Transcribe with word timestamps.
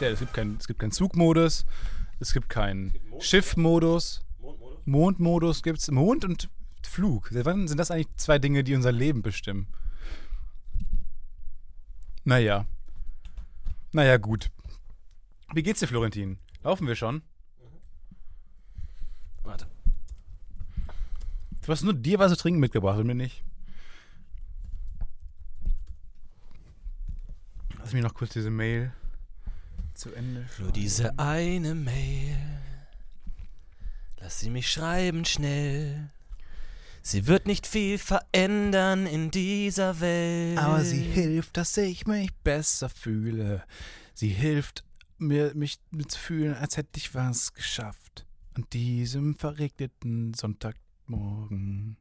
speziell. 0.00 0.12
Es 0.12 0.20
gibt 0.20 0.32
keinen 0.34 0.56
es 0.56 0.66
gibt 0.66 0.80
keinen 0.80 0.92
Zugmodus, 0.92 1.64
es 2.20 2.32
gibt 2.32 2.48
keinen 2.48 2.92
Schiffmodus, 3.18 4.24
Mondmodus? 4.40 4.86
Mondmodus 4.86 5.62
gibt 5.62 5.78
es. 5.78 5.90
Mond 5.90 6.24
und 6.24 6.48
Flug. 6.82 7.28
Seit 7.30 7.44
wann 7.44 7.68
sind 7.68 7.78
das 7.78 7.90
eigentlich 7.90 8.08
zwei 8.16 8.38
Dinge, 8.38 8.64
die 8.64 8.74
unser 8.74 8.92
Leben 8.92 9.22
bestimmen? 9.22 9.68
Naja. 12.24 12.66
Naja, 13.92 14.16
gut. 14.16 14.50
Wie 15.52 15.62
geht's 15.62 15.80
dir, 15.80 15.88
Florentin? 15.88 16.38
Laufen 16.62 16.86
wir 16.86 16.94
schon? 16.94 17.22
Warte. 19.42 19.66
Du 21.62 21.72
hast 21.72 21.82
nur 21.82 21.94
dir 21.94 22.18
was 22.18 22.32
zu 22.32 22.38
trinken 22.38 22.60
mitgebracht 22.60 22.98
und 22.98 23.06
mir 23.06 23.14
nicht. 23.14 23.44
Lass 27.78 27.92
mich 27.92 28.02
noch 28.02 28.14
kurz 28.14 28.32
diese 28.32 28.50
Mail 28.50 28.92
zu 30.00 30.14
Ende 30.14 30.46
Nur 30.58 30.72
diese 30.72 31.18
eine 31.18 31.74
Mail. 31.74 32.38
Lass 34.18 34.40
sie 34.40 34.48
mich 34.48 34.70
schreiben 34.70 35.26
schnell. 35.26 36.08
Sie 37.02 37.26
wird 37.26 37.46
nicht 37.46 37.66
viel 37.66 37.98
verändern 37.98 39.06
in 39.06 39.30
dieser 39.30 40.00
Welt. 40.00 40.56
Aber 40.56 40.82
sie 40.84 41.02
hilft, 41.02 41.58
dass 41.58 41.76
ich 41.76 42.06
mich 42.06 42.32
besser 42.42 42.88
fühle. 42.88 43.62
Sie 44.14 44.30
hilft 44.30 44.84
mir, 45.18 45.52
mich 45.54 45.80
zu 46.08 46.18
fühlen, 46.18 46.54
als 46.54 46.78
hätte 46.78 46.96
ich 46.96 47.14
was 47.14 47.52
geschafft. 47.52 48.24
An 48.54 48.64
diesem 48.72 49.34
verregneten 49.34 50.32
Sonntagmorgen. 50.32 51.98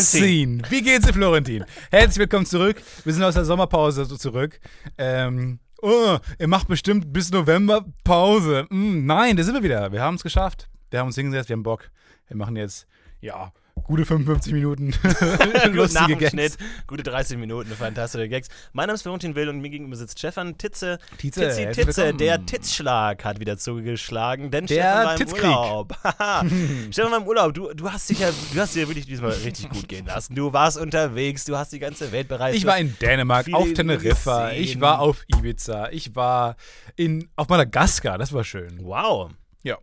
Scene. 0.00 0.62
Wie 0.70 0.80
geht's 0.80 1.06
dir, 1.06 1.12
Florentin? 1.12 1.66
Herzlich 1.90 2.20
willkommen 2.20 2.46
zurück. 2.46 2.82
Wir 3.04 3.12
sind 3.12 3.22
aus 3.22 3.34
der 3.34 3.44
Sommerpause 3.44 4.06
so 4.06 4.16
zurück. 4.16 4.58
Ähm, 4.96 5.58
oh, 5.84 6.18
ihr 6.38 6.48
macht 6.48 6.66
bestimmt 6.68 7.12
bis 7.12 7.30
November 7.30 7.84
Pause. 8.02 8.66
Mm, 8.70 9.04
nein, 9.06 9.36
da 9.36 9.42
sind 9.42 9.54
wir 9.54 9.62
wieder. 9.62 9.92
Wir 9.92 10.02
haben 10.02 10.14
es 10.14 10.22
geschafft. 10.22 10.68
Wir 10.90 11.00
haben 11.00 11.06
uns 11.08 11.16
hingesetzt, 11.16 11.48
wir 11.48 11.54
haben 11.54 11.62
Bock. 11.62 11.90
Wir 12.26 12.36
machen 12.36 12.56
jetzt, 12.56 12.86
ja, 13.20 13.52
gute 13.84 14.04
55 14.04 14.52
Minuten 14.52 14.92
lustige 15.72 16.16
Gags. 16.16 16.30
Schnitt, 16.30 16.58
gute 16.86 17.02
30 17.02 17.38
Minuten, 17.38 17.70
fantastische 17.70 18.28
Gags. 18.28 18.48
Mein 18.72 18.86
Name 18.86 18.94
ist 18.94 19.02
Florentin 19.02 19.34
Will 19.36 19.48
und 19.48 19.60
mir 19.60 19.70
gegenüber 19.70 19.96
sitzt 19.96 20.18
Stefan 20.18 20.58
Titze. 20.58 20.98
Titze, 21.18 21.70
Titze, 21.72 21.86
willkommen. 21.86 22.18
der 22.18 22.44
Titzschlag 22.46 23.24
hat 23.24 23.40
wieder 23.40 23.56
zugeschlagen, 23.58 24.50
denn 24.50 24.66
Der 24.66 24.74
Stefan 24.74 25.04
war 25.04 25.12
im 25.12 25.18
Titzkrieg. 25.18 25.44
Urlaub. 25.44 25.98
Stefan 26.90 27.12
war 27.12 27.18
im 27.18 27.26
Urlaub. 27.26 27.54
Du, 27.54 27.72
du 27.72 27.90
hast 27.92 28.10
dich 28.10 28.20
ja, 28.20 28.30
du 28.52 28.60
hast 28.60 28.74
dir 28.74 28.88
wirklich 28.88 29.06
diesmal 29.06 29.30
richtig 29.30 29.68
gut 29.68 29.88
gehen 29.88 30.06
lassen. 30.06 30.34
Du 30.34 30.52
warst 30.52 30.78
unterwegs, 30.78 31.44
du 31.44 31.56
hast 31.56 31.72
die 31.72 31.78
ganze 31.78 32.10
Welt 32.10 32.28
bereist. 32.28 32.56
Ich 32.56 32.66
war 32.66 32.78
in 32.78 32.96
Dänemark, 32.98 33.46
auf 33.52 33.72
Teneriffa, 33.72 34.48
gesehen. 34.50 34.64
ich 34.64 34.80
war 34.80 35.00
auf 35.00 35.24
Ibiza, 35.28 35.90
ich 35.90 36.16
war 36.16 36.56
in, 36.96 37.28
auf 37.36 37.48
Madagaskar, 37.48 38.18
das 38.18 38.32
war 38.32 38.44
schön. 38.44 38.78
Wow. 38.82 39.30
Ja, 39.62 39.78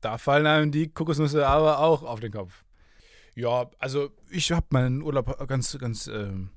da 0.00 0.16
fallen 0.18 0.46
einem 0.46 0.72
die 0.72 0.88
Kokosnüsse 0.88 1.46
aber 1.46 1.80
auch 1.80 2.02
auf 2.02 2.20
den 2.20 2.32
Kopf. 2.32 2.64
Ja, 3.36 3.70
also 3.78 4.10
ich 4.30 4.50
habe 4.50 4.66
meinen 4.70 5.02
Urlaub 5.02 5.46
ganz, 5.46 5.76
ganz 5.78 6.06
ähm, 6.06 6.50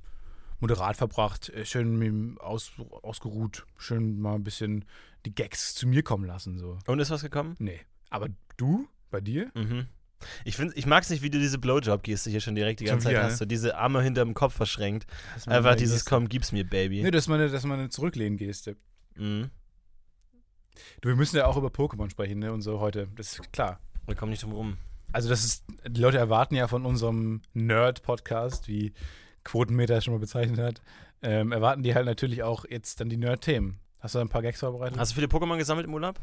moderat 0.61 0.95
verbracht, 0.95 1.49
äh, 1.49 1.65
schön 1.65 2.37
aus, 2.39 2.71
ausgeruht, 3.01 3.65
schön 3.77 4.19
mal 4.19 4.35
ein 4.35 4.43
bisschen 4.45 4.85
die 5.25 5.35
Gags 5.35 5.75
zu 5.75 5.87
mir 5.87 6.03
kommen 6.03 6.25
lassen. 6.25 6.57
So. 6.57 6.79
Und 6.87 6.99
ist 6.99 7.11
was 7.11 7.21
gekommen? 7.21 7.55
Nee, 7.59 7.81
aber 8.09 8.29
du, 8.55 8.87
bei 9.11 9.19
dir? 9.19 9.51
Mhm. 9.55 9.87
Ich, 10.45 10.55
find, 10.55 10.75
ich 10.77 10.85
mag 10.85 11.03
es 11.03 11.09
nicht, 11.09 11.21
wie 11.21 11.29
du 11.29 11.37
diese 11.37 11.59
Blowjob-Geste 11.59 12.29
hier 12.29 12.41
schon 12.41 12.55
direkt 12.55 12.79
die 12.79 12.85
ganze 12.85 13.05
Zeit 13.05 13.13
wieder, 13.13 13.23
hast. 13.23 13.31
ne? 13.33 13.37
So 13.37 13.45
diese 13.45 13.77
Arme 13.77 14.01
hinterm 14.01 14.33
Kopf 14.33 14.53
verschränkt. 14.53 15.05
Einfach 15.45 15.75
dieses 15.75 15.99
Geste. 15.99 16.09
Komm, 16.09 16.27
gib's 16.29 16.51
mir, 16.51 16.65
Baby. 16.65 17.03
Nee, 17.03 17.11
das 17.11 17.23
ist 17.23 17.27
meine, 17.27 17.49
das 17.49 17.61
ist 17.61 17.67
meine 17.67 17.89
Zurücklehnen-Geste. 17.89 18.75
Mhm. 19.15 19.49
Du, 21.01 21.09
wir 21.09 21.15
müssen 21.15 21.35
ja 21.35 21.45
auch 21.45 21.57
über 21.57 21.69
Pokémon 21.69 22.09
sprechen, 22.09 22.39
ne, 22.39 22.53
und 22.53 22.61
so 22.61 22.79
heute. 22.79 23.07
Das 23.15 23.33
ist 23.33 23.53
klar. 23.53 23.79
Wir 24.07 24.15
kommen 24.15 24.31
nicht 24.31 24.43
drum 24.43 24.53
rum. 24.53 24.77
Also 25.11 25.29
das 25.29 25.43
ist, 25.43 25.63
die 25.87 26.01
Leute 26.01 26.17
erwarten 26.17 26.55
ja 26.55 26.67
von 26.67 26.85
unserem 26.85 27.41
Nerd-Podcast, 27.53 28.67
wie 28.67 28.93
Quotenmeter 29.43 29.97
es 29.97 30.05
schon 30.05 30.13
mal 30.13 30.19
bezeichnet 30.19 30.59
hat, 30.59 30.81
ähm, 31.21 31.51
erwarten 31.51 31.83
die 31.83 31.95
halt 31.95 32.05
natürlich 32.05 32.43
auch 32.43 32.65
jetzt 32.69 33.01
dann 33.01 33.09
die 33.09 33.17
Nerd-Themen. 33.17 33.79
Hast 33.99 34.15
du 34.15 34.19
da 34.19 34.25
ein 34.25 34.29
paar 34.29 34.41
Gags 34.41 34.59
vorbereitet? 34.59 34.97
Hast 34.97 35.11
du 35.11 35.15
viele 35.15 35.27
Pokémon 35.27 35.57
gesammelt 35.57 35.87
im 35.87 35.93
Urlaub? 35.93 36.19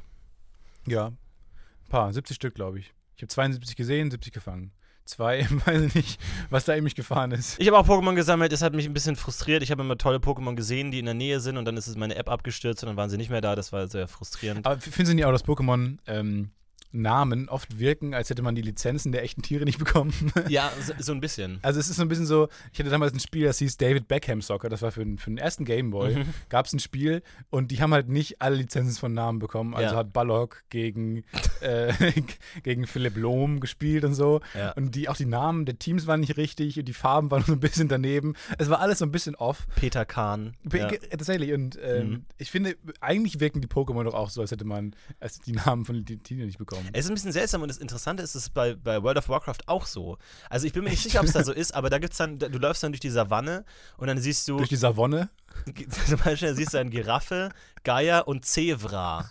ja. 0.86 1.06
Ein 1.08 1.90
paar, 1.90 2.12
70 2.12 2.34
Stück, 2.34 2.54
glaube 2.56 2.80
ich. 2.80 2.92
Ich 3.14 3.22
habe 3.22 3.28
72 3.28 3.76
gesehen, 3.76 4.10
70 4.10 4.32
gefangen. 4.32 4.72
Zwei, 5.04 5.46
weiß 5.66 5.82
ich 5.82 5.94
nicht, 5.94 6.20
was 6.50 6.64
da 6.64 6.74
eben 6.74 6.82
nicht 6.82 6.96
gefahren 6.96 7.30
ist. 7.30 7.60
Ich 7.60 7.68
habe 7.68 7.78
auch 7.78 7.86
Pokémon 7.86 8.14
gesammelt, 8.16 8.50
das 8.50 8.60
hat 8.60 8.74
mich 8.74 8.86
ein 8.86 8.92
bisschen 8.92 9.14
frustriert. 9.14 9.62
Ich 9.62 9.70
habe 9.70 9.82
immer 9.82 9.96
tolle 9.96 10.18
Pokémon 10.18 10.56
gesehen, 10.56 10.90
die 10.90 10.98
in 10.98 11.04
der 11.04 11.14
Nähe 11.14 11.38
sind 11.38 11.56
und 11.56 11.64
dann 11.64 11.76
ist 11.76 11.86
es 11.86 11.96
meine 11.96 12.16
App 12.16 12.28
abgestürzt 12.28 12.82
und 12.82 12.88
dann 12.88 12.96
waren 12.96 13.08
sie 13.08 13.16
nicht 13.16 13.30
mehr 13.30 13.40
da. 13.40 13.54
Das 13.54 13.72
war 13.72 13.86
sehr 13.86 14.08
frustrierend. 14.08 14.66
Aber 14.66 14.80
finden 14.80 15.06
Sie 15.06 15.14
nicht 15.14 15.24
auch, 15.24 15.32
dass 15.32 15.44
Pokémon 15.44 15.98
ähm, 16.08 16.50
Namen 16.92 17.48
oft 17.48 17.78
wirken, 17.78 18.14
als 18.14 18.30
hätte 18.30 18.42
man 18.42 18.54
die 18.54 18.62
Lizenzen 18.62 19.12
der 19.12 19.22
echten 19.22 19.42
Tiere 19.42 19.64
nicht 19.64 19.78
bekommen? 19.78 20.12
Ja, 20.48 20.70
so, 20.84 20.92
so 20.98 21.12
ein 21.12 21.20
bisschen. 21.20 21.58
Also 21.62 21.80
es 21.80 21.88
ist 21.88 21.96
so 21.96 22.02
ein 22.02 22.08
bisschen 22.08 22.26
so, 22.26 22.48
ich 22.72 22.78
hatte 22.78 22.90
damals 22.90 23.12
ein 23.12 23.20
Spiel, 23.20 23.44
das 23.44 23.58
hieß 23.58 23.76
David 23.76 24.08
Beckham 24.08 24.40
Soccer, 24.42 24.68
das 24.68 24.82
war 24.82 24.92
für, 24.92 25.04
den- 25.04 25.18
für 25.18 25.30
den 25.30 25.38
ersten 25.38 25.64
Gameboy, 25.64 26.16
Mhm. 26.16 26.34
gab 26.48 26.66
es 26.66 26.72
ein 26.72 26.78
Spiel 26.78 27.22
und 27.50 27.70
die 27.70 27.80
haben 27.80 27.92
halt 27.92 28.08
nicht 28.08 28.40
alle 28.42 28.56
Lizenzen 28.56 28.98
von 28.98 29.12
Namen 29.12 29.38
bekommen. 29.38 29.74
Also 29.74 29.94
Ja. 29.94 29.98
hat 30.00 30.12
Ballock 30.12 30.62
gegen, 30.70 31.24
äh, 31.66 31.92
gegen 32.62 32.86
Philipp 32.86 33.16
Lohm 33.16 33.60
gespielt 33.60 34.04
und 34.04 34.14
so. 34.14 34.40
Ja. 34.54 34.72
Und 34.72 34.94
die, 34.94 35.08
auch 35.08 35.16
die 35.16 35.26
Namen 35.26 35.66
der 35.66 35.78
Teams 35.78 36.06
waren 36.06 36.20
nicht 36.20 36.36
richtig 36.36 36.78
und 36.78 36.84
die 36.86 36.92
Farben 36.94 37.30
waren 37.30 37.42
so 37.46 37.52
ein 37.52 37.60
bisschen 37.60 37.88
daneben. 37.88 38.34
Es 38.58 38.70
war 38.70 38.80
alles 38.80 39.00
so 39.00 39.04
ein 39.04 39.10
bisschen 39.12 39.34
off. 39.34 39.66
Peter 39.76 40.04
Kahn. 40.04 40.56
Ja. 40.72 40.88
Ge- 40.88 41.00
Tatsächlich. 41.10 41.52
Und 41.52 41.78
ähm, 41.82 42.06
Mhm. 42.10 42.24
ich 42.38 42.50
finde, 42.50 42.76
eigentlich 43.00 43.40
wirken 43.40 43.60
die 43.60 43.68
Pokémon 43.68 44.04
doch 44.04 44.14
auch 44.14 44.30
so, 44.30 44.40
als 44.40 44.50
hätte 44.50 44.64
man 44.64 44.94
als 45.20 45.40
die 45.40 45.52
Namen 45.52 45.84
von 45.84 46.04
den 46.04 46.22
Tieren 46.22 46.46
nicht 46.46 46.58
bekommen. 46.58 46.88
Es 46.92 47.04
ist 47.06 47.10
ein 47.10 47.14
bisschen 47.14 47.32
seltsam 47.32 47.62
und 47.62 47.68
das 47.68 47.78
Interessante 47.78 48.22
ist, 48.22 48.34
es 48.34 48.42
ist 48.44 48.54
bei, 48.54 48.74
bei 48.74 49.02
World 49.02 49.18
of 49.18 49.28
Warcraft 49.28 49.58
auch 49.66 49.86
so. 49.86 50.18
Also 50.50 50.66
ich 50.66 50.72
bin 50.72 50.84
mir 50.84 50.90
nicht 50.90 51.02
sicher, 51.02 51.20
ob 51.20 51.26
es 51.26 51.32
da 51.32 51.42
so 51.42 51.52
ist, 51.52 51.74
aber 51.74 51.90
da 51.90 51.98
gibt's 51.98 52.16
dann, 52.18 52.38
du 52.38 52.46
läufst 52.58 52.82
dann 52.82 52.92
durch 52.92 53.00
die 53.00 53.10
Savanne 53.10 53.64
und 53.96 54.06
dann 54.06 54.18
siehst 54.18 54.46
du, 54.48 54.58
Durch 54.58 54.68
die 54.68 54.76
Savonne. 54.76 55.28
zum 56.06 56.18
Beispiel 56.18 56.54
siehst 56.54 56.74
du 56.74 56.78
dann 56.78 56.90
Giraffe, 56.90 57.48
Geier 57.82 58.28
und 58.28 58.44
Zebra. 58.44 59.30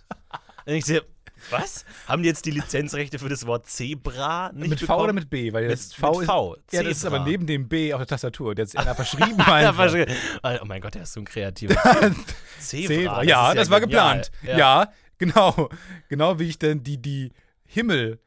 Und 0.66 0.74
ich 0.74 0.86
sehe, 0.86 1.04
was? 1.50 1.86
Haben 2.08 2.24
die 2.24 2.30
jetzt 2.30 2.46
die 2.46 2.52
Lizenzrechte 2.52 3.20
für 3.20 3.30
das 3.30 3.46
Wort 3.46 3.68
Zebra 3.68 4.52
nicht 4.54 4.70
mit 4.70 4.80
V 4.80 4.86
bekommen? 4.86 5.04
oder 5.04 5.14
mit 5.14 5.30
B? 5.30 5.54
Weil 5.54 5.64
Mit- 5.64 5.74
das 5.74 5.94
V 5.94 6.12
mit 6.14 6.22
ist. 6.22 6.26
V, 6.28 6.58
Ja, 6.72 6.84
das 6.84 6.98
ist 6.98 7.06
aber 7.06 7.20
neben 7.20 7.46
dem 7.46 7.68
B 7.68 7.94
auf 7.94 8.00
der 8.00 8.08
Tastatur. 8.08 8.56
Der 8.56 8.66
hat 8.66 8.76
einer 8.78 8.96
verschrieben. 8.96 9.38
Ja, 9.38 9.74
verstehe. 9.74 10.08
Oh 10.44 10.66
mein 10.66 10.82
Gott, 10.82 10.96
der 10.96 11.04
ist 11.04 11.14
so 11.14 11.20
ein 11.22 11.26
kreativer. 11.26 11.76
Zebra. 12.60 12.88
Zebra. 12.88 13.24
Ja, 13.24 13.52
ist 13.52 13.58
das 13.58 13.70
war 13.70 13.80
genial. 13.82 14.22
geplant. 14.22 14.58
Ja. 14.58 14.92
genau. 15.18 15.70
Genau 16.10 16.40
wie 16.40 16.50
ich 16.50 16.58
dann 16.60 16.84
die, 16.84 17.02
die 17.02 17.32
Himmel. 17.66 18.20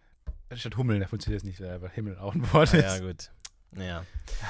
Statt 0.55 0.77
Hummel, 0.79 0.99
da 1.01 1.07
funktioniert 1.07 1.43
das 1.43 1.47
nicht, 1.47 1.61
weil 1.61 1.91
Himmel 1.91 2.17
auch 2.19 2.35
ein 2.35 2.53
Wort 2.53 2.73
Ja, 2.73 2.79
ist. 2.81 3.01
ja 3.01 3.07
gut. 3.07 3.31
Ja. 3.77 4.05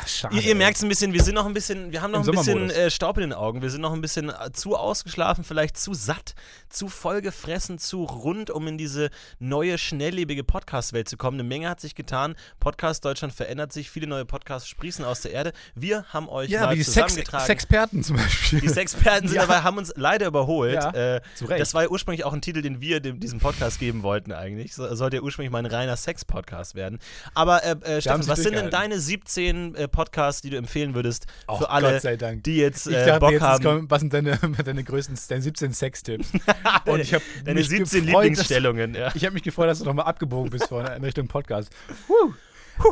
Schade. 0.07 0.35
Ihr, 0.37 0.43
ihr 0.43 0.55
merkt 0.55 0.77
es 0.77 0.83
ein 0.83 0.89
bisschen, 0.89 1.13
wir 1.13 1.23
sind 1.23 1.35
noch 1.35 1.47
ein 1.47 1.55
bisschen, 1.55 1.93
wir 1.93 2.03
haben 2.03 2.11
noch 2.11 2.27
Im 2.27 2.31
ein 2.31 2.37
bisschen 2.37 2.71
äh, 2.71 2.91
Staub 2.91 3.17
in 3.17 3.23
den 3.23 3.33
Augen, 3.33 3.63
wir 3.63 3.71
sind 3.71 3.81
noch 3.81 3.93
ein 3.93 4.01
bisschen 4.01 4.29
äh, 4.29 4.53
zu 4.53 4.77
ausgeschlafen, 4.77 5.45
vielleicht 5.45 5.77
zu 5.79 5.95
satt, 5.95 6.35
zu 6.69 6.89
vollgefressen, 6.89 7.79
zu 7.79 8.05
rund, 8.05 8.51
um 8.51 8.67
in 8.67 8.77
diese 8.77 9.11
neue, 9.39 9.79
schnelllebige 9.79 10.45
Podcast-Welt 10.45 11.09
zu 11.09 11.17
kommen. 11.17 11.37
Eine 11.37 11.49
Menge 11.49 11.69
hat 11.69 11.81
sich 11.81 11.95
getan. 11.95 12.35
Podcast 12.61 13.05
Deutschland 13.05 13.33
verändert 13.33 13.73
sich, 13.73 13.91
viele 13.91 14.07
neue 14.07 14.25
Podcasts 14.25 14.69
sprießen 14.69 15.05
aus 15.05 15.23
der 15.23 15.33
Erde. 15.33 15.53
Wir 15.75 16.05
haben 16.13 16.29
euch 16.29 16.51
ja, 16.51 16.67
mal 16.67 16.75
wie 16.75 16.79
die 16.79 16.83
Sex 16.83 16.95
zusammengetragen. 16.95 17.47
Sexperten 17.47 18.03
zum 18.03 18.17
Beispiel. 18.17 18.61
die 18.61 18.69
Sexperten 18.69 19.29
sind 19.29 19.37
Ja. 19.39 19.47
dabei, 19.47 19.63
haben 19.63 19.79
uns 19.79 19.93
leider 19.97 20.27
überholt. 20.27 20.75
Ja, 20.75 21.17
äh, 21.17 21.21
zu 21.35 21.47
Recht. 21.47 21.61
das 21.61 21.73
war 21.75 21.85
ja 21.85 21.89
ursprünglich 21.89 22.25
auch 22.25 22.33
ein 22.33 22.43
Titel, 22.43 22.63
den 22.63 22.81
wir 22.81 23.01
dem, 23.01 23.21
diesem 23.21 23.39
Podcast 23.39 23.79
geben 23.79 24.03
wollten 24.03 24.33
eigentlich. 24.33 24.75
So, 24.75 24.93
sollte 24.95 25.17
ja 25.17 25.23
ursprünglich 25.23 25.53
mal 25.53 25.61
ein 25.61 25.67
reiner 25.67 25.97
Sex-Podcast 25.97 26.75
werden. 26.75 26.99
Aber 27.35 27.65
äh, 27.65 27.71
äh, 27.83 28.01
Stefan, 28.01 28.27
was 28.27 28.43
sind 28.43 28.55
denn 28.55 28.71
deine 28.71 29.01
17 29.09 29.75
äh, 29.75 29.89
Podcasts, 29.89 30.43
die 30.43 30.51
du 30.51 30.57
empfehlen 30.57 30.95
würdest 30.95 31.27
Och, 31.49 31.59
für 31.59 31.71
alle, 31.71 31.93
Gott 31.93 32.03
sei 32.03 32.17
Dank. 32.17 32.45
die 32.45 32.57
jetzt 32.57 32.87
ich 32.87 32.95
äh, 32.95 33.07
dachte 33.07 33.21
Bock 33.21 33.33
jetzt, 33.33 33.43
haben? 33.43 33.65
kommen, 33.65 33.91
was 33.91 34.01
sind 34.01 34.13
deine, 34.13 34.39
deine 34.65 34.85
größten, 34.85 35.19
deine 35.29 35.43
17 35.43 35.73
Sextipps? 35.73 36.31
Und 36.87 37.01
ich 37.01 37.15
habe 37.15 37.25
Deine 37.45 37.61
mich 37.61 37.69
17 37.69 38.07
gefreut, 38.07 38.23
Lieblingsstellungen. 38.23 38.95
Ja. 38.95 39.07
Dass, 39.07 39.17
ich 39.17 39.25
habe 39.25 39.35
mich 39.35 39.43
gefreut, 39.43 39.69
dass 39.69 39.79
du 39.79 39.85
nochmal 39.85 40.07
abgebogen 40.07 40.51
bist 40.51 40.69
vorne 40.69 40.95
in 40.95 41.03
Richtung 41.03 41.27
Podcast. 41.29 41.71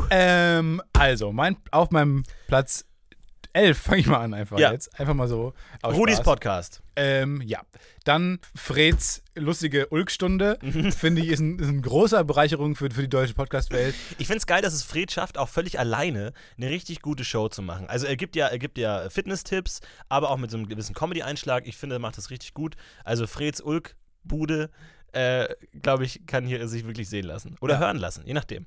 Ähm, 0.09 0.81
also, 0.93 1.31
mein, 1.31 1.55
auf 1.71 1.91
meinem 1.91 2.23
Platz 2.47 2.86
11 3.57 3.77
fange 3.77 3.99
ich 4.01 4.07
mal 4.07 4.19
an 4.19 4.33
einfach 4.33 4.57
Ja. 4.59 4.71
jetzt. 4.71 4.99
Einfach 4.99 5.13
mal 5.13 5.27
so. 5.27 5.53
Rudis. 5.85 6.21
Podcast. 6.21 6.81
Ähm, 6.95 7.41
ja. 7.45 7.61
Dann 8.05 8.39
Freds 8.55 9.21
lustige 9.35 9.87
Ulkstunde. 9.89 10.57
Mhm. 10.61 10.91
Finde 10.91 11.21
ich, 11.21 11.29
ist, 11.29 11.39
ein, 11.39 11.59
ist 11.59 11.67
eine 11.67 11.81
große 11.81 12.23
Bereicherung 12.25 12.75
für, 12.75 12.89
für 12.89 13.01
die 13.01 13.09
deutsche 13.09 13.33
Podcast-Welt. 13.33 13.93
Ich 14.17 14.27
finde 14.27 14.37
es 14.37 14.47
geil, 14.47 14.61
dass 14.61 14.73
es 14.73 14.83
Fred 14.83 15.11
schafft, 15.11 15.37
auch 15.37 15.49
völlig 15.49 15.79
alleine 15.79 16.33
eine 16.57 16.69
richtig 16.69 17.01
gute 17.01 17.23
Show 17.23 17.49
zu 17.49 17.61
machen. 17.61 17.87
Also 17.87 18.07
er 18.07 18.15
gibt 18.15 18.35
ja, 18.35 18.47
er 18.47 18.59
gibt 18.59 18.77
ja 18.77 19.09
Fitness-Tipps, 19.09 19.81
aber 20.09 20.31
auch 20.31 20.37
mit 20.37 20.49
so 20.51 20.57
einem 20.57 20.67
gewissen 20.67 20.95
Comedy-Einschlag. 20.95 21.67
Ich 21.67 21.77
finde, 21.77 21.97
er 21.97 21.99
macht 21.99 22.17
das 22.17 22.29
richtig 22.29 22.53
gut. 22.53 22.75
Also 23.03 23.27
Freds 23.27 23.61
Ulk-Bude, 23.61 24.69
äh, 25.13 25.47
glaube 25.81 26.05
ich, 26.05 26.25
kann 26.25 26.45
hier 26.45 26.67
sich 26.67 26.85
wirklich 26.85 27.09
sehen 27.09 27.25
lassen. 27.25 27.55
Oder 27.61 27.75
Ja. 27.75 27.79
hören 27.81 27.97
lassen, 27.97 28.23
je 28.25 28.33
nachdem. 28.33 28.65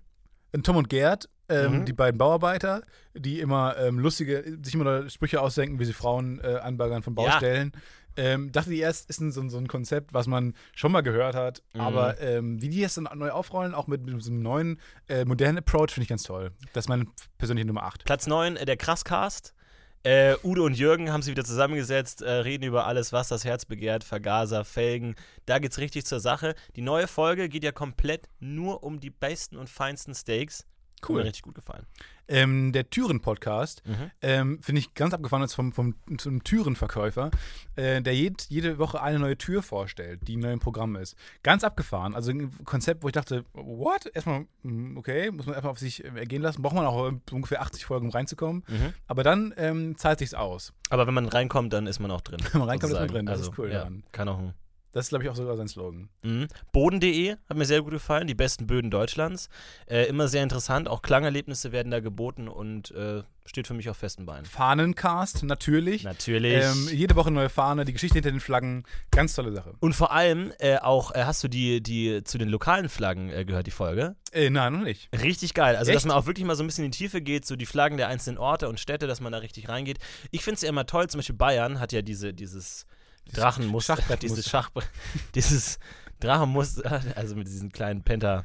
Tom 0.65 0.77
und 0.77 0.89
Gerd, 0.89 1.29
ähm, 1.51 1.81
Mhm. 1.81 1.85
die 1.85 1.93
beiden 1.93 2.17
Bauarbeiter, 2.19 2.83
die 3.15 3.41
immer 3.41 3.77
ähm, 3.79 3.99
lustige, 3.99 4.59
sich 4.63 4.75
immer 4.75 5.09
Sprüche 5.11 5.41
ausdenken, 5.41 5.79
wie 5.79 5.85
sie 5.85 5.93
Frauen 5.93 6.41
äh, 6.41 6.57
anbaggern 6.63 7.03
von 7.03 7.15
Ja. 7.17 7.23
Baustellen. 7.25 7.73
Ähm, 8.17 8.51
dachte 8.51 8.75
ich 8.75 8.81
erst, 8.81 9.09
ist 9.09 9.21
ein, 9.21 9.31
so, 9.31 9.41
ein- 9.41 9.51
so 9.51 9.57
ein 9.59 9.69
Konzept, 9.69 10.13
was 10.13 10.27
man 10.27 10.55
schon 10.75 10.91
mal 10.91 11.01
gehört 11.01 11.35
hat. 11.37 11.63
Mhm. 11.75 11.81
Aber 11.81 12.21
ähm, 12.21 12.61
wie 12.61 12.69
die 12.69 12.81
jetzt 12.81 12.97
dann 12.97 13.09
neu 13.15 13.31
aufrollen, 13.31 13.73
auch 13.73 13.87
mit, 13.87 14.05
mit 14.05 14.21
so 14.23 14.31
einem 14.31 14.43
neuen, 14.43 14.81
äh, 15.09 15.25
modernen 15.25 15.59
Approach, 15.59 15.91
finde 15.93 16.03
ich 16.05 16.09
ganz 16.09 16.25
toll. 16.25 16.51
Das 16.73 16.85
ist 16.85 16.89
meine 16.89 17.07
persönliche 17.39 17.67
Nummer 17.69 17.85
8. 17.85 18.05
Platz 18.05 18.27
9, 18.27 18.57
äh, 18.57 18.65
der 18.67 18.77
Krasscast. 18.77 19.55
Äh, 20.03 20.35
Udo 20.43 20.65
und 20.65 20.79
Jürgen 20.79 21.13
haben 21.13 21.21
sich 21.23 21.31
wieder 21.31 21.45
zusammengesetzt, 21.45 22.23
äh, 22.23 22.31
reden 22.31 22.65
über 22.65 22.87
alles, 22.87 23.13
was 23.13 23.29
das 23.29 23.45
Herz 23.45 23.67
begehrt, 23.67 24.03
Vergaser, 24.03 24.65
Felgen. 24.65 25.15
Da 25.45 25.59
geht's 25.59 25.77
richtig 25.79 26.07
zur 26.07 26.21
Sache. 26.21 26.55
Die 26.75 26.81
neue 26.81 27.07
Folge 27.07 27.51
geht 27.51 27.65
ja 27.65 27.71
komplett 27.73 28.27
nur 28.41 28.83
um 28.83 28.99
die 28.99 29.11
besten 29.11 29.57
und 29.57 29.69
feinsten 29.69 30.15
Steaks. 30.15 30.65
Hat 31.03 31.09
Cool. 31.09 31.21
Mir 31.21 31.25
richtig 31.29 31.43
gut 31.43 31.55
gefallen. 31.55 31.87
Ähm, 32.29 32.73
der 32.73 32.89
Türen-Podcast 32.91 33.83
Mhm. 33.87 34.11
ähm, 34.23 34.63
finde 34.63 34.81
ich 34.81 34.95
ganz 34.95 35.15
abgefahren 35.15 35.43
ist 35.43 35.55
vom, 35.55 35.73
vom, 35.73 35.95
zum 36.19 36.45
Türenverkäufer, 36.45 37.31
äh, 37.77 38.01
der 38.03 38.15
jed, 38.15 38.43
jede 38.49 38.79
Woche 38.79 39.03
eine 39.03 39.19
neue 39.19 39.37
Tür 39.37 39.63
vorstellt, 39.63 40.21
die 40.29 40.37
neu 40.37 40.53
im 40.53 40.61
Programm 40.61 40.95
ist. 40.97 41.17
Ganz 41.43 41.65
abgefahren. 41.65 42.15
Also 42.15 42.31
ein 42.31 42.53
Konzept, 42.65 43.03
wo 43.03 43.09
ich 43.09 43.13
dachte, 43.15 43.45
what? 43.53 44.07
Erstmal, 44.15 44.47
mm, 44.63 44.97
okay, 44.97 45.31
muss 45.31 45.47
man 45.47 45.55
erstmal 45.55 45.73
auf 45.73 45.79
sich 45.79 46.05
äh, 46.05 46.09
ergehen 46.09 46.43
lassen. 46.43 46.63
Braucht 46.63 46.75
man 46.77 46.87
auch 46.87 47.11
äh, 47.11 47.17
ungefähr 47.33 47.63
80 47.63 47.85
Folgen, 47.85 48.07
um 48.07 48.13
reinzukommen. 48.13 48.63
Mhm. 48.69 48.95
Aber 49.07 49.25
dann 49.25 49.53
ähm, 49.57 49.97
zahlt 49.97 50.19
sich's 50.21 50.35
aus. 50.35 50.73
Aber 50.91 51.07
wenn 51.07 51.15
man 51.15 51.27
reinkommt, 51.29 51.73
dann 51.73 51.87
ist 51.87 51.99
man 51.99 52.11
auch 52.11 52.21
drin. 52.21 52.41
Wenn 52.53 52.61
man 52.61 52.69
reinkommt, 52.69 52.93
ist 52.93 52.99
man 52.99 53.09
sozusagen. 53.09 53.13
drin. 53.13 53.27
Das 53.27 53.39
also, 53.39 53.51
ist 53.53 53.59
cool 53.59 53.73
ja. 53.73 53.89
Kann 54.13 54.29
auch 54.29 54.39
ein 54.39 54.55
Das 54.93 55.07
ist, 55.07 55.09
glaube 55.11 55.25
ich, 55.25 55.31
auch 55.31 55.37
sogar 55.37 55.57
sein 55.57 55.69
Slogan. 55.69 56.09
Mhm. 56.23 56.49
Boden.de 56.73 57.37
hat 57.49 57.57
mir 57.57 57.65
sehr 57.65 57.83
gut 57.83 57.93
gefallen, 57.93 58.27
die 58.27 58.35
besten 58.35 58.67
Böden 58.67 58.91
Deutschlands. 58.91 59.49
Äh, 59.87 60.07
immer 60.07 60.27
sehr 60.27 60.43
interessant, 60.43 60.89
auch 60.89 61.03
Klangerlebnisse 61.03 61.71
werden 61.71 61.93
da 61.93 62.01
geboten 62.01 62.49
und 62.49 62.91
äh, 62.91 63.23
steht 63.45 63.67
für 63.67 63.75
mich 63.75 63.89
auf 63.89 63.97
festen 63.97 64.27
Beinen. 64.27 64.45
Fahnencast, 64.45 65.45
natürlich. 65.45 66.03
Natürlich. 66.03 66.65
Ähm, 66.65 66.89
jede 66.91 67.15
Woche 67.15 67.31
neue 67.31 67.49
Fahne, 67.49 67.85
die 67.85 67.93
Geschichte 67.93 68.15
hinter 68.15 68.31
den 68.33 68.41
Flaggen. 68.41 68.85
Ganz 69.13 69.35
tolle 69.35 69.53
Sache. 69.53 69.75
und 69.79 69.95
vor 69.95 70.13
allem 70.13 70.53
äh, 70.59 70.79
auch, 70.79 71.15
äh, 71.15 71.25
hast 71.25 71.45
du 71.45 71.49
die, 71.49 71.81
die 71.83 72.25
zu 72.25 72.39
den 72.39 72.49
lokalen 72.49 72.89
Flaggen 72.89 73.31
äh, 73.31 73.45
gehört, 73.45 73.67
die 73.67 73.73
Folge? 73.73 74.17
Äh, 74.33 74.51
nein, 74.51 74.73
noch 74.73 74.83
nicht. 74.83 75.09
Richtig 75.23 75.55
geil. 75.55 75.77
Also, 75.77 75.93
dass 75.93 76.03
Echt? 76.03 76.09
man 76.09 76.17
auch 76.17 76.27
wirklich 76.27 76.47
mal 76.47 76.57
so 76.57 76.65
ein 76.65 76.67
bisschen 76.67 76.85
in 76.85 76.91
die 76.91 76.99
Tiefe 76.99 77.21
geht, 77.21 77.47
so 77.47 77.55
die 77.55 77.67
Flaggen 77.67 77.97
der 77.97 78.09
einzelnen 78.09 78.39
Orte 78.39 78.69
und 78.69 78.81
Städte, 78.81 79.07
dass 79.07 79.21
man 79.21 79.33
da 79.33 79.39
richtig 79.39 79.69
reingeht. 79.69 79.99
Ich 80.33 80.43
finde 80.43 80.57
es 80.57 80.63
ja 80.63 80.69
immer 80.69 80.87
toll, 80.87 81.09
zum 81.09 81.19
Beispiel 81.19 81.37
Bayern 81.37 81.79
hat 81.79 81.93
ja 81.93 82.03
diese, 82.03 82.35
dieses 82.35 82.87
Drachenmuster, 83.35 83.97
Schachbrettmuster. 83.97 84.37
dieses 84.37 84.51
Schachbrett, 84.51 84.89
dieses 85.35 85.79
Drachenmuster, 86.21 87.03
also 87.17 87.35
mit 87.37 87.47
diesen 87.47 87.73
kleinen 87.73 88.03
Penta, 88.03 88.45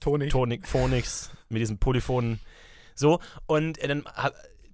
Toni. 0.00 0.28
Tonik, 0.28 0.66
Phonics, 0.66 1.30
mit 1.48 1.60
diesen 1.60 1.78
Polyphonen. 1.78 2.40
So, 2.94 3.20
und 3.46 3.78
dann 3.82 4.04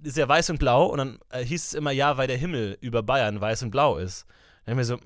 ist 0.02 0.16
ja 0.16 0.28
weiß 0.28 0.50
und 0.50 0.58
blau 0.58 0.86
und 0.86 0.98
dann 0.98 1.18
äh, 1.30 1.44
hieß 1.44 1.66
es 1.66 1.74
immer, 1.74 1.90
ja, 1.90 2.16
weil 2.16 2.26
der 2.28 2.36
Himmel 2.36 2.78
über 2.80 3.02
Bayern 3.02 3.40
weiß 3.40 3.62
und 3.64 3.70
blau 3.70 3.98
ist. 3.98 4.26
Dann 4.64 4.72
haben 4.72 4.78
wir 4.78 4.84
so, 4.84 4.98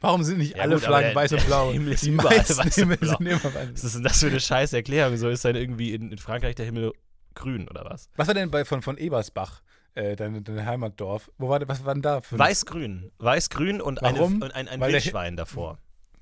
Warum 0.00 0.22
sind 0.22 0.38
nicht 0.38 0.56
Ja, 0.56 0.62
alle 0.62 0.76
gut, 0.76 0.84
Flaggen 0.84 1.08
der- 1.08 1.14
weiß 1.16 1.32
und 1.32 1.38
der 1.42 1.46
blau? 1.46 1.72
Himmel 1.72 1.92
ist 1.94 2.04
die 2.04 2.10
überall 2.10 2.38
weiß 2.38 2.58
und 2.58 2.74
Himmel 2.74 2.96
blau. 2.98 3.16
sind 3.16 3.26
immer 3.26 3.44
weiß. 3.44 3.68
was 3.72 3.84
ist 3.84 3.94
denn 3.96 4.02
das 4.04 4.20
für 4.20 4.28
eine 4.28 4.40
scheiß 4.40 4.72
Erklärung? 4.72 5.16
So 5.16 5.28
ist 5.28 5.44
dann 5.44 5.56
irgendwie 5.56 5.92
in, 5.92 6.12
in 6.12 6.18
Frankreich 6.18 6.54
der 6.54 6.66
Himmel 6.66 6.92
grün 7.34 7.68
oder 7.68 7.84
was? 7.84 8.08
Was 8.16 8.26
war 8.28 8.34
denn 8.34 8.50
bei 8.50 8.64
von, 8.64 8.80
von 8.82 8.96
Ebersbach, 8.96 9.62
äh, 9.98 10.16
dein, 10.16 10.44
dein 10.44 10.64
Heimatdorf? 10.64 11.30
Wo 11.38 11.48
war, 11.48 11.66
was 11.66 11.84
war 11.84 11.94
denn 11.94 12.02
da? 12.02 12.20
Weiß-grün. 12.30 13.10
Weiß-grün 13.18 13.80
und, 13.80 14.02
eine, 14.02 14.22
und 14.22 14.42
ein, 14.54 14.68
ein 14.68 14.80
Weil 14.80 14.92
der 14.92 15.02
Wildschwein 15.02 15.36
davor. 15.36 15.78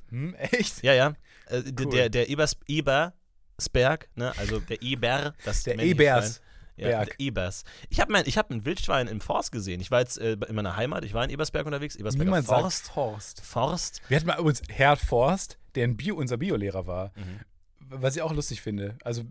Hm, 0.08 0.34
echt? 0.34 0.82
Ja, 0.82 0.94
ja. 0.94 1.14
Äh, 1.49 1.62
Cool. 1.78 1.90
Der, 1.90 2.08
der 2.08 2.28
Ebers, 2.28 2.56
Ebersberg, 2.67 4.08
ne? 4.14 4.32
also 4.38 4.61
der 4.61 4.82
Eber, 4.82 5.34
das 5.44 5.62
Der 5.64 5.78
Ebers. 5.78 6.40
Ja, 6.78 7.05
Ebers. 7.19 7.64
Ich 7.88 8.00
habe 8.00 8.14
hab 8.19 8.50
ein 8.50 8.64
Wildschwein 8.67 9.08
im 9.08 9.20
Forst 9.20 9.50
gesehen. 9.50 9.81
Ich 9.81 9.90
war 9.90 10.00
jetzt 10.00 10.19
äh, 10.19 10.37
in 10.46 10.55
meiner 10.55 10.76
Heimat, 10.76 11.05
ich 11.06 11.14
war 11.14 11.25
in 11.25 11.31
Ebersberg 11.31 11.64
unterwegs, 11.64 11.96
Ebersberger 11.96 12.26
Niemand 12.26 12.46
Forst. 12.46 12.84
sagt 12.87 12.94
Forst. 12.94 13.40
Forst. 13.40 14.02
Wir 14.08 14.17
hatten 14.19 14.26
mal 14.26 14.38
übrigens 14.38 14.62
Herd 14.69 14.99
Forst, 14.99 15.58
der 15.75 15.84
ein 15.84 15.96
Bio, 15.96 16.17
unser 16.17 16.37
Biolehrer 16.37 16.87
war. 16.87 17.12
Mhm. 17.17 17.40
Was 17.88 18.17
ich 18.17 18.23
auch 18.23 18.32
lustig 18.32 18.61
finde. 18.61 18.96
Also, 19.05 19.23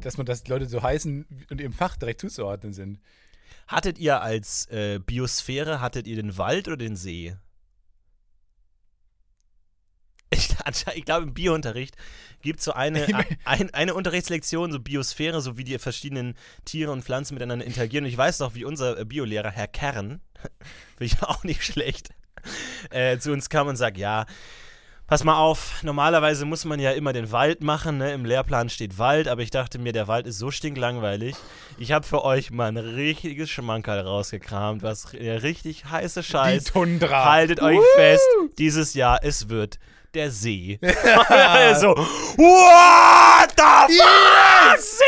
dass 0.00 0.18
man 0.18 0.26
das 0.26 0.46
Leute 0.48 0.66
so 0.66 0.82
heißen 0.82 1.24
und 1.50 1.60
im 1.60 1.72
Fach 1.72 1.96
direkt 1.96 2.20
zuzuordnen 2.20 2.74
sind. 2.74 3.00
Hattet 3.66 3.98
ihr 3.98 4.22
als 4.22 4.66
äh, 4.66 5.00
Biosphäre, 5.00 5.80
hattet 5.80 6.06
ihr 6.06 6.16
den 6.16 6.38
Wald 6.38 6.68
oder 6.68 6.76
den 6.76 6.96
See? 6.96 7.36
Ich, 10.68 10.84
ich 10.96 11.04
glaube, 11.04 11.22
im 11.22 11.34
Biounterricht 11.34 11.96
gibt 12.42 12.58
es 12.58 12.64
so 12.64 12.72
eine, 12.72 13.06
ein, 13.44 13.72
eine 13.72 13.94
Unterrichtslektion, 13.94 14.72
so 14.72 14.80
Biosphäre, 14.80 15.40
so 15.40 15.56
wie 15.56 15.62
die 15.62 15.78
verschiedenen 15.78 16.34
Tiere 16.64 16.90
und 16.90 17.04
Pflanzen 17.04 17.34
miteinander 17.34 17.64
interagieren. 17.64 18.04
Und 18.04 18.10
ich 18.10 18.18
weiß 18.18 18.40
noch, 18.40 18.54
wie 18.54 18.64
unser 18.64 18.98
äh, 18.98 19.04
Biolehrer, 19.04 19.50
Herr 19.50 19.68
Kern, 19.68 20.20
finde 20.96 21.14
ich 21.14 21.22
auch 21.22 21.44
nicht 21.44 21.62
schlecht, 21.62 22.10
äh, 22.90 23.18
zu 23.18 23.30
uns 23.32 23.48
kam 23.48 23.68
und 23.68 23.76
sagt, 23.76 23.96
ja, 23.96 24.26
pass 25.06 25.22
mal 25.22 25.36
auf, 25.36 25.82
normalerweise 25.82 26.44
muss 26.44 26.64
man 26.64 26.80
ja 26.80 26.92
immer 26.92 27.12
den 27.12 27.30
Wald 27.30 27.62
machen, 27.62 27.98
ne? 27.98 28.12
im 28.12 28.24
Lehrplan 28.24 28.68
steht 28.68 28.98
Wald, 28.98 29.28
aber 29.28 29.42
ich 29.42 29.50
dachte 29.50 29.78
mir, 29.78 29.92
der 29.92 30.08
Wald 30.08 30.26
ist 30.26 30.38
so 30.38 30.50
stinklangweilig. 30.50 31.36
Ich 31.78 31.92
habe 31.92 32.06
für 32.06 32.24
euch 32.24 32.50
mal 32.50 32.66
ein 32.68 32.76
richtiges 32.76 33.50
Schmankerl 33.50 34.00
rausgekramt, 34.00 34.82
was 34.82 35.12
richtig 35.12 35.84
heiße 35.84 36.22
Scheiß. 36.22 36.64
Die 36.64 36.72
Tundra. 36.72 37.30
Haltet 37.30 37.60
euch 37.60 37.78
Woo! 37.78 37.84
fest, 37.96 38.26
dieses 38.58 38.94
Jahr, 38.94 39.20
es 39.22 39.48
wird 39.48 39.78
der 40.14 40.30
See. 40.30 40.78
so, 40.82 41.94
what 41.96 43.52
the 43.56 43.96
fuck? 43.96 44.78
See, 44.78 45.04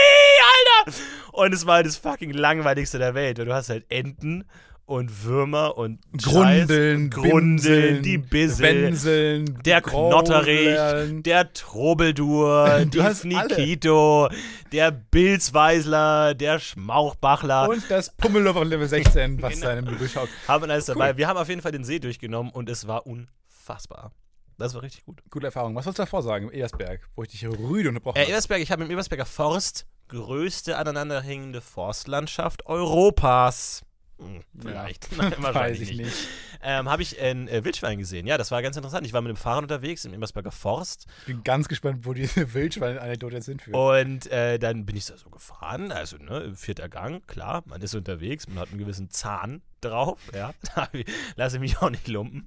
Alter! 0.85 0.99
Und 1.33 1.55
es 1.55 1.67
war 1.67 1.77
halt 1.77 1.87
das 1.87 1.97
fucking 1.97 2.33
langweiligste 2.33 2.99
der 2.99 3.15
Welt. 3.15 3.39
weil 3.39 3.47
Du 3.47 3.55
hast 3.55 3.71
halt 3.71 3.85
Enten 3.91 4.45
und 4.89 5.25
Würmer 5.25 5.77
und 5.77 6.01
Grundeln, 6.23 7.13
Scheiß, 7.13 7.23
Grundeln, 7.23 8.03
die 8.03 8.17
Bissel, 8.19 8.65
Wenseln, 8.87 9.59
der 9.65 9.83
Knotterich, 9.83 11.23
der 11.23 11.53
Trobeldur, 11.53 12.85
Du 12.91 13.03
die. 13.03 13.15
Fnikito, 13.15 14.29
der 14.73 14.91
Bilzweisler, 14.91 16.35
der 16.35 16.59
Schmauchbachler. 16.59 17.69
Und 17.69 17.85
das 17.91 18.15
Pummelow 18.17 18.51
auf 18.59 18.65
Level 18.65 18.89
16, 18.89 19.43
was 19.43 19.55
Genau. 19.55 19.67
da 19.67 19.73
in 19.79 19.85
dem 19.85 19.99
durchschaut. 19.99 20.29
haben 20.49 20.65
wir 20.65 20.73
alles 20.73 20.87
dabei. 20.87 21.17
Wir 21.17 21.29
haben 21.29 21.37
auf 21.37 21.49
jeden 21.49 21.61
Fall 21.61 21.73
den 21.73 21.85
See 21.85 21.99
durchgenommen 21.99 22.51
und 22.51 22.69
es 22.71 22.87
war 22.89 23.07
unfassbar. 23.07 24.13
Das 24.57 24.75
war 24.75 24.83
richtig 24.83 25.05
gut. 25.05 25.21
Gute 25.31 25.47
Erfahrung. 25.47 25.75
Was 25.77 25.85
sollst 25.85 25.99
du 25.99 26.03
davor 26.03 26.23
sagen, 26.23 26.47
im 26.49 26.53
Ebersberg, 26.53 27.01
wo 27.15 27.23
ich 27.23 27.29
dich 27.29 27.47
rüde 27.47 27.91
unterbrochen 27.91 28.17
Äh, 28.17 28.23
habe? 28.23 28.31
Ebersberg, 28.31 28.61
ich 28.63 28.73
habe 28.73 28.85
im 28.85 28.91
Ebersberger 28.91 29.27
Forst 29.27 29.87
größte 30.09 30.77
aneinanderhängende 30.79 31.61
Forstlandschaft 31.61 32.67
Europas. 32.67 33.83
Hm, 34.19 34.43
vielleicht. 34.59 35.09
Nein, 35.17 35.31
Weiß 35.39 35.43
wahrscheinlich 35.43 35.81
ich 35.83 35.89
nicht. 35.97 36.01
nicht. 36.07 36.29
Ähm, 36.63 36.89
habe 36.91 37.03
ich 37.03 37.21
ein 37.21 37.47
äh, 37.49 37.65
Wildschwein 37.65 37.99
gesehen. 37.99 38.27
Ja, 38.27 38.37
das 38.37 38.51
war 38.51 38.63
ganz 38.63 38.77
interessant. 38.77 39.07
Ich 39.07 39.13
war 39.13 39.21
mit 39.21 39.31
dem 39.31 39.37
Fahrrad 39.37 39.63
unterwegs 39.63 40.05
im 40.05 40.13
Ebersberger 40.13 40.51
Forst 40.51 41.07
Ich 41.21 41.27
bin 41.27 41.45
ganz 41.45 41.69
gespannt, 41.69 42.05
wo 42.05 42.13
diese 42.15 42.53
Wildschwein-Anekdote 42.55 43.37
jetzt 43.37 43.47
hinführt. 43.47 43.77
und 43.77 44.27
äh, 44.33 44.59
dann 44.59 44.85
bin 44.87 44.97
ich 44.97 45.07
da 45.07 45.17
so 45.17 45.31
gefahren. 45.31 45.93
Also, 45.93 46.17
ne, 46.17 46.53
vierter 46.55 46.89
Gang, 46.89 47.25
klar, 47.29 47.63
man 47.67 47.81
ist 47.81 47.95
unterwegs, 47.95 48.49
man 48.49 48.59
hat 48.59 48.71
einen 48.71 48.79
gewissen 48.79 49.09
Zahn 49.11 49.63
drauf, 49.81 50.19
ja. 50.35 50.53
Da 50.75 50.89
lasse 51.37 51.57
ich 51.57 51.61
mich 51.61 51.79
auch 51.79 51.91
nicht 51.91 52.09
lumpen. 52.09 52.41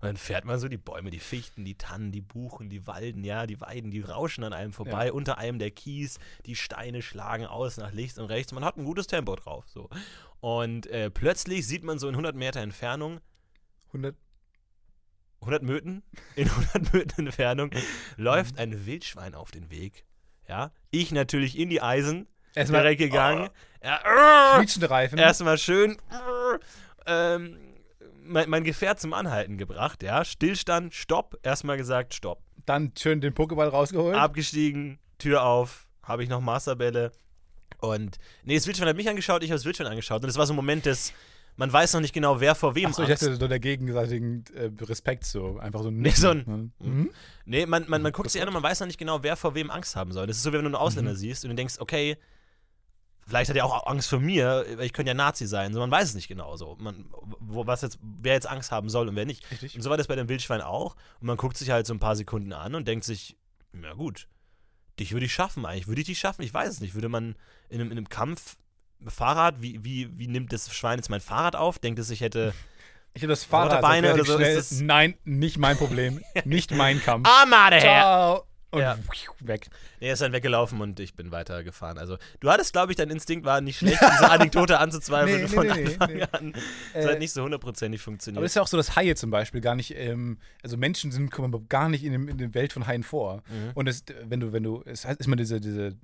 Und 0.00 0.02
dann 0.02 0.16
fährt 0.16 0.46
man 0.46 0.58
so 0.58 0.68
die 0.68 0.78
Bäume, 0.78 1.10
die 1.10 1.18
Fichten, 1.18 1.66
die 1.66 1.74
Tannen, 1.74 2.10
die 2.12 2.22
Buchen, 2.22 2.70
die 2.70 2.86
Walden, 2.86 3.22
ja, 3.24 3.46
die 3.46 3.60
Weiden, 3.60 3.90
die 3.90 4.00
rauschen 4.00 4.42
an 4.44 4.54
einem 4.54 4.72
vorbei, 4.72 5.08
Ja. 5.08 5.12
unter 5.12 5.36
einem 5.36 5.58
der 5.58 5.70
Kies, 5.70 6.18
die 6.46 6.56
Steine 6.56 7.02
schlagen 7.02 7.44
aus 7.44 7.76
nach 7.76 7.92
links 7.92 8.16
und 8.16 8.24
rechts. 8.26 8.52
Man 8.52 8.64
hat 8.64 8.78
ein 8.78 8.86
gutes 8.86 9.06
Tempo 9.06 9.36
drauf, 9.36 9.66
so. 9.68 9.90
Und 10.40 10.86
äh, 10.86 11.10
plötzlich 11.10 11.66
sieht 11.66 11.84
man 11.84 11.98
so 11.98 12.08
in 12.08 12.14
100 12.14 12.36
Meter 12.36 12.60
Entfernung 12.60 13.20
100. 13.88 14.16
100 15.40 15.62
Möten, 15.62 16.02
in 16.34 16.48
100 16.48 16.92
Möten 16.92 17.26
Entfernung, 17.26 17.70
läuft 18.16 18.58
ein 18.58 18.86
Wildschwein 18.86 19.34
auf 19.34 19.52
den 19.52 19.70
Weg. 19.70 20.04
Ja, 20.48 20.72
ich 20.90 21.12
natürlich 21.12 21.56
in 21.58 21.68
die 21.68 21.80
Eisen, 21.80 22.26
Erstmal 22.54 22.82
direkt 22.82 23.00
gegangen. 23.00 23.50
Ja, 23.84 24.56
quietschende 24.56 24.90
Reifen. 24.90 25.18
Erstmal 25.18 25.58
schön 25.58 25.96
ähm, 27.08 27.56
mein, 28.22 28.48
mein 28.50 28.64
Gefährt 28.64 29.00
zum 29.00 29.14
Anhalten 29.14 29.56
gebracht. 29.56 30.02
Ja, 30.02 30.24
Stillstand, 30.24 30.94
Stopp. 30.94 31.38
Erstmal 31.42 31.76
gesagt, 31.76 32.14
Stopp. 32.14 32.42
Dann 32.66 32.92
schön 32.96 33.20
den 33.20 33.34
Pokéball 33.34 33.68
rausgeholt. 33.68 34.14
Abgestiegen, 34.14 34.98
Tür 35.16 35.42
auf, 35.42 35.88
habe 36.02 36.22
ich 36.22 36.28
noch 36.28 36.40
Masterbälle. 36.40 37.12
Und 37.78 38.18
nee, 38.44 38.54
das 38.56 38.66
Wildschwein 38.66 38.88
hat 38.88 38.96
mich 38.96 39.08
angeschaut, 39.08 39.42
ich 39.42 39.50
habe 39.50 39.56
das 39.58 39.64
Wildschwein 39.64 39.86
angeschaut. 39.88 40.22
Und 40.22 40.28
es 40.28 40.36
war 40.36 40.46
so 40.46 40.52
ein 40.52 40.56
Moment 40.56 40.84
des, 40.86 41.12
man 41.56 41.72
weiß 41.72 41.94
noch 41.94 42.00
nicht 42.00 42.12
genau, 42.12 42.40
wer 42.40 42.54
vor 42.54 42.74
wem 42.74 42.86
Achso, 42.90 43.02
ich 43.02 43.10
Angst 43.10 43.22
dachte 43.22 43.36
so 43.36 43.48
der 43.48 43.58
gegenseitigen 43.60 44.44
äh, 44.54 44.70
Respekt 44.84 45.24
so. 45.24 45.58
Einfach 45.58 45.82
so 45.82 45.88
ein 45.88 45.98
Nee, 46.00 46.10
so 46.10 46.30
ein- 46.30 46.72
Mhm. 46.78 47.10
Nee, 47.44 47.66
man, 47.66 47.84
man, 47.88 48.02
man 48.02 48.12
guckt 48.12 48.30
sich 48.30 48.40
an 48.42 48.48
und 48.48 48.54
man 48.54 48.62
weiß 48.62 48.80
noch 48.80 48.86
nicht 48.86 48.98
genau, 48.98 49.22
wer 49.22 49.36
vor 49.36 49.54
wem 49.54 49.70
Angst 49.70 49.96
haben 49.96 50.12
soll. 50.12 50.26
Das 50.26 50.36
ist 50.36 50.42
so, 50.42 50.52
wenn 50.52 50.60
du 50.60 50.66
einen 50.66 50.74
Ausländer 50.74 51.12
Mhm. 51.12 51.16
siehst 51.16 51.44
und 51.44 51.50
du 51.50 51.56
denkst, 51.56 51.76
okay, 51.78 52.16
vielleicht 53.26 53.50
hat 53.50 53.56
er 53.56 53.64
auch 53.66 53.86
Angst 53.86 54.08
vor 54.08 54.20
mir, 54.20 54.64
weil 54.76 54.86
ich 54.86 54.92
könnte 54.92 55.10
ja 55.10 55.14
Nazi 55.14 55.46
sein. 55.46 55.72
So, 55.74 55.80
man 55.80 55.90
weiß 55.90 56.08
es 56.08 56.14
nicht 56.14 56.28
genau 56.28 56.56
so. 56.56 56.76
Man, 56.80 57.04
wo, 57.40 57.66
was 57.66 57.82
jetzt, 57.82 57.98
wer 58.02 58.34
jetzt 58.34 58.48
Angst 58.48 58.70
haben 58.70 58.88
soll 58.88 59.08
und 59.08 59.16
wer 59.16 59.26
nicht. 59.26 59.50
Richtig. 59.50 59.74
Und 59.76 59.82
so 59.82 59.90
war 59.90 59.96
das 59.96 60.06
bei 60.06 60.16
dem 60.16 60.28
Wildschwein 60.28 60.62
auch. 60.62 60.96
Und 61.20 61.26
man 61.26 61.36
guckt 61.36 61.56
sich 61.56 61.70
halt 61.70 61.86
so 61.86 61.92
ein 61.94 61.98
paar 62.00 62.16
Sekunden 62.16 62.52
an 62.52 62.74
und 62.74 62.88
denkt 62.88 63.04
sich, 63.04 63.36
na 63.72 63.92
gut, 63.94 64.28
dich 65.00 65.12
würde 65.12 65.26
ich 65.26 65.32
schaffen 65.32 65.66
eigentlich. 65.66 65.88
Würde 65.88 66.00
ich 66.00 66.06
dich 66.06 66.18
schaffen? 66.18 66.42
Ich 66.42 66.52
weiß 66.52 66.68
es 66.68 66.80
nicht. 66.80 66.94
Würde 66.94 67.08
man 67.08 67.36
in 67.68 67.80
einem, 67.80 67.90
in 67.90 67.98
einem 67.98 68.08
Kampf 68.08 68.56
Fahrrad, 69.06 69.62
wie, 69.62 69.84
wie, 69.84 70.18
wie 70.18 70.26
nimmt 70.26 70.52
das 70.52 70.74
Schwein 70.74 70.98
jetzt 70.98 71.08
mein 71.08 71.20
Fahrrad 71.20 71.54
auf? 71.54 71.78
Denkt 71.78 71.98
es, 72.00 72.10
ich 72.10 72.20
hätte 72.20 72.52
Ich 73.14 73.22
habe 73.22 73.32
das 73.32 73.42
Fahrrad 73.44 73.82
relativ 73.82 74.14
oder 74.14 74.24
so, 74.24 74.36
schnell. 74.36 74.86
Nein, 74.86 75.14
nicht 75.24 75.58
mein 75.58 75.76
Problem. 75.76 76.22
nicht 76.44 76.70
mein 76.70 77.02
Kampf. 77.02 77.28
Armade 77.28 77.76
her! 77.76 78.00
Ciao. 78.00 78.44
Und 78.70 78.80
Ja. 78.80 78.98
weg. 79.40 79.68
Er 80.00 80.12
ist 80.12 80.20
dann 80.20 80.32
weggelaufen 80.32 80.80
und 80.80 81.00
ich 81.00 81.14
bin 81.14 81.30
weitergefahren. 81.30 81.96
Also, 81.98 82.18
du 82.40 82.50
hattest, 82.50 82.72
glaube 82.72 82.92
ich, 82.92 82.96
dein 82.96 83.08
Instinkt 83.10 83.46
war 83.46 83.60
nicht 83.60 83.78
schlecht, 83.78 83.98
diese 84.12 84.30
Anekdote 84.30 84.78
anzuzweifeln 84.78 85.36
Nee, 85.36 85.42
nee, 85.42 85.48
von 85.48 85.66
nee, 85.66 85.84
Anfang 85.96 86.12
nee. 86.14 86.22
an. 86.32 86.52
Das 86.92 87.04
Äh, 87.06 87.08
hat 87.12 87.18
nicht 87.18 87.32
so 87.32 87.42
hundertprozentig 87.42 88.00
Aber 88.00 88.04
funktioniert. 88.04 88.44
das 88.44 88.50
ist 88.52 88.56
ja 88.56 88.62
auch 88.62 88.66
so, 88.68 88.76
dass 88.76 88.94
Haie 88.96 89.14
zum 89.14 89.30
Beispiel 89.30 89.60
gar 89.60 89.74
nicht, 89.74 89.94
ähm, 89.96 90.38
also 90.62 90.76
Menschen 90.76 91.12
sind 91.12 91.30
kommen 91.30 91.68
gar 91.68 91.88
nicht 91.88 92.04
in, 92.04 92.12
dem, 92.12 92.28
in 92.28 92.36
der 92.38 92.52
Welt 92.54 92.72
von 92.72 92.86
Haien 92.86 93.02
vor. 93.02 93.42
Mhm. 93.48 93.70
Und 93.74 93.88
es, 93.88 94.04
wenn 94.24 94.40
du, 94.40 94.52
wenn 94.52 94.62
du, 94.62 94.82
es 94.84 95.04
heißt 95.06 95.24
immer 95.26 95.36
diese, 95.36 95.60
diese 95.60 95.96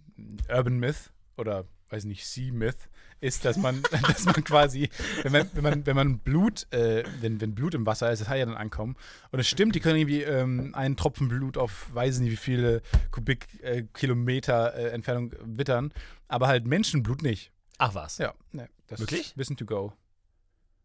Urban 0.48 0.78
Myth 0.78 1.10
oder 1.36 1.64
weiß 1.90 2.04
nicht, 2.06 2.26
Sea 2.26 2.52
Myth, 2.52 2.88
ist, 3.24 3.44
dass 3.44 3.56
man, 3.56 3.82
dass 4.06 4.24
man 4.26 4.44
quasi, 4.44 4.88
wenn 5.22 5.32
man, 5.32 5.50
wenn 5.54 5.62
man, 5.62 5.86
wenn 5.86 5.96
man 5.96 6.18
Blut, 6.18 6.66
äh, 6.72 7.02
wenn, 7.20 7.40
wenn 7.40 7.54
Blut 7.54 7.74
im 7.74 7.86
Wasser 7.86 8.12
ist, 8.12 8.20
dass 8.20 8.28
Haie 8.28 8.44
dann 8.44 8.56
ankommen. 8.56 8.96
Und 9.32 9.40
es 9.40 9.48
stimmt, 9.48 9.74
die 9.74 9.80
können 9.80 9.98
irgendwie 9.98 10.22
ähm, 10.22 10.74
einen 10.74 10.96
Tropfen 10.96 11.28
Blut 11.28 11.56
auf 11.58 11.92
weiß 11.94 12.20
nicht 12.20 12.30
wie 12.30 12.36
viele 12.36 12.82
Kubikkilometer 13.10 14.74
äh, 14.74 14.88
Entfernung 14.90 15.32
wittern, 15.42 15.92
aber 16.28 16.46
halt 16.46 16.66
Menschenblut 16.66 17.22
nicht. 17.22 17.50
Ach 17.78 17.94
was. 17.94 18.18
Ja, 18.18 18.34
ne, 18.52 18.68
das 18.86 19.00
Wirklich? 19.00 19.28
ist 19.28 19.38
Wissen 19.38 19.56
to 19.56 19.64
go. 19.64 19.92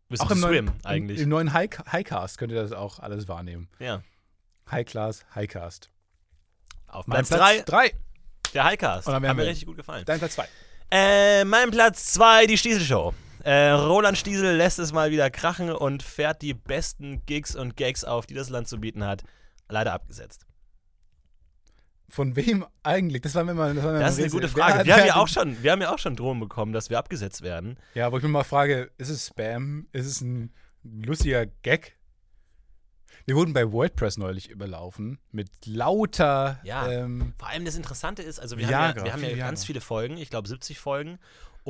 Bist 0.08 0.24
auch 0.24 0.32
im 0.32 0.40
Swim 0.40 0.66
neuen, 0.66 0.86
eigentlich? 0.86 1.18
Im, 1.20 1.24
im 1.26 1.30
neuen 1.30 1.54
High, 1.54 1.70
Highcast 1.92 2.38
könnt 2.40 2.52
ihr 2.52 2.62
das 2.62 2.72
auch 2.72 3.00
alles 3.00 3.28
wahrnehmen. 3.28 3.70
ja. 3.80 4.02
High 4.72 4.86
Class, 4.86 5.26
Highcast. 5.34 5.90
Auf 6.86 7.08
Mein 7.08 7.26
Platz 7.26 7.30
3, 7.30 7.62
drei. 7.62 7.94
der 8.54 8.66
Highcast. 8.66 9.08
Hat 9.08 9.22
mir 9.22 9.36
richtig 9.38 9.66
gut 9.66 9.78
gefallen. 9.78 10.06
Dein 10.06 10.20
Platz 10.20 10.36
zwei. 10.36 10.48
Äh, 10.92 11.46
mein 11.46 11.72
Platz 11.72 12.06
2, 12.14 12.48
die 12.48 12.58
Stiesel-Show. 12.58 13.14
Äh, 13.44 13.70
Roland 13.72 14.18
Stiesel 14.18 14.56
lässt 14.56 14.80
es 14.80 14.92
mal 14.92 15.12
wieder 15.12 15.30
krachen 15.30 15.72
und 15.72 16.04
fährt 16.04 16.42
die 16.42 16.54
besten 16.54 17.26
Gigs 17.26 17.56
und 17.56 17.78
Gags 17.78 18.04
auf, 18.04 18.26
die 18.26 18.34
das 18.34 18.50
Land 18.50 18.68
zu 18.68 18.80
bieten 18.80 19.06
hat. 19.06 19.24
Leider 19.70 19.94
abgesetzt. 19.94 20.46
Von 22.10 22.36
wem 22.36 22.66
eigentlich? 22.82 23.22
Das 23.22 23.36
war 23.36 23.44
mir 23.44 23.54
mal. 23.54 23.76
Das, 23.76 23.84
war 23.84 23.94
mir 23.94 24.00
Das 24.00 24.14
ist 24.18 24.20
eine 24.24 24.30
gute. 24.32 24.50
Frage. 24.50 24.84
Wir 24.86 24.96
haben 24.98 25.06
ja 25.06 25.16
auch 25.18 25.28
schon, 25.28 25.62
wir 25.62 25.72
haben 25.72 25.82
ja 25.82 25.94
auch 25.94 26.00
schon 26.00 26.16
Drohungen 26.16 26.40
bekommen, 26.40 26.74
dass 26.74 26.90
wir 26.90 26.98
abgesetzt 26.98 27.44
werden. 27.44 27.76
den- 27.76 27.84
Ja, 27.94 28.12
wo 28.12 28.18
ich 28.18 28.24
mir 28.24 28.30
mal 28.30 28.44
frage: 28.44 28.90
Ist 28.98 29.10
es 29.10 29.28
Spam? 29.28 29.88
Ist 29.92 30.08
es 30.08 30.22
ein 30.22 30.52
lustiger 30.84 31.46
Gag? 31.46 31.99
Wir 33.26 33.36
wurden 33.36 33.54
bei 33.54 33.72
WordPress 33.72 34.18
neulich 34.18 34.50
überlaufen 34.50 35.20
mit 35.32 35.50
lauter. 35.66 36.60
Ja. 36.64 36.90
Ähm, 36.90 37.34
Vor 37.38 37.50
allem 37.50 37.66
das 37.66 37.76
Interessante 37.76 38.24
ist, 38.24 38.40
also 38.40 38.58
wir 38.58 38.68
Viagra, 38.68 38.88
haben 38.88 38.98
ja, 38.98 39.04
wir 39.06 39.14
haben 39.14 39.24
ja 39.24 39.36
ganz 39.36 39.66
viele 39.66 39.82
Folgen, 39.82 40.18
ich 40.18 40.30
glaube 40.30 40.48
70 40.48 40.80
Folgen. 40.80 41.20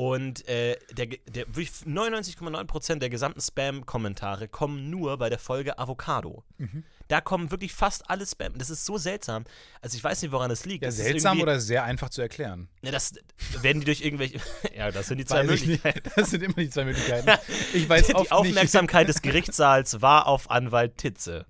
Und 0.00 0.48
äh, 0.48 0.78
der, 0.92 1.08
der, 1.28 1.46
wirklich 1.48 1.72
99,9% 1.84 3.00
der 3.00 3.10
gesamten 3.10 3.42
Spam-Kommentare 3.42 4.48
kommen 4.48 4.88
nur 4.88 5.18
bei 5.18 5.28
der 5.28 5.38
Folge 5.38 5.78
Avocado. 5.78 6.42
Mhm. 6.56 6.84
Da 7.08 7.20
kommen 7.20 7.50
wirklich 7.50 7.74
fast 7.74 8.08
alle 8.08 8.24
Spam. 8.26 8.56
Das 8.56 8.70
ist 8.70 8.86
so 8.86 8.96
seltsam. 8.96 9.44
Also 9.82 9.98
ich 9.98 10.02
weiß 10.02 10.22
nicht, 10.22 10.32
woran 10.32 10.50
es 10.50 10.64
liegt. 10.64 10.84
ja, 10.84 10.88
Das 10.88 10.96
seltsam 10.96 11.42
oder 11.42 11.60
sehr 11.60 11.84
einfach 11.84 12.08
zu 12.08 12.22
erklären? 12.22 12.70
Ne, 12.80 12.92
das 12.92 13.12
werden 13.60 13.80
die 13.80 13.84
durch 13.84 14.00
irgendwelche. 14.00 14.40
ja, 14.74 14.90
das 14.90 15.08
sind 15.08 15.18
die 15.18 15.26
zwei 15.26 15.40
Weiß. 15.40 15.60
Möglichkeiten. 15.60 16.10
Das 16.16 16.30
sind 16.30 16.44
immer 16.44 16.54
die 16.54 16.70
zwei 16.70 16.86
Möglichkeiten. 16.86 17.30
Ich 17.74 17.86
weiß 17.86 18.06
Die 18.06 18.14
oft 18.14 18.32
Aufmerksamkeit 18.32 19.06
des 19.06 19.20
Gerichtssaals 19.22 20.00
war 20.00 20.26
auf 20.28 20.50
Anwalt 20.50 20.96
Titze. 20.96 21.44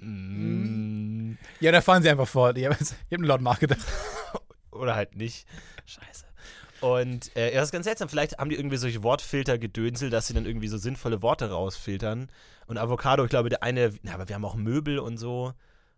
Mm. 0.00 1.32
Ja, 1.60 1.72
da 1.72 1.82
fahren 1.82 2.02
sie 2.02 2.08
einfach 2.08 2.26
fort. 2.26 2.56
Ich 2.56 2.64
habe 2.64 2.74
hab 2.74 3.18
nur 3.18 3.28
laut 3.28 3.42
nachgedacht. 3.42 3.84
oder 4.70 4.94
halt 4.94 5.14
nicht. 5.14 5.46
Scheiße. 5.84 6.23
Und 6.84 7.34
äh, 7.34 7.54
ja, 7.54 7.60
das 7.60 7.68
ist 7.68 7.72
ganz 7.72 7.86
seltsam. 7.86 8.10
Vielleicht 8.10 8.36
haben 8.38 8.50
die 8.50 8.56
irgendwie 8.56 8.76
solche 8.76 9.02
Wortfilter 9.02 9.56
gedönselt, 9.58 10.12
dass 10.12 10.26
sie 10.26 10.34
dann 10.34 10.44
irgendwie 10.44 10.68
so 10.68 10.76
sinnvolle 10.76 11.22
Worte 11.22 11.50
rausfiltern. 11.50 12.28
Und 12.66 12.76
Avocado, 12.78 13.24
ich 13.24 13.30
glaube, 13.30 13.48
der 13.48 13.62
eine. 13.62 13.92
Na, 14.02 14.14
aber 14.14 14.28
wir 14.28 14.34
haben 14.34 14.44
auch 14.44 14.54
Möbel 14.54 14.98
und 14.98 15.16
so. 15.16 15.54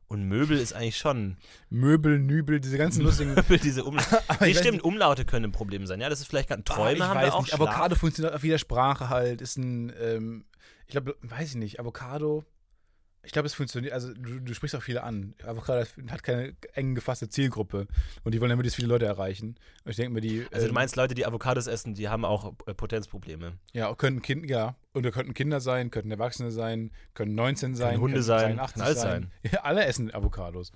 Und 0.06 0.28
Möbel 0.28 0.56
ist 0.58 0.72
eigentlich 0.72 0.96
schon. 0.96 1.38
Möbel, 1.70 2.20
Nübel, 2.20 2.60
diese 2.60 2.78
ganzen 2.78 3.02
lustigen. 3.02 3.34
Möbel, 3.34 3.58
diese 3.62 3.82
Umlaute. 3.82 4.20
Nee, 4.40 4.54
stimmt, 4.54 4.84
Umlaute 4.84 5.24
können 5.24 5.46
ein 5.46 5.52
Problem 5.52 5.86
sein. 5.88 6.00
Ja, 6.00 6.08
das 6.08 6.20
ist 6.20 6.28
vielleicht 6.28 6.48
gerade 6.48 6.60
ein 6.62 6.64
Ah, 6.70 6.74
Träume 6.74 6.96
ich 6.98 7.02
haben 7.02 7.16
weiß 7.16 7.26
wir 7.26 7.34
auch. 7.34 7.42
nicht. 7.42 7.54
Avocado 7.54 7.96
funktioniert 7.96 8.34
auf 8.34 8.44
jeder 8.44 8.58
Sprache 8.58 9.08
halt. 9.08 9.40
Ist 9.40 9.56
ein, 9.56 9.92
ähm, 10.00 10.44
ich 10.86 10.92
glaube, 10.92 11.16
weiß 11.22 11.48
ich 11.50 11.56
nicht. 11.56 11.80
Avocado, 11.80 12.44
ich 13.26 13.32
glaube, 13.32 13.46
es 13.46 13.54
funktioniert. 13.54 13.92
Also, 13.92 14.14
du, 14.14 14.38
du 14.38 14.54
sprichst 14.54 14.76
auch 14.76 14.82
viele 14.82 15.02
an. 15.02 15.34
Avocado 15.44 15.84
hat 16.10 16.22
keine 16.22 16.54
eng 16.74 16.94
gefasste 16.94 17.28
Zielgruppe. 17.28 17.88
Und 18.22 18.32
die 18.32 18.40
wollen 18.40 18.50
ja 18.50 18.56
möglichst 18.56 18.76
viele 18.76 18.86
Leute 18.86 19.04
erreichen. 19.04 19.56
Und 19.84 19.90
ich 19.90 19.96
denke 19.96 20.14
mir, 20.14 20.20
die. 20.20 20.46
Also, 20.52 20.66
du 20.66 20.68
ähm, 20.68 20.74
meinst, 20.74 20.94
Leute, 20.94 21.16
die 21.16 21.26
Avocados 21.26 21.66
essen, 21.66 21.94
die 21.94 22.08
haben 22.08 22.24
auch 22.24 22.54
äh, 22.66 22.74
Potenzprobleme. 22.74 23.58
Ja, 23.72 23.92
könnten 23.96 24.22
Kinder, 24.22 24.48
ja. 24.48 24.76
Und 24.92 25.04
da 25.04 25.10
könnten 25.10 25.34
Kinder 25.34 25.60
sein, 25.60 25.90
könnten 25.90 26.12
Erwachsene 26.12 26.52
sein, 26.52 26.92
können 27.14 27.34
19 27.34 27.74
sein, 27.74 27.90
Können 27.90 28.00
Hunde 28.00 28.22
sein, 28.22 28.56
82 28.56 28.74
kann 28.74 28.82
alles 28.82 29.00
sein. 29.00 29.32
Ja, 29.50 29.60
alle 29.62 29.84
essen 29.84 30.14
Avocados. 30.14 30.70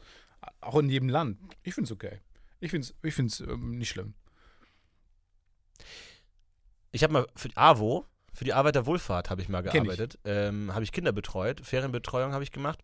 Auch 0.60 0.76
in 0.80 0.88
jedem 0.88 1.08
Land. 1.08 1.38
Ich 1.62 1.74
finde 1.74 1.86
es 1.86 1.92
okay. 1.92 2.18
Ich 2.58 2.72
finde 2.72 2.88
es 2.88 2.94
ich 3.02 3.14
find's, 3.14 3.38
ähm, 3.40 3.78
nicht 3.78 3.90
schlimm. 3.90 4.14
Ich 6.90 7.04
habe 7.04 7.12
mal 7.12 7.26
für 7.36 7.50
AWO, 7.54 8.06
für 8.32 8.44
die 8.44 8.52
Arbeiterwohlfahrt 8.52 9.30
habe 9.30 9.42
ich 9.42 9.48
mal 9.48 9.64
ich. 9.64 9.72
gearbeitet. 9.72 10.18
Ähm, 10.24 10.72
habe 10.74 10.84
ich 10.84 10.92
Kinder 10.92 11.12
betreut, 11.12 11.60
Ferienbetreuung 11.64 12.32
habe 12.32 12.44
ich 12.44 12.52
gemacht. 12.52 12.80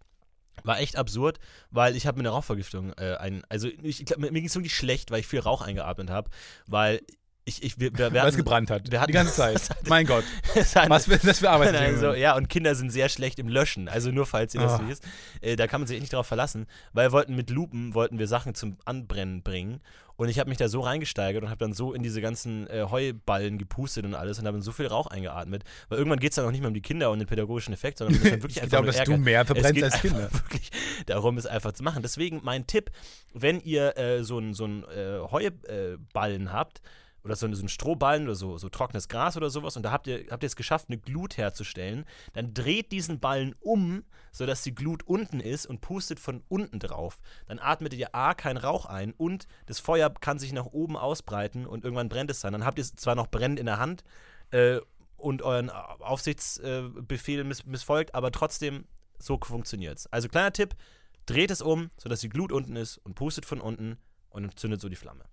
War 0.64 0.80
echt 0.80 0.96
absurd, 0.96 1.38
weil 1.70 1.96
ich 1.96 2.06
habe 2.06 2.18
mit 2.18 2.26
einer 2.26 2.34
Rauchvergiftung 2.34 2.92
äh, 2.94 3.16
ein, 3.16 3.42
also 3.48 3.68
ich, 3.68 4.00
ich 4.00 4.06
glaub, 4.06 4.18
mir 4.18 4.30
ging 4.32 4.46
es 4.46 4.54
wirklich 4.54 4.74
schlecht, 4.74 5.10
weil 5.10 5.20
ich 5.20 5.26
viel 5.26 5.40
Rauch 5.40 5.60
eingeatmet 5.60 6.10
habe, 6.10 6.30
weil 6.66 7.02
ich, 7.48 7.62
ich 7.62 7.80
wir, 7.80 7.92
wir, 7.92 7.98
wir 7.98 8.10
Weil 8.12 8.16
es 8.20 8.24
hatten- 8.26 8.36
gebrannt 8.36 8.70
hat. 8.70 8.90
wir 8.90 9.00
hatten- 9.00 9.06
die 9.12 9.14
ganze 9.14 9.32
Zeit. 9.34 9.54
Das 9.54 9.70
hat- 9.70 9.88
mein 9.88 10.04
Gott. 10.06 10.24
es 10.54 10.76
hat- 10.76 10.90
Was 10.90 11.06
für, 11.06 11.16
das 11.16 11.38
für 11.38 11.48
Arbeitsbedingungen. 11.50 12.04
also, 12.04 12.14
ja, 12.14 12.36
und 12.36 12.48
Kinder 12.48 12.74
sind 12.74 12.90
sehr 12.90 13.08
schlecht 13.08 13.38
im 13.38 13.48
Löschen. 13.48 13.88
Also 13.88 14.10
nur 14.10 14.26
falls 14.26 14.54
ihr 14.54 14.60
das 14.60 14.72
Ah. 14.72 14.82
wisst. 14.86 15.04
Äh, 15.40 15.56
da 15.56 15.66
kann 15.66 15.80
man 15.80 15.86
sich 15.88 15.94
echt 15.96 16.02
nicht 16.02 16.12
drauf 16.12 16.26
verlassen. 16.26 16.66
Weil 16.92 17.08
wir 17.08 17.12
wollten 17.12 17.34
mit 17.36 17.48
Lupen, 17.50 17.94
wollten 17.94 18.18
wir 18.18 18.26
Sachen 18.26 18.54
zum 18.54 18.76
Anbrennen 18.84 19.42
bringen. 19.42 19.80
Und 20.18 20.30
ich 20.30 20.38
habe 20.38 20.48
mich 20.48 20.56
da 20.56 20.66
so 20.68 20.80
reingesteigert 20.80 21.42
und 21.42 21.50
habe 21.50 21.58
dann 21.58 21.74
so 21.74 21.92
in 21.92 22.02
diese 22.02 22.22
ganzen 22.22 22.66
äh, 22.70 22.86
Heuballen 22.90 23.58
gepustet 23.58 24.06
und 24.06 24.14
alles 24.14 24.38
und 24.38 24.46
habe 24.46 24.56
dann 24.56 24.62
so 24.62 24.72
viel 24.72 24.86
Rauch 24.86 25.08
eingeatmet. 25.08 25.62
Weil 25.90 25.98
irgendwann 25.98 26.18
geht 26.20 26.30
es 26.32 26.36
dann 26.36 26.46
auch 26.46 26.50
nicht 26.50 26.60
mehr 26.60 26.68
um 26.68 26.74
die 26.74 26.80
Kinder 26.80 27.10
und 27.10 27.18
den 27.18 27.28
pädagogischen 27.28 27.74
Effekt, 27.74 27.98
sondern 27.98 28.16
es 28.16 28.24
wirklich 28.24 28.56
ich 28.56 28.62
einfach 28.62 28.70
glaube, 28.78 28.86
dass 28.86 28.96
Ärger. 28.96 29.12
du 29.12 29.18
mehr 29.18 29.44
verbrennst 29.44 29.82
als 29.82 30.00
Kinder. 30.00 30.30
wirklich 30.32 30.70
darum, 31.04 31.36
es 31.36 31.44
einfach 31.44 31.72
zu 31.72 31.82
machen. 31.82 32.02
Deswegen 32.02 32.40
mein 32.42 32.66
Tipp, 32.66 32.90
wenn 33.34 33.60
ihr 33.60 33.96
äh, 33.98 34.24
so 34.24 34.38
einen 34.38 34.54
so 34.54 34.64
äh, 34.66 35.20
Heuballen 35.30 36.50
habt, 36.50 36.80
oder 37.26 37.36
so, 37.36 37.52
so 37.52 37.60
einen 37.60 37.68
Strohballen 37.68 38.24
oder 38.24 38.36
so, 38.36 38.56
so 38.56 38.68
trockenes 38.68 39.08
Gras 39.08 39.36
oder 39.36 39.50
sowas 39.50 39.76
und 39.76 39.82
da 39.82 39.90
habt 39.90 40.06
ihr, 40.06 40.26
habt 40.30 40.42
ihr 40.42 40.46
es 40.46 40.56
geschafft, 40.56 40.86
eine 40.88 40.98
Glut 40.98 41.36
herzustellen, 41.36 42.06
dann 42.32 42.54
dreht 42.54 42.92
diesen 42.92 43.18
Ballen 43.18 43.54
um, 43.60 44.04
sodass 44.30 44.62
die 44.62 44.74
Glut 44.74 45.02
unten 45.02 45.40
ist 45.40 45.66
und 45.66 45.80
pustet 45.80 46.20
von 46.20 46.42
unten 46.48 46.78
drauf. 46.78 47.18
Dann 47.46 47.58
atmet 47.58 47.92
ihr 47.94 48.14
A, 48.14 48.34
keinen 48.34 48.56
Rauch 48.56 48.86
ein 48.86 49.12
und 49.12 49.48
das 49.66 49.80
Feuer 49.80 50.08
kann 50.08 50.38
sich 50.38 50.52
nach 50.52 50.66
oben 50.66 50.96
ausbreiten 50.96 51.66
und 51.66 51.84
irgendwann 51.84 52.08
brennt 52.08 52.30
es 52.30 52.40
dann. 52.40 52.52
Dann 52.52 52.64
habt 52.64 52.78
ihr 52.78 52.82
es 52.82 52.94
zwar 52.94 53.16
noch 53.16 53.26
brennend 53.26 53.58
in 53.58 53.66
der 53.66 53.78
Hand 53.78 54.04
äh, 54.52 54.78
und 55.16 55.42
euren 55.42 55.68
Aufsichtsbefehl 55.70 57.42
miss 57.42 57.66
missfolgt, 57.66 58.14
aber 58.14 58.30
trotzdem, 58.30 58.84
so 59.18 59.38
funktioniert 59.42 59.98
es. 59.98 60.06
Also 60.12 60.28
kleiner 60.28 60.52
Tipp, 60.52 60.76
dreht 61.24 61.50
es 61.50 61.60
um, 61.60 61.90
sodass 61.96 62.20
die 62.20 62.28
Glut 62.28 62.52
unten 62.52 62.76
ist 62.76 62.98
und 62.98 63.14
pustet 63.14 63.44
von 63.44 63.60
unten 63.60 63.98
und 64.30 64.44
entzündet 64.44 64.80
so 64.80 64.88
die 64.88 64.96
Flamme. 64.96 65.24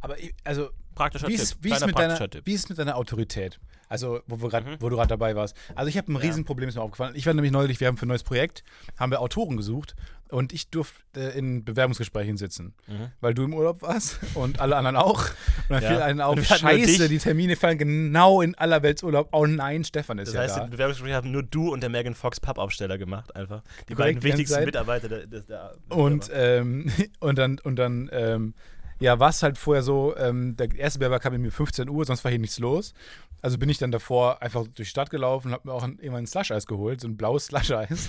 Aber 0.00 0.18
ich, 0.18 0.34
also, 0.44 0.70
Praktischer 0.94 1.26
wie 1.28 1.32
Tipp. 1.32 1.42
ist, 1.42 1.56
wie, 1.64 1.70
ist 1.72 1.86
mit 1.86 1.98
deiner, 1.98 2.30
Tipp. 2.30 2.42
wie 2.44 2.52
ist 2.54 2.64
es 2.64 2.68
mit 2.68 2.78
deiner 2.78 2.96
Autorität? 2.96 3.58
Also, 3.88 4.20
wo, 4.26 4.40
wir 4.40 4.48
grad, 4.48 4.64
Mhm. 4.64 4.76
wo 4.80 4.88
du 4.88 4.96
gerade 4.96 5.08
dabei 5.08 5.36
warst. 5.36 5.54
Also, 5.74 5.88
ich 5.90 5.98
habe 5.98 6.10
ein 6.10 6.14
Ja. 6.16 6.22
Riesenproblem, 6.22 6.68
ist 6.68 6.76
mir 6.76 6.82
aufgefallen. 6.82 7.14
Ich 7.14 7.26
war 7.26 7.34
nämlich 7.34 7.52
neulich, 7.52 7.78
wir 7.80 7.88
haben 7.88 7.98
für 7.98 8.06
ein 8.06 8.08
neues 8.08 8.22
Projekt, 8.22 8.64
haben 8.98 9.12
wir 9.12 9.20
Autoren 9.20 9.58
gesucht 9.58 9.94
und 10.30 10.54
ich 10.54 10.70
durfte 10.70 11.02
äh, 11.14 11.36
in 11.38 11.62
Bewerbungsgesprächen 11.62 12.38
sitzen, 12.38 12.72
Mhm. 12.86 13.08
weil 13.20 13.34
du 13.34 13.42
im 13.44 13.52
Urlaub 13.52 13.82
warst 13.82 14.18
und 14.34 14.60
alle 14.60 14.76
anderen 14.76 14.96
auch. 14.96 15.24
Und 15.26 15.34
dann 15.68 15.82
Ja. 15.82 15.88
fiel 15.90 15.98
einen 16.00 16.22
auf, 16.22 16.42
scheiße, 16.42 17.10
die 17.10 17.18
Termine 17.18 17.54
fallen 17.54 17.76
genau 17.76 18.40
in 18.40 18.54
aller 18.54 18.82
Weltsurlaub. 18.82 19.28
Oh 19.32 19.44
nein, 19.44 19.84
Stefan 19.84 20.16
ist 20.18 20.28
Das 20.28 20.34
ja 20.36 20.40
heißt, 20.40 20.56
da. 20.56 20.64
im 20.64 20.70
Bewerbungsgespräch 20.70 21.14
haben 21.14 21.30
nur 21.30 21.42
du 21.42 21.70
und 21.70 21.82
der 21.82 21.90
Megan 21.90 22.14
Fox 22.14 22.40
Pappaufsteller 22.40 22.96
gemacht, 22.96 23.36
einfach. 23.36 23.62
Die 23.90 23.94
Korrekt, 23.94 24.20
beiden 24.20 24.22
wichtigsten. 24.22 24.64
Mitarbeiter 24.64 25.10
der, 25.10 25.26
der, 25.26 25.40
der 25.42 25.72
Und, 25.90 26.30
ähm, 26.32 26.90
und 27.20 27.36
dann, 27.36 27.58
und 27.58 27.76
dann 27.76 28.08
ähm, 28.10 28.54
ja, 29.02 29.18
war 29.18 29.30
es 29.30 29.42
halt 29.42 29.58
vorher 29.58 29.82
so, 29.82 30.16
ähm, 30.16 30.56
der 30.56 30.74
erste 30.74 30.98
Bewerber 30.98 31.18
kam 31.18 31.34
in 31.34 31.42
mir 31.42 31.50
15 31.50 31.88
Uhr, 31.88 32.04
sonst 32.04 32.24
war 32.24 32.30
hier 32.30 32.38
nichts 32.40 32.58
los. 32.58 32.94
Also 33.40 33.58
bin 33.58 33.68
ich 33.68 33.78
dann 33.78 33.90
davor 33.90 34.40
einfach 34.40 34.62
durch 34.62 34.74
die 34.74 34.84
Stadt 34.84 35.10
gelaufen 35.10 35.48
und 35.48 35.54
habe 35.54 35.68
mir 35.68 35.74
auch 35.74 35.82
ein, 35.82 35.98
irgendwann 35.98 36.22
ein 36.24 36.26
Slush-Eis 36.28 36.66
geholt, 36.66 37.00
so 37.00 37.08
ein 37.08 37.16
blaues 37.16 37.46
Slush-Eis. 37.46 38.08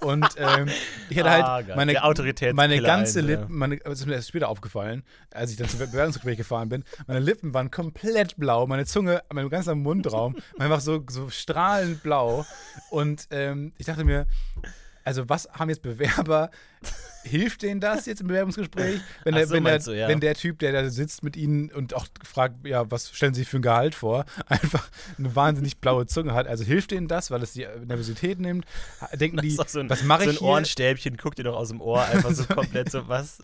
Und 0.00 0.26
ähm, 0.38 0.68
ich 1.10 1.18
hatte 1.18 1.30
Ah, 1.30 1.54
halt 1.56 1.76
meine, 1.76 2.02
Autoritätskiller 2.02 2.54
meine 2.54 2.80
ganze 2.80 3.18
ein. 3.18 3.26
Lippen, 3.26 3.54
meine, 3.54 3.76
das 3.76 4.00
ist 4.00 4.06
mir 4.06 4.14
erst 4.14 4.28
später 4.28 4.48
aufgefallen, 4.48 5.02
als 5.30 5.50
ich 5.50 5.58
dann 5.58 5.68
zum 5.68 5.78
Bewerbungsgespräch 5.80 6.38
gefahren 6.38 6.70
bin, 6.70 6.84
meine 7.06 7.20
Lippen 7.20 7.52
waren 7.52 7.70
komplett 7.70 8.38
blau, 8.38 8.66
meine 8.66 8.86
Zunge, 8.86 9.22
mein 9.30 9.50
ganzer 9.50 9.74
Mundraum, 9.74 10.36
war 10.56 10.64
einfach 10.64 10.80
so, 10.80 11.04
so 11.10 11.28
strahlend 11.28 12.02
blau. 12.02 12.46
Und 12.88 13.28
ähm, 13.30 13.74
ich 13.76 13.84
dachte 13.84 14.04
mir, 14.04 14.26
also 15.04 15.28
was 15.28 15.48
haben 15.52 15.68
jetzt 15.68 15.82
Bewerber 15.82 16.50
hilft 17.24 17.62
denen 17.62 17.80
das 17.80 18.06
jetzt 18.06 18.20
im 18.20 18.28
Bewerbungsgespräch? 18.28 19.00
Wenn, 19.24 19.34
der, 19.34 19.46
so, 19.46 19.54
wenn, 19.54 19.64
der, 19.64 19.78
du, 19.78 19.92
ja. 19.92 20.08
wenn 20.08 20.20
der 20.20 20.34
Typ, 20.34 20.58
der 20.58 20.72
da 20.72 20.88
sitzt 20.88 21.22
mit 21.22 21.36
ihnen 21.36 21.70
und 21.70 21.94
auch 21.94 22.06
fragt, 22.22 22.66
ja, 22.66 22.90
was 22.90 23.10
stellen 23.10 23.34
Sie 23.34 23.44
für 23.44 23.58
ein 23.58 23.62
Gehalt 23.62 23.94
vor, 23.94 24.24
einfach 24.46 24.88
eine 25.18 25.34
wahnsinnig 25.34 25.78
blaue 25.78 26.06
Zunge 26.06 26.34
hat. 26.34 26.46
Also 26.46 26.64
hilft 26.64 26.90
denen 26.90 27.08
das, 27.08 27.30
weil 27.30 27.42
es 27.42 27.52
die 27.52 27.66
Nervosität 27.86 28.38
nimmt? 28.38 28.64
Denken 29.14 29.38
die, 29.38 29.50
so 29.50 29.80
ein, 29.80 29.90
was 29.90 30.02
mache 30.02 30.24
so 30.24 30.30
ich 30.30 30.36
ein 30.36 30.40
hier? 30.40 30.48
Ohrenstäbchen, 30.48 31.16
guckt 31.16 31.38
dir 31.38 31.44
doch 31.44 31.56
aus 31.56 31.68
dem 31.68 31.80
Ohr 31.80 32.02
einfach 32.02 32.32
so 32.32 32.44
komplett 32.54 32.90
so, 32.90 33.08
was? 33.08 33.42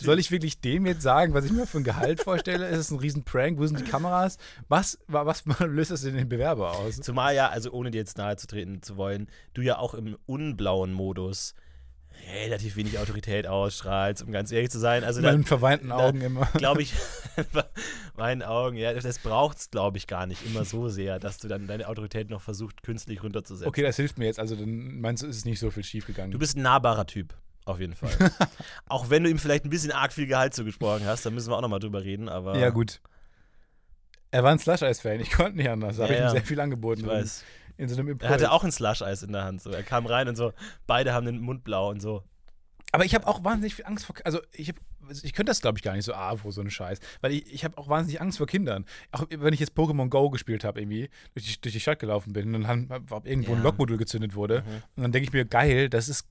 Soll 0.00 0.18
ich 0.18 0.30
wirklich 0.30 0.60
dem 0.60 0.86
jetzt 0.86 1.02
sagen, 1.02 1.34
was 1.34 1.44
ich 1.44 1.52
mir 1.52 1.66
für 1.66 1.78
ein 1.78 1.84
Gehalt 1.84 2.20
vorstelle? 2.22 2.68
Ist 2.68 2.78
es 2.78 2.90
ein 2.90 2.98
riesen 2.98 3.22
Prank? 3.24 3.58
Wo 3.58 3.66
sind 3.66 3.78
die 3.80 3.84
Kameras? 3.84 4.38
Was, 4.68 4.98
wa- 5.06 5.26
was 5.26 5.44
löst 5.60 5.90
das 5.90 6.04
in 6.04 6.14
den 6.16 6.28
Bewerber 6.28 6.72
aus? 6.76 6.96
Zumal 7.00 7.34
ja, 7.34 7.48
also 7.48 7.70
ohne 7.72 7.90
dir 7.90 7.98
jetzt 7.98 8.18
nahe 8.18 8.36
zu 8.36 8.46
treten 8.46 8.82
zu 8.82 8.96
wollen, 8.96 9.28
du 9.54 9.62
ja 9.62 9.78
auch 9.78 9.94
im 9.94 10.16
unblauen 10.26 10.92
Modus 10.92 11.54
relativ 12.44 12.76
wenig 12.76 12.98
Autorität 12.98 13.46
ausstrahlst, 13.46 14.22
um 14.22 14.32
ganz 14.32 14.52
ehrlich 14.52 14.70
zu 14.70 14.78
sein. 14.78 15.02
Also 15.04 15.20
meinen 15.22 15.44
verweinten 15.44 15.88
da- 15.88 15.96
Augen 15.96 16.20
immer. 16.20 16.46
glaube 16.54 16.82
ich, 16.82 16.92
meinen 18.16 18.42
Augen, 18.42 18.76
ja, 18.76 18.92
das 18.92 19.18
braucht 19.18 19.58
es, 19.58 19.70
glaube 19.70 19.98
ich, 19.98 20.06
gar 20.06 20.26
nicht 20.26 20.44
immer 20.46 20.64
so 20.64 20.88
sehr, 20.88 21.18
dass 21.18 21.38
du 21.38 21.48
dann 21.48 21.66
deine 21.66 21.88
Autorität 21.88 22.30
noch 22.30 22.40
versucht, 22.42 22.82
künstlich 22.82 23.22
runterzusetzen. 23.22 23.68
Okay, 23.68 23.82
das 23.82 23.96
hilft 23.96 24.18
mir 24.18 24.26
jetzt. 24.26 24.38
Also 24.38 24.56
dann 24.56 25.00
meinst 25.00 25.22
du, 25.22 25.26
ist 25.26 25.44
nicht 25.44 25.58
so 25.58 25.70
viel 25.70 25.84
schief 25.84 26.06
gegangen. 26.06 26.30
Du 26.32 26.38
bist 26.38 26.56
ein 26.56 26.62
nahbarer 26.62 27.06
Typ, 27.06 27.34
auf 27.64 27.80
jeden 27.80 27.94
Fall. 27.94 28.10
auch 28.86 29.10
wenn 29.10 29.24
du 29.24 29.30
ihm 29.30 29.38
vielleicht 29.38 29.64
ein 29.64 29.70
bisschen 29.70 29.92
arg 29.92 30.12
viel 30.12 30.26
Gehalt 30.26 30.54
zugesprochen 30.54 31.06
hast, 31.06 31.24
da 31.26 31.30
müssen 31.30 31.50
wir 31.50 31.56
auch 31.56 31.60
nochmal 31.62 31.80
drüber 31.80 32.02
reden, 32.02 32.28
aber 32.28 32.58
ja, 32.58 32.70
gut. 32.70 33.00
Er 34.30 34.42
war 34.42 34.50
ein 34.50 34.58
Slush-Eis-Fan. 34.58 35.20
Ich 35.20 35.30
konnte 35.30 35.56
nicht 35.58 35.68
anders. 35.68 35.96
Da 35.98 36.04
habe 36.04 36.14
Ja, 36.14 36.20
ich 36.20 36.24
ihm 36.26 36.36
sehr 36.36 36.42
viel 36.46 36.60
angeboten. 36.60 37.00
ich 37.02 37.06
weiß. 37.06 37.44
In 37.76 37.88
so 37.88 37.96
einem 37.96 38.08
Impuls. 38.08 38.28
Er 38.28 38.34
hatte 38.34 38.50
auch 38.52 38.64
ein 38.64 38.72
Slush-Eis 38.72 39.22
in 39.22 39.32
der 39.32 39.44
Hand. 39.44 39.62
So. 39.62 39.70
Er 39.70 39.82
kam 39.82 40.06
rein 40.06 40.28
und 40.28 40.36
so, 40.36 40.52
beide 40.86 41.12
haben 41.12 41.26
den 41.26 41.40
Mund 41.40 41.64
blau 41.64 41.90
und 41.90 42.00
so. 42.00 42.22
Aber 42.92 43.04
ich 43.04 43.14
habe 43.14 43.26
auch 43.26 43.42
wahnsinnig 43.44 43.74
viel 43.74 43.86
Angst 43.86 44.04
vor. 44.06 44.16
Also 44.24 44.40
ich 44.52 44.68
habe. 44.68 44.78
Ich 45.22 45.32
könnte 45.32 45.50
das, 45.50 45.60
glaube 45.60 45.78
ich, 45.78 45.82
gar 45.82 45.94
nicht 45.94 46.04
so 46.04 46.14
ah, 46.14 46.36
vor 46.36 46.52
so 46.52 46.60
einen 46.60 46.70
Scheiß. 46.70 46.98
Weil 47.20 47.32
ich, 47.32 47.52
ich 47.52 47.64
habe 47.64 47.76
auch 47.78 47.88
wahnsinnig 47.88 48.20
Angst 48.20 48.38
vor 48.38 48.46
Kindern. 48.46 48.84
Auch 49.10 49.26
wenn 49.30 49.52
ich 49.52 49.60
jetzt 49.60 49.76
Pokémon 49.76 50.08
Go 50.08 50.30
gespielt 50.30 50.64
habe, 50.64 50.80
irgendwie, 50.80 51.08
durch 51.34 51.46
die, 51.46 51.60
durch 51.60 51.72
die 51.74 51.80
Stadt 51.80 51.98
gelaufen 51.98 52.32
bin 52.32 52.54
und 52.54 52.62
dann 52.62 52.88
hab, 52.88 53.26
irgendwo 53.26 53.52
ein 53.52 53.58
Ja. 53.58 53.64
Lokmodul 53.64 53.96
gezündet 53.98 54.34
wurde. 54.34 54.62
Mhm. 54.62 54.82
Und 54.96 55.02
dann 55.02 55.12
denke 55.12 55.28
ich 55.28 55.32
mir, 55.32 55.44
geil, 55.44 55.88
das 55.88 56.08
ist. 56.08 56.26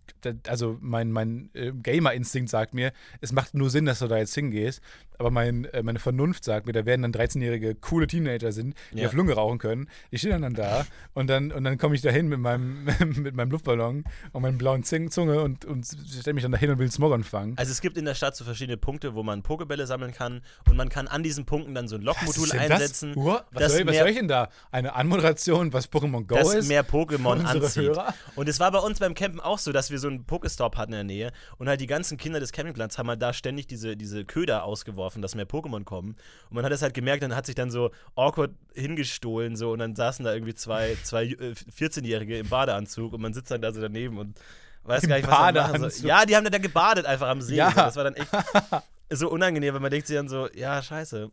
Also 0.48 0.78
mein, 0.82 1.12
mein 1.12 1.50
äh, 1.54 1.72
Gamer-Instinkt 1.72 2.50
sagt 2.50 2.74
mir, 2.74 2.92
es 3.22 3.32
macht 3.32 3.54
nur 3.54 3.70
Sinn, 3.70 3.86
dass 3.86 4.00
du 4.00 4.08
da 4.08 4.18
jetzt 4.18 4.34
hingehst. 4.36 4.82
Aber 5.18 5.32
mein, 5.32 5.66
äh, 5.66 5.84
meine 5.84 6.00
Vernunft 6.00 6.44
sagt 6.44 6.66
mir, 6.66 6.74
da 6.74 6.86
werden 6.86 7.02
dann 7.04 7.14
13-jährige 7.14 7.76
coole 7.76 8.08
Teenager 8.08 8.52
sind, 8.52 8.76
die 8.92 9.00
Ja. 9.00 9.08
auf 9.08 9.14
Lunge 9.14 9.34
rauchen 9.34 9.60
können. 9.60 9.90
Die 10.12 10.18
stehen 10.18 10.42
dann 10.42 10.54
da 10.54 10.86
und 11.14 11.28
dann, 11.28 11.52
und 11.52 11.64
dann 11.64 11.78
komme 11.78 11.96
ich 11.96 12.02
da 12.02 12.10
hin 12.10 12.28
mit 12.28 12.40
meinem, 12.40 12.86
mit 13.16 13.36
meinem 13.36 13.52
Luftballon 13.52 14.04
und 14.32 14.42
meinem 14.42 14.58
blauen 14.58 14.84
Zunge 14.84 15.42
und, 15.42 15.66
und 15.66 15.86
stelle 15.86 16.34
mich 16.34 16.44
dann 16.44 16.52
dahin 16.52 16.72
und 16.72 16.80
will 16.80 16.92
Smog 16.92 17.12
fangen. 17.26 17.58
Also 17.58 17.72
es 17.72 17.82
gibt 17.82 17.98
in 17.98 18.06
der 18.06 18.16
Stadt 18.16 18.36
so 18.36 18.46
verschiedene 18.46 18.61
Punkte, 18.78 19.16
wo 19.16 19.24
man 19.24 19.44
Pokebälle 19.44 19.88
sammeln 19.88 20.14
kann 20.14 20.42
und 20.70 20.78
man 20.78 20.90
kann 20.90 21.08
an 21.08 21.24
diesen 21.24 21.46
Punkten 21.46 21.76
dann 21.76 21.88
so 21.88 21.96
ein 21.96 22.02
Lokmodul 22.02 22.50
denn 22.50 22.60
einsetzen, 22.60 23.10
Das? 23.10 23.18
Uhr? 23.18 23.46
Was, 23.52 23.72
soll, 23.74 23.88
was 23.88 23.98
soll 23.98 24.10
ich 24.10 24.18
denn 24.18 24.28
da? 24.28 24.50
Eine 24.72 24.96
Anmoderation, 24.96 25.74
was 25.74 25.92
Pokémon 25.92 26.26
Go 26.26 26.36
das 26.36 26.54
ist? 26.54 26.68
mehr 26.68 26.86
Pokémon 26.86 27.44
anzieht. 27.44 27.84
Hörer? 27.84 28.14
Und 28.36 28.50
es 28.50 28.60
war 28.60 28.72
bei 28.72 28.80
uns 28.80 29.00
beim 29.00 29.14
Campen 29.14 29.40
auch 29.40 29.60
so, 29.60 29.72
dass 29.72 29.92
wir 29.92 30.00
so 30.00 30.08
einen 30.08 30.26
Pokestop 30.26 30.78
hatten 30.78 30.94
in 30.94 30.98
der 30.98 31.04
Nähe 31.04 31.32
und 31.58 31.68
halt 31.68 31.82
die 31.82 31.88
ganzen 31.88 32.18
Kinder 32.18 32.40
des 32.40 32.52
Campingplatzes 32.52 32.98
haben 32.98 33.10
halt 33.10 33.22
da 33.22 33.34
ständig 33.34 33.68
diese, 33.68 33.98
diese 33.98 34.26
Köder 34.26 34.64
ausgeworfen, 34.64 35.22
dass 35.22 35.36
mehr 35.36 35.48
Pokémon 35.48 35.84
kommen. 35.84 36.16
Und 36.50 36.56
man 36.56 36.66
hat 36.66 36.72
das 36.72 36.82
halt 36.82 36.94
gemerkt, 36.94 37.24
dann 37.24 37.36
hat 37.36 37.46
sich 37.46 37.56
dann 37.56 37.72
so 37.72 37.92
awkward 38.16 38.52
hingestohlen 38.74 39.56
so 39.56 39.72
und 39.72 39.80
dann 39.80 39.96
saßen 39.96 40.24
da 40.26 40.34
irgendwie 40.34 40.54
zwei, 40.54 40.98
zwei 41.04 41.26
äh, 41.26 41.54
14-Jährige 41.78 42.38
im 42.38 42.50
Badeanzug 42.50 43.14
und 43.14 43.22
man 43.22 43.34
sitzt 43.34 43.52
dann 43.52 43.62
da 43.62 43.72
so 43.72 43.82
daneben 43.82 44.18
und 44.18 44.40
weiß 44.84 45.08
gar 45.08 45.16
nicht, 45.18 45.28
was 45.28 45.38
man 45.40 45.54
machen 45.56 45.90
soll. 45.90 46.08
Ja, 46.08 46.26
die 46.26 46.36
haben 46.36 46.44
dann 46.44 46.52
da 46.54 46.58
gebadet 46.60 47.06
einfach 47.06 47.28
am 47.30 47.42
See. 47.42 47.56
Ja. 47.56 47.72
Das 47.72 47.96
war 47.96 48.04
dann 48.04 48.16
echt 48.16 48.28
so 49.12 49.30
unangenehm, 49.30 49.74
weil 49.74 49.82
man 49.82 49.92
denkt 49.92 50.08
sich 50.08 50.16
dann 50.16 50.30
so, 50.30 50.50
ja, 50.54 50.82
scheiße. 50.82 51.30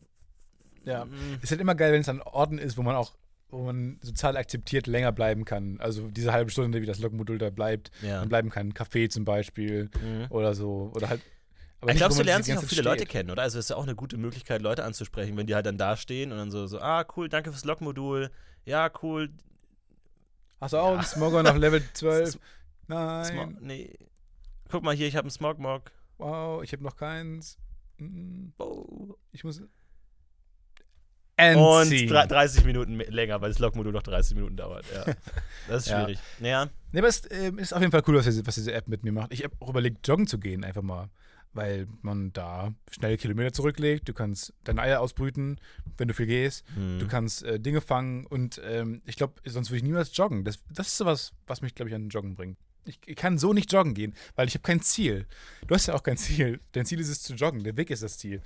Ja. 0.85 1.05
Mm. 1.05 1.39
Ist 1.43 1.51
halt 1.51 1.61
immer 1.61 1.75
geil, 1.75 1.93
wenn 1.93 2.01
es 2.01 2.09
an 2.09 2.23
Orten 2.23 2.59
ist, 2.59 2.77
wo 2.79 2.83
man 2.83 2.97
auch 2.97 3.13
wo 3.51 3.63
man 3.65 3.99
sozial 4.03 4.37
akzeptiert 4.37 4.87
länger 4.87 5.11
bleiben 5.11 5.47
kann. 5.47 5.81
Also 5.81 6.09
diese 6.11 6.33
halbe 6.35 6.51
Stunde, 6.51 6.83
wie 6.83 6.87
das 6.87 6.99
Lokmodul 6.99 7.39
da 7.39 7.49
bleibt, 7.49 7.91
Ja. 8.03 8.19
man 8.21 8.29
bleiben 8.29 8.51
kann. 8.51 8.75
Café 8.75 9.09
zum 9.09 9.25
Beispiel 9.25 9.89
Mhm. 10.03 10.27
oder 10.29 10.55
so. 10.55 10.93
Oder 10.95 11.09
halt. 11.09 11.23
Aber 11.81 11.91
Ich 11.93 11.97
glaube, 11.97 12.15
du 12.15 12.23
lernst 12.25 12.47
dich 12.47 12.59
auch 12.59 12.61
viele 12.63 12.83
Zeit 12.83 12.85
Leute 12.85 12.99
steht. 13.05 13.09
kennen, 13.09 13.31
oder? 13.31 13.41
Also 13.41 13.59
es 13.59 13.65
ist 13.65 13.71
ja 13.71 13.77
auch 13.77 13.85
eine 13.85 13.95
gute 13.95 14.19
Möglichkeit, 14.19 14.61
Leute 14.61 14.85
anzusprechen, 14.85 15.35
wenn 15.39 15.47
die 15.47 15.55
halt 15.55 15.65
dann 15.65 15.79
da 15.79 15.97
stehen 15.97 16.31
und 16.31 16.37
dann 16.37 16.51
so, 16.51 16.67
so 16.67 16.79
ah, 16.81 17.07
cool, 17.17 17.31
danke 17.31 17.51
fürs 17.51 17.65
Lokmodul. 17.65 18.31
Ja, 18.67 18.91
cool. 19.03 19.31
Hast 20.61 20.75
du 20.75 20.79
auch 20.79 20.93
einen 20.93 21.03
Smogger 21.05 21.49
auf 21.51 21.57
Level 21.57 21.83
12? 21.95 22.39
Nein. 22.89 23.59
nee. 23.61 23.95
Guck 24.71 24.83
mal 24.83 24.95
hier, 24.95 25.07
ich 25.07 25.15
habe 25.17 25.25
einen 25.25 25.31
Smogmog. 25.31 25.91
Wow, 26.19 26.63
ich 26.63 26.73
habe 26.73 26.83
noch 26.83 26.97
keins. 26.97 27.57
Oh. 28.59 29.15
Ich 29.33 29.45
muss. 29.45 29.61
Und 29.61 29.69
Endziehen. 31.37 32.11
dre- 32.11 32.27
30 32.27 32.65
Minuten 32.65 32.97
länger, 32.97 33.41
weil 33.41 33.51
das 33.51 33.61
Lokmodul 33.61 33.93
noch 33.93 34.03
30 34.03 34.35
Minuten 34.35 34.57
dauert. 34.57 34.85
Ja. 34.93 35.05
Das 35.69 35.85
ist 35.85 35.91
Ja. 35.91 36.01
schwierig. 36.05 36.19
Naja, 36.41 36.69
Nee, 36.91 36.99
aber 37.01 37.09
es 37.09 37.23
ähm, 37.31 37.59
ist 37.59 37.73
auf 37.75 37.81
jeden 37.81 37.93
Fall 37.93 38.03
cool, 38.09 38.17
was 38.17 38.25
diese, 38.25 38.45
was 38.47 38.55
diese 38.57 38.73
App 38.73 38.89
mit 38.89 39.05
mir 39.05 39.13
macht. 39.13 39.33
Ich 39.33 39.45
habe 39.45 39.55
auch 39.61 39.69
überlegt, 39.69 40.07
joggen 40.09 40.27
zu 40.27 40.39
gehen, 40.39 40.65
einfach 40.65 40.83
mal. 40.83 41.11
Weil 41.53 41.87
man 42.03 42.33
da 42.33 42.75
schnell 42.91 43.17
Kilometer 43.19 43.53
zurücklegt. 43.53 44.09
Du 44.09 44.15
kannst 44.15 44.53
deine 44.65 44.83
Eier 44.83 45.01
ausbrüten, 45.01 45.61
wenn 45.97 46.09
du 46.09 46.15
viel 46.15 46.27
gehst. 46.27 46.65
hm. 46.75 46.99
Du 46.99 47.07
kannst 47.07 47.43
äh, 47.45 47.61
Dinge 47.61 47.81
fangen 47.81 48.27
und 48.27 48.61
ähm, 48.65 49.01
ich 49.07 49.17
glaube, 49.17 49.35
sonst 49.45 49.71
würde 49.71 49.79
ich 49.79 49.83
niemals 49.85 50.17
joggen. 50.17 50.45
Das, 50.45 50.59
das 50.71 50.89
ist 50.89 50.97
sowas, 50.99 51.33
was 51.47 51.61
mich, 51.63 51.75
glaube 51.75 51.89
ich, 51.91 51.95
an 51.95 52.09
Joggen 52.09 52.35
bringt. 52.35 52.59
Ich, 52.89 53.17
kann 53.17 53.39
so 53.39 53.53
nicht 53.53 53.73
joggen 53.73 53.95
gehen, 53.95 54.15
weil 54.35 54.49
ich 54.49 54.55
habe 54.55 54.63
kein 54.63 54.81
Ziel. 54.81 55.27
Du 55.67 55.75
hast 55.75 55.87
ja 55.87 55.95
auch 55.95 56.03
kein 56.03 56.17
Ziel. 56.17 56.61
Dein 56.73 56.87
Ziel 56.87 57.01
ist 57.01 57.09
es 57.09 57.23
zu 57.23 57.35
joggen. 57.35 57.63
Der 57.65 57.77
Weg 57.77 57.91
ist 57.91 58.03
das 58.03 58.19
Ziel. 58.19 58.43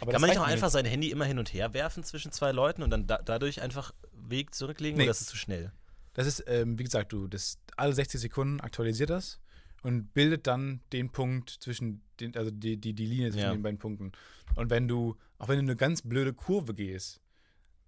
Aber 0.00 0.12
Kann 0.12 0.20
man 0.20 0.30
nicht 0.30 0.38
auch 0.38 0.46
einfach 0.46 0.70
sein 0.70 0.84
Handy 0.84 1.10
immer 1.10 1.24
hin 1.24 1.38
und 1.38 1.52
her 1.52 1.74
werfen 1.74 2.04
zwischen 2.04 2.30
zwei 2.30 2.52
Leuten 2.52 2.82
und 2.82 2.90
dann 2.90 3.06
da 3.06 3.18
dadurch 3.24 3.60
einfach 3.62 3.92
Weg 4.12 4.54
zurücklegen 4.54 4.96
Nee. 4.98 5.04
oder 5.04 5.10
ist 5.10 5.22
es 5.22 5.26
zu 5.26 5.36
schnell? 5.36 5.72
Das 6.14 6.26
ist, 6.26 6.44
ähm, 6.46 6.78
wie 6.78 6.84
gesagt, 6.84 7.12
du, 7.12 7.26
das 7.26 7.58
alle 7.76 7.92
60 7.92 8.20
Sekunden 8.20 8.60
aktualisiert 8.60 9.10
das 9.10 9.40
und 9.82 10.12
bildet 10.14 10.46
dann 10.46 10.80
den 10.92 11.10
Punkt 11.10 11.50
zwischen 11.50 12.02
den, 12.20 12.36
also 12.36 12.50
die, 12.50 12.76
die, 12.76 12.92
die 12.92 13.06
Linie 13.06 13.30
zwischen 13.30 13.44
Ja. 13.46 13.52
den 13.52 13.62
beiden 13.62 13.78
Punkten. 13.78 14.12
Und 14.56 14.70
wenn 14.70 14.88
du, 14.88 15.16
auch 15.38 15.48
wenn 15.48 15.56
du 15.56 15.62
eine 15.62 15.76
ganz 15.76 16.02
blöde 16.02 16.32
Kurve 16.32 16.74
gehst, 16.74 17.20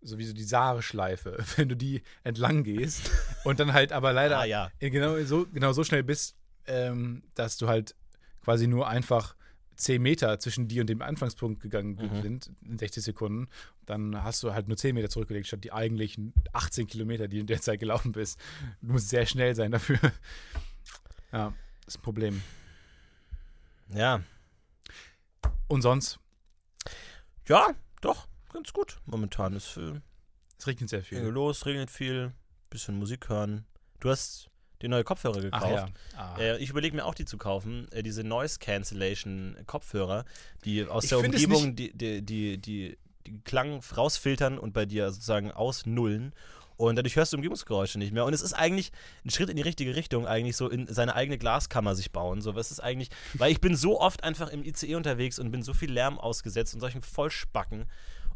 so 0.02 0.18
wie 0.18 0.24
so 0.24 0.32
die 0.32 0.44
Saare-Schleife, 0.44 1.36
wenn 1.56 1.68
du 1.68 1.76
die 1.76 2.02
entlang 2.24 2.62
gehst 2.64 3.10
und 3.44 3.60
dann 3.60 3.72
halt 3.72 3.92
aber 3.92 4.12
leider 4.12 4.38
Ah 4.38 4.44
ja. 4.44 4.70
genau, 4.78 5.18
so, 5.24 5.46
genau 5.46 5.72
so 5.72 5.84
schnell 5.84 6.02
bist, 6.02 6.36
ähm, 6.66 7.22
dass 7.34 7.56
du 7.58 7.68
halt 7.68 7.94
quasi 8.42 8.66
nur 8.66 8.88
einfach 8.88 9.34
10 9.76 10.02
Meter 10.02 10.38
zwischen 10.38 10.68
dir 10.68 10.82
und 10.82 10.88
dem 10.88 11.00
Anfangspunkt 11.00 11.62
gegangen 11.62 11.96
Mhm. 11.96 12.22
sind, 12.22 12.50
in 12.62 12.78
60 12.78 13.02
Sekunden, 13.02 13.48
dann 13.86 14.22
hast 14.22 14.42
du 14.42 14.52
halt 14.52 14.68
nur 14.68 14.76
10 14.76 14.94
Meter 14.94 15.08
zurückgelegt, 15.08 15.46
statt 15.46 15.64
die 15.64 15.72
eigentlichen 15.72 16.34
18 16.52 16.86
Kilometer, 16.86 17.28
die 17.28 17.36
du 17.36 17.40
in 17.40 17.46
der 17.46 17.62
Zeit 17.62 17.80
gelaufen 17.80 18.12
bist. 18.12 18.38
Du 18.82 18.92
musst 18.92 19.08
sehr 19.08 19.24
schnell 19.26 19.54
sein 19.54 19.70
dafür. 19.72 19.98
Ja, 21.32 21.52
ist 21.86 21.98
ein 21.98 22.02
Problem. 22.02 22.42
Ja. 23.94 24.20
Und 25.68 25.82
sonst, 25.82 26.18
Ja, 27.46 27.68
doch, 28.00 28.26
ganz 28.52 28.72
gut. 28.72 28.98
Momentan 29.06 29.54
ist 29.54 29.76
äh, 29.76 30.00
es 30.58 30.66
regnet 30.66 30.90
sehr 30.90 31.02
viel 31.02 31.18
viel. 31.18 31.28
los, 31.28 31.66
regnet 31.66 31.90
viel, 31.90 32.32
bisschen 32.68 32.96
Musik 32.96 33.28
hören. 33.28 33.64
Du 34.00 34.10
hast 34.10 34.50
die 34.82 34.88
neue 34.88 35.04
Kopfhörer 35.04 35.40
gekauft. 35.40 35.64
Ach 35.66 35.70
ja. 35.70 35.88
Ah. 36.16 36.38
Äh, 36.38 36.58
ich 36.58 36.70
überlege 36.70 36.96
mir 36.96 37.04
auch 37.04 37.14
die 37.14 37.24
zu 37.24 37.36
kaufen, 37.38 37.88
äh, 37.92 38.02
diese 38.02 38.24
Noise 38.24 38.58
Cancellation 38.58 39.56
Kopfhörer, 39.66 40.24
die 40.64 40.86
aus 40.86 41.04
Ich 41.04 41.10
der 41.10 41.18
es 41.18 41.24
Umgebung 41.24 41.76
die, 41.76 41.92
die, 41.92 42.22
die, 42.22 42.58
die, 42.58 42.98
die 43.26 43.40
Klang 43.44 43.80
rausfiltern 43.96 44.58
und 44.58 44.72
bei 44.72 44.86
dir 44.86 45.10
sozusagen 45.10 45.50
ausnullen. 45.50 46.34
Und 46.76 46.96
dadurch 46.96 47.16
hörst 47.16 47.34
du 47.34 47.36
Umgebungsgeräusche 47.36 47.98
nicht 47.98 48.12
mehr. 48.12 48.24
Und 48.24 48.32
es 48.32 48.40
ist 48.40 48.54
eigentlich 48.54 48.90
ein 49.26 49.28
Schritt 49.28 49.50
in 49.50 49.56
die 49.56 49.62
richtige 49.62 49.94
Richtung, 49.96 50.26
eigentlich 50.26 50.56
so 50.56 50.66
in 50.66 50.86
seine 50.86 51.14
eigene 51.14 51.36
Glaskammer 51.36 51.94
sich 51.94 52.10
bauen. 52.10 52.40
So, 52.40 52.54
was 52.54 52.70
ist 52.70 52.80
eigentlich, 52.80 53.10
weil 53.34 53.52
ich 53.52 53.60
bin 53.60 53.76
so 53.76 54.00
oft 54.00 54.24
einfach 54.24 54.48
im 54.48 54.64
ICE 54.64 54.94
unterwegs 54.94 55.38
und 55.38 55.50
bin 55.50 55.62
so 55.62 55.74
viel 55.74 55.92
Lärm 55.92 56.18
ausgesetzt 56.18 56.72
und 56.72 56.80
solchen 56.80 57.02
Vollspacken, 57.02 57.84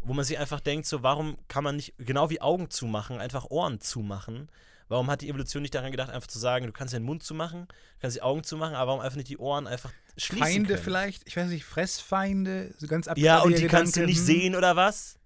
wo 0.04 0.12
man 0.14 0.24
sich 0.24 0.38
einfach 0.38 0.60
denkt, 0.60 0.86
so, 0.86 1.02
warum 1.02 1.36
kann 1.48 1.64
man 1.64 1.76
nicht, 1.76 1.94
genau 1.98 2.30
wie 2.30 2.40
Augen 2.40 2.70
zumachen, 2.70 3.18
einfach 3.18 3.46
Ohren 3.50 3.80
zumachen? 3.80 4.48
Warum 4.88 5.10
hat 5.10 5.22
die 5.22 5.28
Evolution 5.30 5.62
nicht 5.62 5.74
daran 5.74 5.90
gedacht, 5.90 6.10
einfach 6.10 6.28
zu 6.28 6.38
sagen, 6.38 6.66
du 6.66 6.72
kannst 6.72 6.92
den 6.92 7.02
Mund 7.02 7.22
zumachen, 7.22 7.66
du 7.68 7.74
kannst 8.00 8.16
die 8.16 8.22
Augen 8.22 8.44
zumachen, 8.44 8.74
aber 8.74 8.88
warum 8.88 9.00
einfach 9.00 9.16
nicht 9.16 9.30
die 9.30 9.38
Ohren 9.38 9.66
einfach 9.66 9.90
schließen 10.18 10.44
Feinde 10.46 10.68
können? 10.74 10.82
vielleicht, 10.84 11.26
ich 11.26 11.36
weiß 11.36 11.48
nicht, 11.48 11.64
Fressfeinde, 11.64 12.74
so 12.78 12.86
ganz 12.86 13.08
Ja, 13.16 13.40
und 13.40 13.56
die 13.58 13.66
kannst 13.66 13.96
du 13.96 14.00
Gedanken, 14.00 14.10
nicht 14.10 14.18
hm. 14.18 14.26
sehen 14.26 14.56
oder 14.56 14.76
was? 14.76 15.18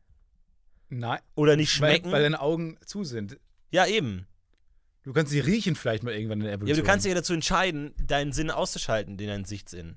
Nein, 0.91 1.19
Oder 1.35 1.57
nicht 1.57 1.79
weil, 1.81 1.91
schmecken? 1.91 2.13
weil 2.13 2.23
deine 2.23 2.41
Augen 2.41 2.79
zu 2.87 3.05
sind. 3.05 3.39
ja, 3.71 3.87
eben. 3.87 4.27
Du 5.05 5.13
kannst 5.15 5.33
sie 5.33 5.41
riechen 5.41 5.75
vielleicht 5.75 6.03
mal 6.03 6.13
irgendwann 6.13 6.41
in 6.41 6.45
der 6.45 6.51
Ja, 6.53 6.57
Evolution. 6.57 6.79
aber 6.81 6.87
du 6.87 6.91
kannst 6.91 7.05
dich 7.07 7.11
ja 7.11 7.15
dazu 7.17 7.33
entscheiden, 7.33 7.95
deinen 7.99 8.33
Sinn 8.33 8.51
auszuschalten, 8.51 9.17
den 9.17 9.29
deinen 9.29 9.45
Sichtsinn. 9.47 9.97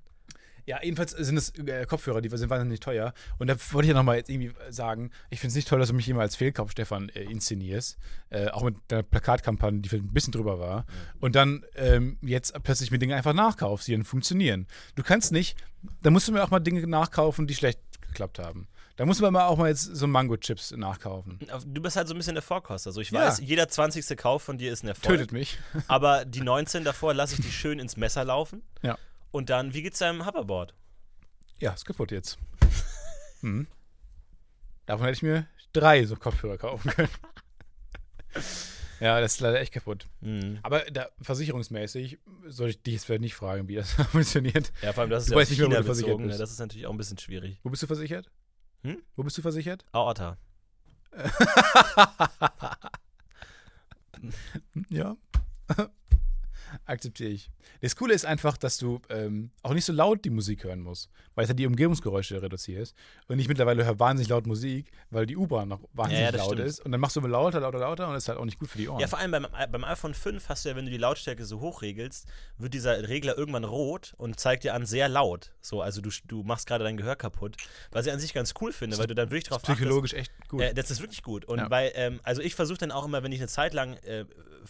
Ja, 0.65 0.80
jedenfalls 0.84 1.12
sind 1.12 1.38
es 1.38 1.50
äh, 1.58 1.86
Kopfhörer, 1.86 2.21
die 2.21 2.30
sind 2.30 2.50
wahnsinnig 2.50 2.80
teuer. 2.80 3.13
Und 3.39 3.47
da 3.47 3.56
wollte 3.71 3.86
ich 3.88 3.89
ja 3.89 3.95
nochmal 3.95 4.17
jetzt 4.17 4.30
irgendwie 4.30 4.52
sagen, 4.69 5.12
ich 5.30 5.39
finde 5.39 5.50
es 5.52 5.56
nicht 5.56 5.67
toll, 5.67 5.80
dass 5.80 5.89
du 5.89 5.95
mich 5.95 6.08
immer 6.10 6.21
als 6.21 6.36
Fehlkauf, 6.36 6.71
Stefan, 6.71 7.10
äh, 7.10 7.24
inszenierst. 7.24 7.97
Äh, 8.30 8.50
auch 8.50 8.63
mit 8.63 8.76
deiner 8.88 9.04
Plakatkampagne, 9.04 9.80
die 9.82 9.89
vielleicht 9.89 10.06
ein 10.06 10.13
bisschen 10.13 10.34
drüber 10.34 10.60
war. 10.60 10.86
Und 11.19 11.36
dann 11.36 11.63
ähm, 11.76 12.17
jetzt 12.21 12.54
plötzlich 12.63 12.91
mir 12.91 13.00
Dinge 13.00 13.15
einfach 13.15 13.34
nachkaufst, 13.34 13.88
die 13.88 13.93
dann 13.93 14.04
funktionieren. 14.06 14.67
Du 14.95 15.04
kannst 15.04 15.32
nicht, 15.32 15.58
da 16.02 16.10
musst 16.10 16.28
du 16.28 16.32
mir 16.32 16.43
auch 16.43 16.52
mal 16.52 16.60
Dinge 16.60 16.86
nachkaufen, 16.88 17.47
die 17.47 17.56
schlecht 17.56 17.80
geklappt 18.02 18.39
haben. 18.39 18.67
Da 18.97 19.06
muss 19.06 19.19
man 19.21 19.34
mal 19.34 19.47
auch 19.47 19.58
mal 19.58 19.69
jetzt 19.69 19.84
so 19.95 20.06
Mango-Chips 20.06 20.71
nachkaufen. 20.78 21.39
Du 21.65 21.82
bist 21.82 21.95
halt 21.95 22.08
so 22.08 22.13
ein 22.13 22.17
bisschen 22.17 22.36
der 22.36 22.43
Vorkoster. 22.43 22.89
Also 22.89 23.02
ich 23.02 23.10
Ja. 23.10 23.21
weiß, 23.21 23.39
jeder 23.39 23.67
20. 23.67 24.15
Kauf 24.17 24.43
von 24.43 24.58
dir 24.60 24.71
ist 24.71 24.84
ein 24.84 24.89
Erfolg. 24.89 25.17
Tötet 25.17 25.32
mich. 25.32 25.58
Aber 25.88 26.26
die 26.26 26.41
19 26.41 26.84
davor 26.84 27.13
lasse 27.13 27.36
ich 27.36 27.41
die 27.41 27.52
schön 27.52 27.80
ins 27.80 27.97
Messer 27.97 28.24
laufen. 28.26 28.62
Ja. 28.84 28.97
Und 29.32 29.50
dann, 29.50 29.74
wie 29.74 29.82
geht's 29.82 30.00
deinem 30.00 30.26
Hoverboard? 30.26 30.74
Ja, 31.60 31.74
ist 31.74 31.86
kaputt 31.86 32.12
jetzt. 32.12 32.38
Hm. 33.41 33.65
Davon 34.86 35.06
hätte 35.08 35.15
ich 35.15 35.24
mir 35.24 35.48
drei 35.74 36.06
so 36.06 36.15
Kopfhörer 36.15 36.60
kaufen 36.60 36.91
können. 36.91 37.10
ja, 39.00 39.20
das 39.20 39.34
ist 39.34 39.39
leider 39.39 39.60
echt 39.60 39.74
kaputt. 39.74 40.06
Hm. 40.22 40.60
Aber 40.62 40.82
da, 40.82 41.10
versicherungsmäßig 41.22 42.20
soll 42.46 42.70
ich 42.70 42.84
dich 42.84 42.94
jetzt 42.94 43.06
vielleicht 43.06 43.22
nicht 43.22 43.34
fragen, 43.34 43.67
wie 43.67 43.74
das 43.74 43.94
funktioniert. 44.12 44.72
Ja, 44.84 44.94
vor 44.94 45.02
allem, 45.02 45.10
das 45.10 45.24
ist 45.24 45.30
Du 45.30 45.34
ja 45.34 45.39
weißt 45.39 45.50
nicht 45.50 45.60
mehr, 45.60 45.70
wo 45.70 45.74
du 45.74 45.84
versichert 45.86 46.08
bezogen. 46.10 46.24
Ne? 46.26 46.28
bist. 46.28 46.39
Das 46.39 46.52
ist 46.52 46.60
natürlich 46.60 46.86
auch 46.86 46.91
ein 46.91 46.98
bisschen 46.98 47.17
schwierig. 47.17 47.60
Wo 47.63 47.72
bist 47.72 47.82
du 47.82 47.88
versichert? 47.88 48.30
Hm? 48.84 49.02
Wo 49.15 49.24
bist 49.24 49.39
du 49.39 49.41
versichert? 49.41 49.86
Aorta. 49.91 50.38
Ja. 54.89 55.17
Akzeptiere 56.86 57.29
ich. 57.29 57.51
Das 57.81 57.95
Coole 57.95 58.13
ist 58.13 58.25
einfach, 58.25 58.57
dass 58.57 58.77
du 58.77 59.01
ähm, 59.10 59.51
auch 59.63 59.73
nicht 59.73 59.86
so 59.86 59.93
laut 59.93 60.25
die 60.25 60.29
Musik 60.29 60.63
hören 60.63 60.81
musst, 60.81 61.10
weil 61.41 61.45
es 61.45 61.49
ja 61.49 61.56
die 61.56 61.65
Umgebungsgeräusche 61.65 62.39
reduzierst. 62.39 62.95
Und 63.27 63.39
ich 63.39 63.47
mittlerweile 63.47 63.84
höre 63.84 63.99
wahnsinnig 63.99 64.30
laut 64.30 64.45
Musik, 64.45 64.91
weil 65.10 65.25
die 65.25 65.36
U-Bahn 65.36 65.69
noch 65.69 65.80
wahnsinnig 65.93 66.25
Ja, 66.25 66.30
ja, 66.30 66.38
laut 66.38 66.54
stimmt. 66.54 66.67
ist. 66.67 66.80
Und 66.86 66.91
dann 66.91 67.01
machst 67.01 67.15
du 67.15 67.19
immer 67.19 67.30
lauter, 67.30 67.60
lauter, 67.60 67.80
lauter 67.80 68.08
und 68.08 68.13
das 68.13 68.23
ist 68.25 68.30
halt 68.30 68.38
auch 68.38 68.45
nicht 68.45 68.60
gut 68.60 68.69
für 68.69 68.77
die 68.77 68.88
Ohren. 68.88 68.99
Ja, 68.99 69.08
vor 69.08 69.17
allem 69.17 69.32
beim, 69.32 69.47
beim 69.71 69.84
iPhone 69.84 70.13
5 70.13 70.47
hast 70.49 70.65
du 70.65 70.69
ja, 70.69 70.75
wenn 70.75 70.86
du 70.86 70.91
die 70.91 70.97
Lautstärke 70.97 71.43
so 71.45 71.60
hoch 71.60 71.82
regelst, 71.82 72.27
wird 72.60 72.75
dieser 72.75 73.10
Regler 73.10 73.36
irgendwann 73.38 73.63
rot 73.63 74.13
und 74.17 74.39
zeigt 74.39 74.63
dir 74.63 74.75
an 74.75 74.86
sehr 74.86 75.10
laut. 75.10 75.51
So, 75.62 75.82
also 75.82 75.99
du, 76.01 76.12
du 76.27 76.43
machst 76.43 76.67
gerade 76.67 76.84
dein 76.84 76.97
Gehör 76.97 77.15
kaputt. 77.15 77.58
Was 77.91 78.06
ich 78.06 78.12
an 78.13 78.19
sich 78.19 78.34
ganz 78.34 78.54
cool 78.62 78.71
finde, 78.71 78.97
weil 78.99 79.08
du 79.08 79.15
dann 79.15 79.30
wirklich 79.32 79.45
drauf 79.45 79.58
achtest. 79.63 79.77
Psychologisch 79.80 80.13
echt 80.13 80.32
gut. 80.47 80.62
Äh, 80.62 80.73
das 80.75 80.91
ist 80.91 81.01
wirklich 81.01 81.23
gut. 81.23 81.45
Und 81.45 81.58
Ja. 81.60 81.69
weil, 81.71 81.91
ähm, 81.95 82.19
also 82.23 82.41
ich 82.41 82.54
versuche 82.54 82.77
dann 82.77 82.91
auch 82.91 83.06
immer, 83.06 83.23
wenn 83.23 83.32
ich 83.32 83.39
eine 83.39 83.47
Zeit 83.47 83.73
lang 83.73 83.93
äh, 84.04 84.25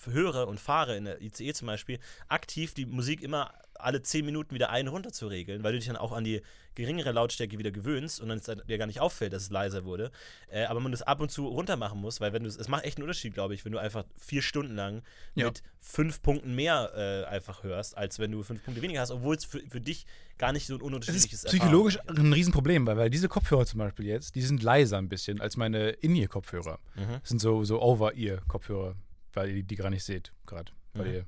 höre 0.05 0.47
und 0.47 0.60
fahre, 0.60 0.95
in 0.95 1.05
der 1.05 1.21
ICE 1.21 1.53
zum 1.53 1.65
Beispiel, 1.67 1.99
aktiv 2.29 2.73
die 2.73 2.86
Musik 2.86 3.21
immer 3.21 3.51
alle 3.84 4.02
10 4.02 4.26
Minuten 4.26 4.54
wieder 4.56 4.70
ein 4.70 4.88
runter 4.88 5.12
zu 5.12 5.28
regeln, 5.28 5.63
weil 5.63 5.74
du 5.74 5.80
dich 5.80 5.88
dann 5.88 5.98
auch 5.98 6.12
an 6.12 6.24
die 6.24 6.41
geringere 6.76 7.12
Lautstärke 7.12 7.58
wieder 7.60 7.72
gewöhnst 7.72 8.22
und 8.22 8.30
dann 8.30 8.38
es 8.38 8.46
dir 8.46 8.78
gar 8.78 8.86
nicht 8.88 9.02
auffällt, 9.02 9.34
dass 9.34 9.44
es 9.44 9.50
leiser 9.50 9.84
wurde. 9.84 10.10
Äh, 10.50 10.63
aber 10.65 10.80
man 10.80 10.91
das 10.94 11.02
ab 11.02 11.20
und 11.20 11.30
zu 11.30 11.48
runter 11.48 11.76
machen 11.76 12.00
muss, 12.00 12.22
weil 12.22 12.32
wenn 12.34 12.44
du 12.44 12.50
es 12.50 12.67
macht 12.70 12.86
echt 12.86 12.98
einen 12.98 13.04
Unterschied, 13.04 13.34
glaube 13.34 13.54
ich, 13.54 13.65
wenn 13.65 13.74
du 13.74 13.78
einfach 13.78 14.06
vier 14.17 14.41
Stunden 14.41 14.76
lang 14.76 15.02
Ja. 15.36 15.48
mit 15.48 15.63
fünf 15.80 16.22
Punkten 16.22 16.56
mehr 16.56 16.91
äh, 16.96 17.26
einfach 17.30 17.63
hörst, 17.63 17.98
als 17.98 18.20
wenn 18.20 18.32
du 18.32 18.41
fünf 18.44 18.63
Punkte 18.63 18.82
weniger 18.82 19.02
hast, 19.02 19.12
obwohl 19.12 19.36
es 19.36 19.44
für, 19.44 19.60
für 19.70 19.82
dich 19.82 20.06
gar 20.38 20.54
nicht 20.54 20.65
so 20.65 20.76
ein 20.76 20.80
Es 20.80 20.86
ununterschiedliches 20.86 21.44
ist 21.44 21.50
psychologisch 21.50 21.98
Erfahrung 21.98 22.26
ein 22.28 22.34
Riesenproblem, 22.34 22.86
weil, 22.86 22.98
weil 22.98 23.10
diese 23.10 23.28
Kopfhörer 23.28 23.65
zum 23.65 23.80
Beispiel 23.80 24.06
jetzt, 24.06 24.36
die 24.36 24.41
sind 24.41 24.63
leiser 24.63 24.98
ein 24.98 25.10
bisschen 25.10 25.41
als 25.41 25.58
meine 25.58 25.89
In-Ear-Kopfhörer. 25.89 26.80
Mhm. 26.96 27.20
Das 27.20 27.30
sind 27.30 27.39
so, 27.39 27.63
so 27.65 27.82
Over-Ear-Kopfhörer, 27.82 28.96
weil 29.34 29.50
ihr 29.58 29.63
die 29.63 29.76
gerade 29.76 29.94
nicht 29.94 30.04
seht, 30.06 30.32
gerade. 30.46 30.72
Weil, 30.94 31.08
Mhm. 31.08 31.13
ihr, 31.13 31.26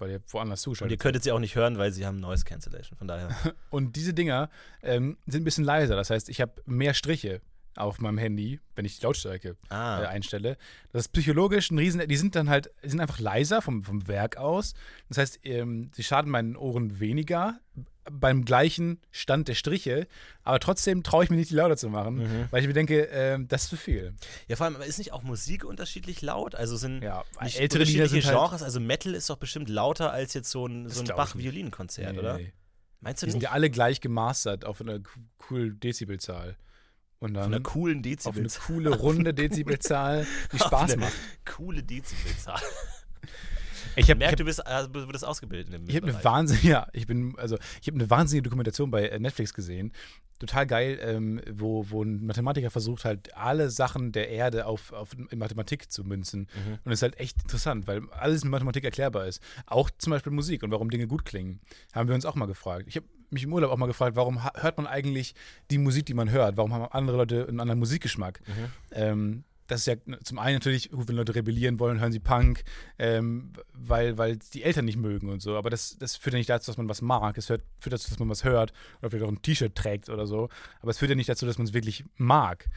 weil 0.00 0.10
ihr 0.10 0.20
woanders 0.28 0.62
Und 0.66 0.90
ihr 0.90 0.96
könntet 0.96 1.22
sie 1.22 1.32
auch 1.32 1.38
nicht 1.38 1.54
hören, 1.54 1.78
weil 1.78 1.92
sie 1.92 2.06
haben 2.06 2.20
Noise 2.20 2.44
Cancellation. 2.44 2.96
Von 2.98 3.08
daher. 3.08 3.28
Und 3.70 3.96
diese 3.96 4.14
Dinger 4.14 4.50
ähm, 4.82 5.16
sind 5.26 5.42
ein 5.42 5.44
bisschen 5.44 5.64
leiser. 5.64 5.96
Das 5.96 6.10
heißt, 6.10 6.28
ich 6.28 6.40
habe 6.40 6.52
mehr 6.66 6.94
Striche 6.94 7.40
auf 7.76 8.00
meinem 8.00 8.18
Handy, 8.18 8.60
wenn 8.74 8.84
ich 8.84 8.98
die 8.98 9.04
Lautstärke 9.06 9.50
äh, 9.50 9.74
Ah. 9.74 9.98
einstelle. 10.08 10.56
Das 10.92 11.02
ist 11.06 11.12
psychologisch 11.12 11.70
ein 11.70 11.78
Riesen. 11.78 12.06
Die 12.08 12.16
sind 12.16 12.34
dann 12.34 12.50
halt, 12.50 12.70
die 12.84 12.90
sind 12.90 13.00
einfach 13.00 13.20
leiser 13.20 13.62
vom, 13.62 13.82
vom 13.82 14.08
Werk 14.08 14.36
aus. 14.36 14.74
Das 15.08 15.18
heißt, 15.18 15.40
ähm, 15.44 15.90
sie 15.94 16.02
schaden 16.02 16.30
meinen 16.30 16.56
Ohren 16.56 16.98
weniger 17.00 17.60
beim 18.10 18.44
gleichen 18.44 18.98
Stand 19.12 19.46
der 19.46 19.54
Striche, 19.54 20.08
aber 20.42 20.58
trotzdem 20.58 21.02
traue 21.04 21.22
ich 21.22 21.30
mich 21.30 21.38
nicht, 21.38 21.50
die 21.50 21.54
lauter 21.54 21.76
zu 21.76 21.88
machen, 21.90 22.16
Mhm. 22.16 22.48
weil 22.50 22.60
ich 22.62 22.66
mir 22.66 22.72
denke, 22.72 23.02
ähm, 23.12 23.46
das 23.46 23.64
ist 23.64 23.68
zu 23.68 23.76
viel. 23.76 24.14
Ja, 24.48 24.56
vor 24.56 24.66
allem, 24.66 24.80
ist 24.80 24.98
nicht 24.98 25.12
auch 25.12 25.22
Musik 25.22 25.64
unterschiedlich 25.64 26.20
laut? 26.22 26.54
Also 26.56 26.76
sind 26.76 27.02
Ja, 27.02 27.22
ältere 27.40 27.84
Lieder 27.84 28.04
unterschiedliche 28.04 28.08
sind 28.08 28.24
halt- 28.26 28.36
Genres, 28.48 28.62
also 28.64 28.80
Metal 28.80 29.14
ist 29.14 29.30
doch 29.30 29.36
bestimmt 29.36 29.68
lauter 29.68 30.10
als 30.12 30.34
jetzt 30.34 30.50
so 30.50 30.66
ein, 30.66 30.88
so 30.88 31.02
ein 31.02 31.06
Bach-Violinkonzert, 31.08 32.14
Nee, 32.14 32.18
oder? 32.18 32.38
nee. 32.38 32.52
Meinst 33.00 33.22
du 33.22 33.26
Die 33.26 33.32
sind 33.32 33.38
nicht? 33.38 33.44
ja 33.48 33.52
alle 33.52 33.70
gleich 33.70 34.00
gemastert 34.00 34.64
auf 34.64 34.80
eine 34.80 35.02
cool 35.50 35.74
Dezibelzahl. 35.74 36.56
Und 37.20 37.34
dann 37.34 37.44
Von 37.44 37.54
einer 37.54 37.62
coolen 37.62 37.98
auf 37.98 38.02
eine 38.02 38.02
Dezibelzahl. 38.02 38.66
coole, 38.66 38.90
runde 38.96 39.34
Dezibelzahl, 39.34 40.26
die 40.52 40.60
Auf 40.60 40.66
Spaß 40.66 40.92
eine 40.92 41.02
macht. 41.02 41.12
Coole 41.44 41.82
Dezibelzahl. 41.82 42.60
Ich 43.96 44.08
habe 44.08 44.36
du 44.36 44.44
bist, 44.44 44.60
äh, 44.60 44.88
du 44.88 45.06
wurdest 45.06 45.24
ausgebildet 45.24 45.74
in 45.74 45.88
ich 45.88 45.96
hab 45.96 46.04
eine 46.04 46.22
wahnsinnige, 46.22 46.68
ja, 46.68 46.86
ich 46.92 47.08
bin, 47.08 47.34
also 47.38 47.58
ich 47.80 47.88
habe 47.88 47.98
eine 47.98 48.08
wahnsinnige 48.08 48.44
Dokumentation 48.44 48.90
bei 48.90 49.08
äh, 49.08 49.18
Netflix 49.18 49.52
gesehen. 49.52 49.92
Total 50.38 50.66
geil, 50.66 50.98
ähm, 51.02 51.40
wo, 51.50 51.90
wo 51.90 52.02
ein 52.02 52.24
Mathematiker 52.24 52.70
versucht 52.70 53.04
halt 53.04 53.34
alle 53.36 53.68
Sachen 53.68 54.12
der 54.12 54.28
Erde 54.28 54.66
auf, 54.66 54.92
auf 54.92 55.16
in 55.30 55.38
Mathematik 55.38 55.90
zu 55.90 56.04
münzen. 56.04 56.42
Mhm. 56.42 56.78
Und 56.84 56.92
es 56.92 57.00
ist 57.00 57.02
halt 57.02 57.18
echt 57.18 57.42
interessant, 57.42 57.86
weil 57.88 58.08
alles 58.10 58.44
mit 58.44 58.52
Mathematik 58.52 58.84
erklärbar 58.84 59.26
ist. 59.26 59.42
Auch 59.66 59.90
zum 59.98 60.12
Beispiel 60.12 60.32
Musik 60.32 60.62
und 60.62 60.70
warum 60.70 60.88
Dinge 60.88 61.08
gut 61.08 61.24
klingen. 61.24 61.60
Haben 61.92 62.08
wir 62.08 62.14
uns 62.14 62.24
auch 62.24 62.36
mal 62.36 62.46
gefragt. 62.46 62.84
Ich 62.86 62.96
habe 62.96 63.06
mich 63.30 63.44
im 63.44 63.52
Urlaub 63.52 63.70
auch 63.70 63.76
mal 63.76 63.86
gefragt, 63.86 64.16
warum 64.16 64.42
hört 64.44 64.76
man 64.76 64.86
eigentlich 64.86 65.34
die 65.70 65.78
Musik, 65.78 66.06
die 66.06 66.14
man 66.14 66.30
hört? 66.30 66.56
Warum 66.56 66.72
haben 66.72 66.84
andere 66.92 67.16
Leute 67.16 67.46
einen 67.48 67.60
anderen 67.60 67.78
Musikgeschmack? 67.78 68.40
Mhm. 68.46 68.64
Ähm, 68.92 69.44
das 69.70 69.80
ist 69.80 69.86
ja 69.86 69.94
zum 70.24 70.40
einen 70.40 70.56
natürlich, 70.56 70.90
wenn 70.92 71.14
Leute 71.14 71.34
rebellieren 71.36 71.78
wollen, 71.78 72.00
hören 72.00 72.10
sie 72.10 72.18
Punk, 72.18 72.64
ähm, 72.98 73.52
weil, 73.72 74.18
weil 74.18 74.36
die 74.52 74.64
Eltern 74.64 74.84
nicht 74.84 74.96
mögen 74.96 75.28
und 75.28 75.40
so. 75.42 75.56
Aber 75.56 75.70
das, 75.70 75.96
das 75.96 76.16
führt 76.16 76.34
ja 76.34 76.38
nicht 76.38 76.50
dazu, 76.50 76.72
dass 76.72 76.76
man 76.76 76.88
was 76.88 77.02
mag. 77.02 77.38
Es 77.38 77.46
führt, 77.46 77.62
führt 77.78 77.92
dazu, 77.92 78.10
dass 78.10 78.18
man 78.18 78.28
was 78.28 78.42
hört 78.42 78.72
oder 78.98 79.10
vielleicht 79.10 79.24
auch 79.26 79.30
ein 79.32 79.42
T-Shirt 79.42 79.74
trägt 79.76 80.08
oder 80.08 80.26
so. 80.26 80.48
Aber 80.80 80.90
es 80.90 80.98
führt 80.98 81.10
ja 81.10 81.14
nicht 81.14 81.28
dazu, 81.28 81.46
dass 81.46 81.56
man 81.56 81.68
es 81.68 81.72
wirklich 81.72 82.04
mag. 82.16 82.68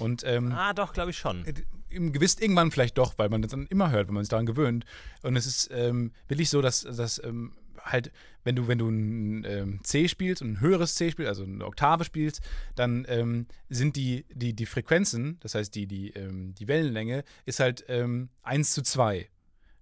Und 0.00 0.24
ähm, 0.26 0.50
Ah, 0.52 0.72
doch, 0.72 0.92
glaube 0.92 1.10
ich 1.10 1.18
schon. 1.18 1.44
im 1.88 2.12
gewiss 2.12 2.36
irgendwann 2.40 2.72
vielleicht 2.72 2.98
doch, 2.98 3.14
weil 3.16 3.28
man 3.28 3.42
das 3.42 3.52
dann 3.52 3.66
immer 3.68 3.90
hört, 3.92 4.08
wenn 4.08 4.14
man 4.14 4.24
sich 4.24 4.30
daran 4.30 4.46
gewöhnt. 4.46 4.84
Und 5.22 5.36
es 5.36 5.46
ist 5.46 5.70
ähm, 5.72 6.10
wirklich 6.26 6.50
so, 6.50 6.60
dass, 6.62 6.80
dass 6.82 7.22
ähm, 7.22 7.52
halt, 7.84 8.12
wenn 8.44 8.56
du, 8.56 8.68
wenn 8.68 8.78
du 8.78 8.88
ein 8.88 9.44
ähm, 9.44 9.80
C 9.82 10.08
spielst 10.08 10.42
und 10.42 10.52
ein 10.52 10.60
höheres 10.60 10.94
C 10.94 11.10
spielst, 11.10 11.28
also 11.28 11.44
eine 11.44 11.64
Oktave 11.64 12.04
spielst, 12.04 12.40
dann 12.74 13.04
ähm, 13.08 13.46
sind 13.68 13.96
die, 13.96 14.24
die, 14.32 14.54
die 14.54 14.66
Frequenzen, 14.66 15.38
das 15.40 15.54
heißt 15.54 15.74
die, 15.74 15.86
die, 15.86 16.10
ähm, 16.10 16.54
die 16.54 16.68
Wellenlänge, 16.68 17.24
ist 17.44 17.60
halt 17.60 17.84
ähm, 17.88 18.28
1 18.42 18.72
zu 18.72 18.82
2. 18.82 19.28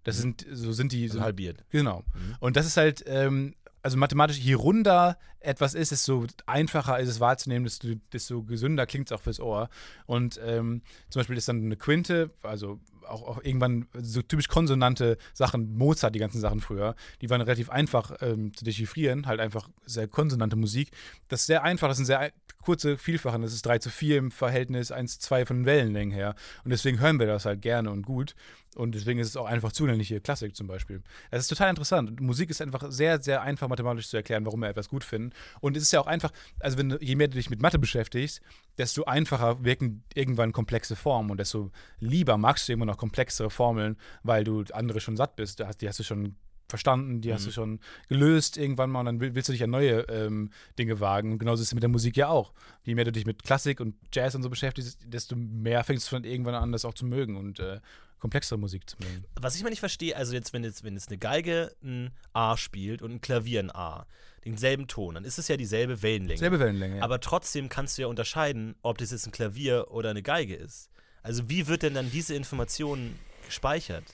Das 0.04 0.16
sind, 0.16 0.46
so 0.50 0.72
sind 0.72 0.92
die. 0.92 1.02
Also 1.02 1.18
so, 1.18 1.24
halbiert. 1.24 1.64
Genau. 1.68 2.02
Mhm. 2.14 2.37
Und 2.40 2.56
das 2.56 2.66
ist 2.66 2.78
halt, 2.78 3.04
ähm, 3.06 3.54
also 3.82 3.96
mathematisch, 3.96 4.38
je 4.38 4.54
runder 4.54 5.18
etwas 5.40 5.74
ist, 5.74 5.92
desto 5.92 6.26
einfacher 6.46 6.98
ist 6.98 7.08
es 7.08 7.20
wahrzunehmen, 7.20 7.64
desto, 7.64 7.88
desto 8.12 8.42
gesünder 8.42 8.86
klingt 8.86 9.10
es 9.10 9.12
auch 9.12 9.20
fürs 9.20 9.40
Ohr. 9.40 9.68
Und 10.06 10.40
ähm, 10.44 10.82
zum 11.10 11.20
Beispiel 11.20 11.36
ist 11.36 11.48
dann 11.48 11.64
eine 11.64 11.76
Quinte, 11.76 12.30
also 12.42 12.80
auch, 13.08 13.22
auch 13.22 13.42
irgendwann 13.42 13.86
so 13.94 14.22
typisch 14.22 14.48
konsonante 14.48 15.16
Sachen, 15.32 15.76
Mozart, 15.76 16.14
die 16.14 16.18
ganzen 16.18 16.40
Sachen 16.40 16.60
früher, 16.60 16.94
die 17.20 17.30
waren 17.30 17.40
relativ 17.40 17.70
einfach 17.70 18.16
ähm, 18.20 18.54
zu 18.54 18.64
dechiffrieren, 18.64 19.26
halt 19.26 19.40
einfach 19.40 19.68
sehr 19.86 20.08
konsonante 20.08 20.56
Musik. 20.56 20.90
Das 21.28 21.40
ist 21.40 21.46
sehr 21.46 21.62
einfach, 21.62 21.88
das 21.88 21.96
sind 21.98 22.06
sehr 22.06 22.32
kurze 22.62 22.98
Vielfachen, 22.98 23.42
das 23.42 23.54
ist 23.54 23.64
3 23.64 23.78
zu 23.78 23.90
4 23.90 24.18
im 24.18 24.30
Verhältnis 24.30 24.92
1 24.92 25.14
zu 25.14 25.20
2 25.28 25.46
von 25.46 25.64
Wellenlängen 25.64 26.12
her. 26.12 26.34
Und 26.64 26.70
deswegen 26.70 27.00
hören 27.00 27.18
wir 27.18 27.26
das 27.26 27.44
halt 27.44 27.62
gerne 27.62 27.90
und 27.90 28.02
gut. 28.02 28.34
Und 28.78 28.94
deswegen 28.94 29.18
ist 29.20 29.28
es 29.28 29.36
auch 29.36 29.46
einfach 29.46 29.72
zugängliche 29.72 30.20
Klassik 30.20 30.54
zum 30.56 30.66
Beispiel. 30.66 31.02
Es 31.30 31.42
ist 31.42 31.48
total 31.48 31.70
interessant. 31.70 32.20
Musik 32.20 32.48
ist 32.50 32.62
einfach 32.62 32.90
sehr, 32.90 33.20
sehr 33.20 33.42
einfach 33.42 33.68
mathematisch 33.68 34.08
zu 34.08 34.16
erklären, 34.16 34.44
warum 34.46 34.60
wir 34.60 34.68
etwas 34.68 34.88
gut 34.88 35.04
finden. 35.04 35.32
Und 35.60 35.76
es 35.76 35.82
ist 35.82 35.92
ja 35.92 36.00
auch 36.00 36.06
einfach, 36.06 36.30
also 36.60 36.78
wenn 36.78 36.96
je 37.00 37.16
mehr 37.16 37.28
du 37.28 37.34
dich 37.34 37.50
mit 37.50 37.60
Mathe 37.60 37.78
beschäftigst, 37.78 38.40
desto 38.78 39.04
einfacher 39.04 39.64
wirken 39.64 40.04
irgendwann 40.14 40.52
komplexe 40.52 40.96
Formen 40.96 41.30
und 41.30 41.38
desto 41.40 41.70
lieber 41.98 42.38
magst 42.38 42.68
du 42.68 42.72
immer 42.72 42.84
noch 42.86 42.96
komplexere 42.96 43.50
Formeln, 43.50 43.96
weil 44.22 44.44
du 44.44 44.62
andere 44.72 45.00
schon 45.00 45.16
satt 45.16 45.36
bist. 45.36 45.58
Die 45.80 45.88
hast 45.88 45.98
du 45.98 46.04
schon 46.04 46.36
verstanden, 46.70 47.22
die 47.22 47.32
hast 47.32 47.42
Mhm. 47.42 47.46
du 47.46 47.52
schon 47.52 47.80
gelöst 48.10 48.58
irgendwann 48.58 48.90
mal 48.90 49.00
und 49.00 49.06
dann 49.06 49.20
will- 49.20 49.34
willst 49.34 49.48
du 49.48 49.52
dich 49.54 49.64
an 49.64 49.70
neue 49.70 50.00
ähm, 50.10 50.50
Dinge 50.78 51.00
wagen. 51.00 51.32
Und 51.32 51.38
genauso 51.38 51.62
ist 51.62 51.68
es 51.68 51.74
mit 51.74 51.82
der 51.82 51.88
Musik 51.88 52.14
ja 52.16 52.28
auch. 52.28 52.52
Je 52.84 52.94
mehr 52.94 53.04
du 53.06 53.10
dich 53.12 53.24
mit 53.24 53.42
Klassik 53.42 53.80
und 53.80 53.94
Jazz 54.12 54.34
und 54.34 54.42
so 54.42 54.50
beschäftigst, 54.50 55.00
desto 55.06 55.34
mehr 55.34 55.82
fängst 55.82 56.12
du 56.12 56.16
dann 56.16 56.24
irgendwann 56.24 56.54
an, 56.54 56.70
das 56.72 56.84
auch 56.84 56.92
zu 56.92 57.06
mögen 57.06 57.36
und 57.36 57.58
äh, 57.58 57.80
komplexere 58.18 58.59
Musik 58.59 58.88
zu 58.88 58.96
mögen. 59.00 59.24
Was 59.40 59.54
ich 59.57 59.62
mal 59.62 59.70
nicht 59.70 59.81
verstehe, 59.81 60.16
also 60.16 60.33
jetzt, 60.35 60.52
wenn 60.52 60.64
jetzt, 60.64 60.85
wenn 60.85 60.94
jetzt 60.94 61.09
eine 61.09 61.18
Geige 61.18 61.74
ein 61.83 62.11
A 62.33 62.57
spielt 62.57 63.02
und 63.02 63.12
ein 63.12 63.20
Klavier 63.20 63.61
ein 63.61 63.70
A, 63.70 64.07
denselben 64.44 64.87
Ton, 64.88 65.14
dann 65.14 65.24
ist 65.24 65.38
es 65.38 65.48
ja 65.48 65.57
dieselbe 65.57 66.02
Wellenlänge. 66.02 66.38
Selbe 66.38 66.59
Wellenlänge. 66.59 66.98
Ja. 66.98 67.02
Aber 67.02 67.20
trotzdem 67.20 67.68
kannst 67.68 67.98
du 67.98 68.02
ja 68.02 68.09
unterscheiden, 68.09 68.74
ob 68.83 68.98
das 68.98 69.11
jetzt 69.11 69.26
ein 69.26 69.33
Klavier 69.33 69.87
oder 69.90 70.11
eine 70.11 70.22
Geige 70.22 70.54
ist. 70.57 70.90
Also 71.22 71.48
wie 71.48 71.66
wird 71.66 71.83
denn 71.83 71.94
dann 71.94 72.11
diese 72.11 72.35
Information 72.35 73.18
gespeichert? 73.46 74.04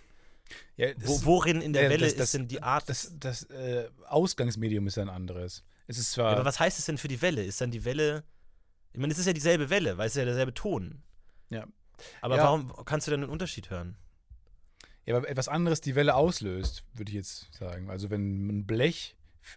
Ja, 0.77 0.89
Wo, 0.99 1.25
worin 1.25 1.61
in 1.61 1.73
der 1.73 1.85
ja, 1.85 1.91
Welle 1.91 2.05
das- 2.07 2.17
das- 2.17 2.29
ist 2.29 2.35
denn 2.35 2.49
die 2.49 2.63
Art? 2.63 2.89
Das, 2.89 3.13
das 3.19 3.45
äh, 3.45 3.89
Ausgangsmedium 4.09 4.87
ist 4.87 4.97
ja 4.97 5.03
ein 5.03 5.09
anderes. 5.09 5.63
Es 5.87 5.99
ist 5.99 6.13
zwar. 6.13 6.31
ja, 6.31 6.37
aber 6.37 6.45
was 6.45 6.59
heißt 6.61 6.79
es 6.79 6.87
denn 6.87 6.99
für 6.99 7.09
die 7.09 7.21
Welle? 7.23 7.43
Ist 7.45 7.61
dann 7.61 7.71
die 7.71 7.85
Welle. 7.85 8.25
Ich 8.93 8.99
meine, 9.01 9.13
es 9.13 9.19
ist 9.19 9.27
ja 9.27 9.33
dieselbe 9.33 9.71
Welle, 9.71 9.99
weil 9.99 10.07
es 10.07 10.13
ist 10.15 10.19
ja 10.19 10.25
derselbe 10.25 10.55
Ton. 10.55 11.03
Ja. 11.51 11.67
Aber 12.21 12.37
Ja. 12.37 12.45
warum 12.45 12.73
kannst 12.85 13.07
du 13.07 13.11
denn 13.11 13.23
einen 13.23 13.31
Unterschied 13.33 13.71
hören? 13.71 13.97
Ja, 15.07 15.17
aber 15.17 15.29
etwas 15.29 15.49
anderes 15.49 15.81
die 15.81 15.95
Welle 15.95 16.15
auslöst, 16.15 16.85
würde 16.95 17.11
ich 17.11 17.15
jetzt 17.17 17.53
sagen. 17.55 17.91
Also 17.91 18.09
wenn 18.11 18.47
ein 18.49 18.67
Blech 18.67 19.17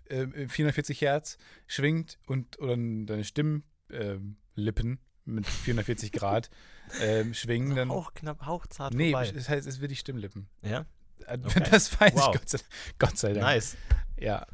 äh, 0.09 0.27
440 0.47 0.99
Hertz 1.01 1.37
schwingt 1.67 2.19
und 2.27 2.59
oder 2.59 2.75
deine 2.75 3.23
Stimmlippen 3.23 3.63
äh, 3.89 4.17
Lippen 4.55 4.99
mit 5.23 5.45
440 5.47 6.11
Grad 6.11 6.49
ähm, 7.01 7.33
schwingen, 7.33 7.75
dann. 7.75 7.91
Auch 7.91 8.13
knapp, 8.13 8.45
hauchzart 8.45 8.93
nee, 8.93 9.11
vorbei. 9.11 9.31
das 9.31 9.47
heißt, 9.49 9.67
es 9.67 9.79
wird 9.79 9.91
die 9.91 9.95
Stimmlippen. 9.95 10.49
Ja? 10.61 10.85
Äh, 11.25 11.37
Okay. 11.45 11.63
Das 11.71 11.99
weiß 11.99 12.13
Wow. 12.15 12.33
ich, 12.35 12.39
Gott 12.41 12.49
sei, 12.49 12.59
Gott 12.99 13.17
sei 13.17 13.33
Dank. 13.33 13.45
Nice. 13.45 13.77
Ja. 14.19 14.45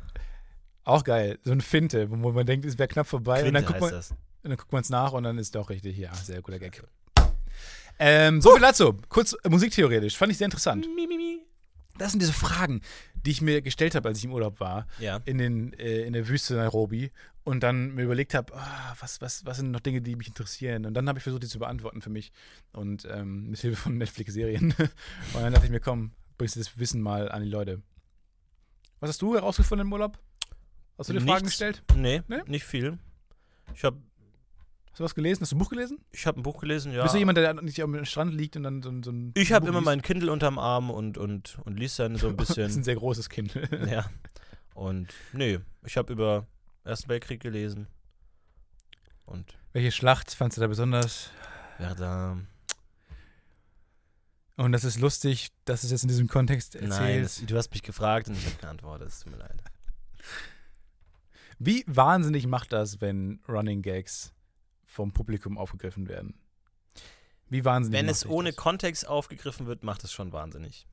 Auch 0.83 1.03
geil. 1.03 1.39
So 1.43 1.51
eine 1.51 1.61
Finte, 1.61 2.09
wo 2.11 2.31
man 2.31 2.45
denkt, 2.45 2.65
es 2.65 2.77
wäre 2.77 2.87
knapp 2.87 3.07
vorbei. 3.07 3.45
und 3.45 3.53
dann 3.53 3.63
Quinte 3.65 3.79
guckt 3.79 3.81
man 3.81 3.91
das. 3.91 4.11
und 4.11 4.17
dann 4.49 4.57
guckt 4.57 4.71
man 4.71 4.81
es 4.81 4.89
nach 4.89 5.13
und 5.13 5.23
dann 5.23 5.37
ist 5.39 5.55
doch 5.55 5.69
richtig. 5.69 5.97
Ja, 5.97 6.13
sehr 6.13 6.41
guter 6.41 6.59
Gag. 6.59 6.83
Ähm, 7.99 8.41
so 8.41 8.51
viel 8.53 8.62
dazu. 8.62 8.97
Kurz 9.10 9.36
äh, 9.43 9.49
musiktheoretisch. 9.49 10.17
Fand 10.17 10.32
ich 10.32 10.38
sehr 10.38 10.45
interessant. 10.45 10.88
Das 11.97 12.12
sind 12.12 12.21
diese 12.21 12.34
Fragen, 12.34 12.82
die 13.13 13.29
ich 13.32 13.41
mir 13.41 13.62
gestellt 13.62 13.93
habe, 13.93 14.10
als 14.10 14.17
ich 14.17 14.25
im 14.25 14.34
Urlaub 14.34 14.60
war, 14.60 14.88
Ja. 14.99 15.19
in, 15.25 15.38
den, 15.38 15.73
äh, 15.73 16.01
in 16.01 16.13
der 16.13 16.27
Wüste 16.27 16.56
Nairobi 16.56 17.12
und 17.43 17.62
dann 17.62 17.93
mir 17.93 18.03
überlegt 18.03 18.34
habe, 18.34 18.51
ah, 18.56 18.95
was, 18.99 19.21
was, 19.21 19.45
was 19.45 19.58
sind 19.58 19.69
noch 19.69 19.79
Dinge, 19.79 20.01
die 20.01 20.15
mich 20.15 20.27
interessieren? 20.27 20.86
Und 20.88 20.95
dann 20.95 21.08
habe 21.08 21.19
ich 21.19 21.23
versucht, 21.23 21.43
die 21.43 21.47
zu 21.47 21.60
beantworten 21.60 22.01
für 22.01 22.10
mich 22.10 22.32
und 22.71 23.06
ähm, 23.12 23.51
mit 23.51 23.60
Hilfe 23.60 23.77
von 23.79 23.97
Netflix-Serien. 23.97 24.73
und 24.79 24.89
dann 25.43 25.53
dachte 25.53 25.65
ich 25.67 25.71
mir, 25.71 25.79
komm, 25.79 26.12
bringst 26.39 26.56
du 26.56 26.60
das 26.62 26.77
Wissen 26.79 26.99
mal 27.01 27.32
an 27.32 27.43
die 27.43 27.49
Leute. 27.49 27.82
Was 28.99 29.10
hast 29.10 29.21
du 29.21 29.36
herausgefunden 29.36 29.86
im 29.86 29.93
Urlaub? 29.93 30.17
Hast 30.97 31.10
du 31.10 31.13
dir 31.13 31.19
Fragen 31.21 31.32
Nichts. 31.45 31.49
gestellt? 31.51 31.84
Nee, 31.95 32.21
Nee? 32.27 32.41
nicht 32.47 32.63
viel. 32.65 32.97
Ich 33.75 33.84
habe 33.84 33.97
Hast 34.93 34.99
du 34.99 35.03
was 35.06 35.15
gelesen? 35.15 35.41
Hast 35.41 35.51
du 35.51 35.56
ein 35.56 35.60
Buch 35.60 35.69
gelesen? 35.71 35.97
ich 36.12 36.27
hab 36.27 36.38
ein 36.38 36.43
Buch 36.43 36.60
gelesen, 36.62 36.93
ja. 36.93 37.01
Bist 37.01 37.15
du 37.15 37.19
jemand, 37.19 37.38
der 37.39 37.51
nicht 37.63 37.82
am 37.82 38.06
Strand 38.06 38.32
liegt 38.34 38.56
und 38.56 38.62
dann 38.63 38.84
so, 38.84 38.89
ein- 38.89 39.01
so 39.01 39.12
ein. 39.12 39.32
ich 39.36 39.51
habe 39.51 39.65
immer 39.67 39.79
liest? 39.79 39.86
mein 39.86 40.01
Kindle 40.03 40.32
unterm 40.32 40.60
Arm 40.60 40.91
und, 40.91 41.17
und, 41.17 41.58
und 41.65 41.77
liest 41.79 41.97
dann 41.97 42.15
so 42.15 42.27
ein 42.27 42.38
Das 42.38 42.51
ist 42.51 42.58
ein 42.60 42.65
bisschen. 42.67 42.84
sehr 42.84 42.95
großes 42.95 43.29
Kind. 43.29 43.56
ja. 43.89 44.06
Und 44.75 45.12
nee, 45.34 45.60
ich 45.84 45.97
habe 45.97 46.13
über 46.13 46.45
Ersten 46.84 47.10
Weltkrieg 47.10 47.41
gelesen. 47.41 47.88
Und 49.25 49.58
Welche 49.71 49.91
Schlacht 49.91 50.32
fandst 50.36 50.58
du 50.58 50.62
da 50.62 50.67
besonders? 50.67 51.32
Verdun. 51.77 52.47
Und 54.58 54.73
das 54.73 54.84
ist 54.84 54.99
lustig, 54.99 55.49
dass 55.65 55.82
du 55.82 55.88
es 55.88 55.91
jetzt 55.91 56.03
in 56.03 56.10
diesem 56.10 56.27
Kontext 56.27 56.75
Nein, 56.75 56.84
erzählst. 56.91 57.39
das, 57.41 57.45
du 57.47 57.58
hast 57.58 57.71
mich 57.71 57.82
gefragt 57.82 58.27
und 58.27 58.38
ich 58.38 58.45
habe 58.45 58.58
geantwortet. 58.58 59.08
Es 59.08 59.21
tut 59.21 59.32
mir 59.32 59.39
leid. 59.39 59.63
Wie 61.58 61.84
wahnsinnig 61.88 62.45
macht 62.45 62.71
das, 62.73 63.01
wenn 63.01 63.39
Running 63.47 63.82
Gags 63.82 64.32
vom 64.93 65.12
Publikum 65.12 65.58
aufgegriffen 65.58 66.08
werden? 66.08 66.36
Wie 67.49 67.65
wahnsinnig 67.65 67.99
Wenn 67.99 68.10
es 68.10 68.25
ohne 68.25 68.49
das? 68.49 68.56
Kontext 68.56 69.08
aufgegriffen 69.08 69.65
wird, 69.65 69.84
macht 69.84 70.03
es 70.03 70.13
schon 70.13 70.32
wahnsinnig. 70.32 70.88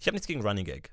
Ich 0.00 0.06
habe 0.06 0.14
nichts 0.14 0.26
gegen 0.26 0.42
Running 0.42 0.64
Gag. 0.64 0.92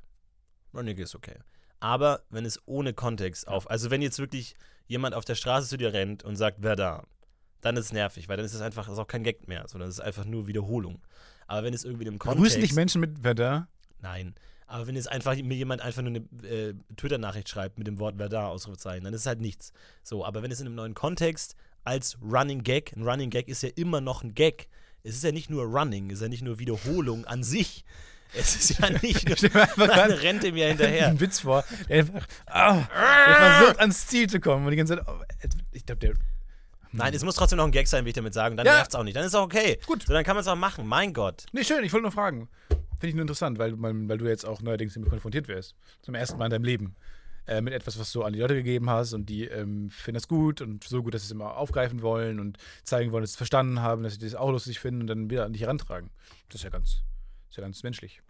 Running 0.73 0.95
Gag 0.95 1.05
ist 1.05 1.15
okay. 1.15 1.39
Aber 1.79 2.23
wenn 2.29 2.45
es 2.45 2.61
ohne 2.67 2.93
Kontext 2.93 3.47
auf, 3.47 3.69
also 3.69 3.89
wenn 3.89 4.01
jetzt 4.01 4.19
wirklich 4.19 4.55
jemand 4.85 5.15
auf 5.15 5.25
der 5.25 5.35
Straße 5.35 5.67
zu 5.67 5.77
dir 5.77 5.93
rennt 5.93 6.23
und 6.23 6.35
sagt, 6.35 6.57
wer 6.59 6.75
da, 6.75 7.07
dann 7.61 7.77
ist 7.77 7.85
es 7.85 7.93
nervig, 7.93 8.29
weil 8.29 8.37
dann 8.37 8.45
ist 8.45 8.53
es 8.53 8.61
einfach, 8.61 8.87
ist 8.87 8.99
auch 8.99 9.07
kein 9.07 9.23
Gag 9.23 9.47
mehr, 9.47 9.67
sondern 9.67 9.89
es 9.89 9.95
ist 9.95 10.01
einfach 10.01 10.25
nur 10.25 10.47
Wiederholung. 10.47 11.01
Aber 11.47 11.63
wenn 11.63 11.73
es 11.73 11.83
irgendwie 11.83 12.05
im 12.05 12.19
Kontext. 12.19 12.43
Grüßen 12.43 12.61
dich 12.61 12.73
Menschen 12.73 13.01
mit 13.01 13.23
Werder? 13.23 13.67
Nein. 13.99 14.35
Aber 14.67 14.87
wenn 14.87 14.95
jetzt 14.95 15.11
einfach 15.11 15.35
mir 15.35 15.55
jemand 15.55 15.81
einfach 15.81 16.01
nur 16.01 16.15
eine 16.15 16.47
äh, 16.47 16.73
Twitter-Nachricht 16.95 17.49
schreibt 17.49 17.77
mit 17.77 17.87
dem 17.87 17.99
Wort 17.99 18.15
wer 18.17 18.29
da, 18.29 18.47
Ausrufezeichen, 18.47 19.03
dann 19.03 19.13
ist 19.13 19.21
es 19.21 19.27
halt 19.27 19.41
nichts. 19.41 19.73
So, 20.01 20.23
aber 20.23 20.43
wenn 20.43 20.51
es 20.51 20.61
in 20.61 20.67
einem 20.67 20.75
neuen 20.75 20.93
Kontext 20.93 21.55
als 21.83 22.17
Running 22.21 22.63
Gag, 22.63 22.93
ein 22.95 23.03
Running 23.07 23.29
Gag 23.29 23.47
ist 23.47 23.63
ja 23.63 23.69
immer 23.75 24.01
noch 24.01 24.23
ein 24.23 24.33
Gag. 24.35 24.67
Es 25.03 25.15
ist 25.15 25.23
ja 25.23 25.31
nicht 25.31 25.49
nur 25.49 25.63
Running, 25.65 26.07
es 26.11 26.15
ist 26.17 26.21
ja 26.21 26.27
nicht 26.29 26.43
nur 26.43 26.59
Wiederholung 26.59 27.25
an 27.25 27.43
sich. 27.43 27.83
Es 28.33 28.55
ist 28.55 28.79
ja 28.79 28.89
nicht 29.01 29.27
nur, 29.27 29.61
man 29.75 30.11
rennt 30.11 30.43
ihm 30.43 30.55
ja 30.55 30.67
hinterher. 30.67 31.07
einen 31.07 31.19
Witz 31.19 31.39
vor, 31.39 31.65
der 31.89 31.97
einfach 31.99 32.27
ah, 32.45 32.75
der 33.27 33.35
versucht 33.35 33.79
ans 33.79 34.07
Ziel 34.07 34.29
zu 34.29 34.39
kommen 34.39 34.65
und 34.65 34.71
die 34.71 34.77
ganze 34.77 34.95
Zeit. 34.97 35.05
oh, 35.07 35.19
ich 35.71 35.85
glaube, 35.85 35.99
der. 35.99 36.13
Nein, 36.93 37.13
es 37.13 37.23
muss 37.23 37.35
trotzdem 37.35 37.57
noch 37.57 37.65
ein 37.65 37.71
Gag 37.71 37.87
sein, 37.87 38.03
will 38.03 38.09
ich 38.09 38.15
damit 38.15 38.33
sagen. 38.33 38.57
Dann 38.57 38.65
Ja. 38.65 38.73
nervt 38.75 38.91
es 38.91 38.95
auch 38.95 39.03
nicht. 39.03 39.15
Dann 39.15 39.23
ist 39.23 39.29
es 39.29 39.35
auch 39.35 39.45
okay. 39.45 39.79
Gut. 39.85 40.03
So, 40.05 40.13
dann 40.13 40.23
kann 40.25 40.35
man 40.35 40.41
es 40.41 40.47
auch 40.47 40.55
machen. 40.57 40.85
Mein 40.85 41.13
Gott. 41.13 41.45
Nee, 41.53 41.63
schön, 41.63 41.83
ich 41.85 41.91
wollte 41.93 42.03
nur 42.03 42.11
fragen. 42.11 42.49
Finde 42.69 43.07
ich 43.07 43.13
nur 43.15 43.21
interessant, 43.21 43.57
weil, 43.59 43.81
weil, 43.81 43.93
weil 44.09 44.17
du 44.17 44.27
jetzt 44.27 44.45
auch 44.45 44.61
neuerdings 44.61 44.93
damit 44.93 45.09
konfrontiert 45.09 45.47
wirst. 45.47 45.73
Zum 46.01 46.15
ersten 46.15 46.37
Mal 46.37 46.45
in 46.45 46.51
deinem 46.51 46.65
Leben. 46.65 46.95
Äh, 47.51 47.59
mit 47.61 47.73
etwas, 47.73 47.99
was 47.99 48.13
du 48.13 48.23
an 48.23 48.31
die 48.31 48.39
Leute 48.39 48.55
gegeben 48.55 48.89
hast 48.89 49.11
und 49.11 49.25
die 49.25 49.43
ähm, 49.43 49.89
finden 49.89 50.15
das 50.15 50.29
gut 50.29 50.61
und 50.61 50.85
so 50.85 51.03
gut, 51.03 51.13
dass 51.13 51.23
sie 51.23 51.25
es 51.25 51.31
immer 51.31 51.57
aufgreifen 51.57 52.01
wollen 52.01 52.39
und 52.39 52.57
zeigen 52.85 53.11
wollen, 53.11 53.23
dass 53.23 53.31
sie 53.31 53.33
es 53.33 53.37
verstanden 53.37 53.81
haben, 53.81 54.03
dass 54.03 54.13
sie 54.13 54.19
das 54.19 54.35
auch 54.35 54.51
lustig 54.51 54.79
finden 54.79 55.01
und 55.01 55.07
dann 55.07 55.29
wieder 55.29 55.43
an 55.43 55.51
dich 55.51 55.63
herantragen. 55.63 56.11
Das 56.47 56.61
ist 56.61 56.63
ja 56.63 56.69
ganz, 56.69 57.03
ist 57.49 57.57
ja 57.57 57.61
ganz 57.61 57.83
menschlich. 57.83 58.21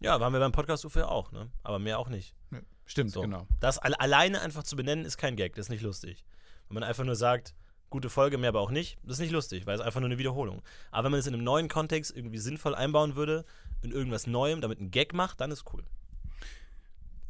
Ja, 0.00 0.18
waren 0.18 0.32
wir 0.32 0.40
beim 0.40 0.50
Podcast 0.50 0.84
ufo 0.84 1.02
auch, 1.02 1.30
ne? 1.30 1.52
Aber 1.62 1.78
mehr 1.78 2.00
auch 2.00 2.08
nicht. 2.08 2.34
Ja, 2.50 2.58
stimmt, 2.84 3.12
So. 3.12 3.20
genau. 3.20 3.46
Das 3.60 3.78
alle, 3.78 4.00
alleine 4.00 4.40
einfach 4.40 4.64
zu 4.64 4.74
benennen, 4.74 5.04
ist 5.04 5.18
kein 5.18 5.36
Gag, 5.36 5.54
das 5.54 5.66
ist 5.66 5.70
nicht 5.70 5.82
lustig. 5.82 6.24
Wenn 6.66 6.74
man 6.74 6.82
einfach 6.82 7.04
nur 7.04 7.14
sagt, 7.14 7.54
gute 7.90 8.10
Folge, 8.10 8.38
mehr 8.38 8.48
aber 8.48 8.60
auch 8.60 8.72
nicht, 8.72 8.98
das 9.04 9.18
ist 9.18 9.20
nicht 9.20 9.30
lustig, 9.32 9.66
weil 9.66 9.76
es 9.76 9.80
einfach 9.80 10.00
nur 10.00 10.08
eine 10.08 10.18
Wiederholung. 10.18 10.62
Aber 10.90 11.04
wenn 11.04 11.12
man 11.12 11.20
es 11.20 11.28
in 11.28 11.34
einem 11.34 11.44
neuen 11.44 11.68
Kontext 11.68 12.16
irgendwie 12.16 12.38
sinnvoll 12.38 12.74
einbauen 12.74 13.14
würde, 13.14 13.44
in 13.82 13.92
irgendwas 13.92 14.26
Neuem, 14.26 14.60
damit 14.60 14.80
ein 14.80 14.90
Gag 14.90 15.14
macht, 15.14 15.40
dann 15.40 15.52
ist 15.52 15.64
cool. 15.72 15.84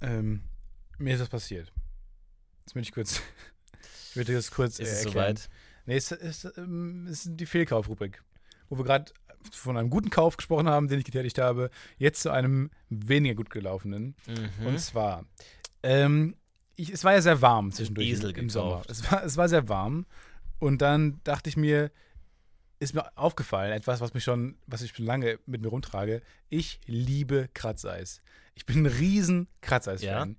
Ähm, 0.01 0.45
mir 0.99 1.15
ist 1.15 1.21
das 1.21 1.29
passiert. 1.29 1.73
Jetzt 2.65 2.75
möchte 2.75 2.89
ich 2.91 2.95
kurz. 2.95 3.23
Ich 4.11 4.17
würde 4.17 4.33
das 4.33 4.51
kurz 4.51 4.79
Ist 4.79 4.89
äh, 4.89 4.93
es 4.93 5.05
erklären. 5.05 5.37
soweit? 5.37 5.51
Nee, 5.85 5.97
es 5.97 6.11
ist, 6.11 6.53
ähm, 6.57 7.07
es 7.09 7.27
ist 7.27 7.37
die 7.37 7.47
Fehlkaufrubrik, 7.47 8.23
wo 8.69 8.79
wir 8.79 8.85
gerade 8.85 9.13
von 9.53 9.77
einem 9.77 9.91
guten 9.91 10.11
Kauf 10.11 10.37
gesprochen 10.37 10.69
haben, 10.69 10.89
den 10.89 10.99
ich 10.99 11.05
getätigt 11.05 11.39
habe, 11.39 11.71
jetzt 11.99 12.23
zu 12.23 12.31
einem 12.31 12.71
weniger 12.89 13.35
gut 13.35 13.51
gelaufenen. 13.51 14.17
Mhm. 14.27 14.67
Und 14.67 14.81
zwar, 14.81 15.25
ähm, 15.83 16.35
ich, 16.75 16.91
es 16.91 17.05
war 17.05 17.13
ja 17.13 17.21
sehr 17.21 17.43
warm 17.43 17.71
zwischendurch 17.71 18.09
Esel 18.09 18.31
im, 18.31 18.37
im 18.37 18.51
Sommer. 18.51 18.83
Es 18.89 19.11
war, 19.11 19.23
es 19.25 19.37
war 19.37 19.49
sehr 19.49 19.69
warm. 19.69 20.07
Und 20.59 20.83
dann 20.83 21.21
dachte 21.23 21.49
ich 21.49 21.57
mir, 21.57 21.91
ist 22.81 22.95
mir 22.95 23.17
aufgefallen, 23.17 23.73
etwas, 23.73 24.01
was 24.01 24.15
mich 24.15 24.25
schon, 24.25 24.57
was 24.67 24.83
ich 24.83 24.93
schon 24.93 25.07
lange 25.07 25.39
mit 25.47 25.61
mir 25.63 25.69
rumtrage. 25.69 26.23
Ich 26.49 26.81
liebe 26.87 27.49
Kratzeis. 27.55 28.23
Ich 28.55 28.67
bin 28.67 28.83
ein 28.83 28.87
riesen 28.87 29.49
Kratzeis-Fan. 29.61 30.37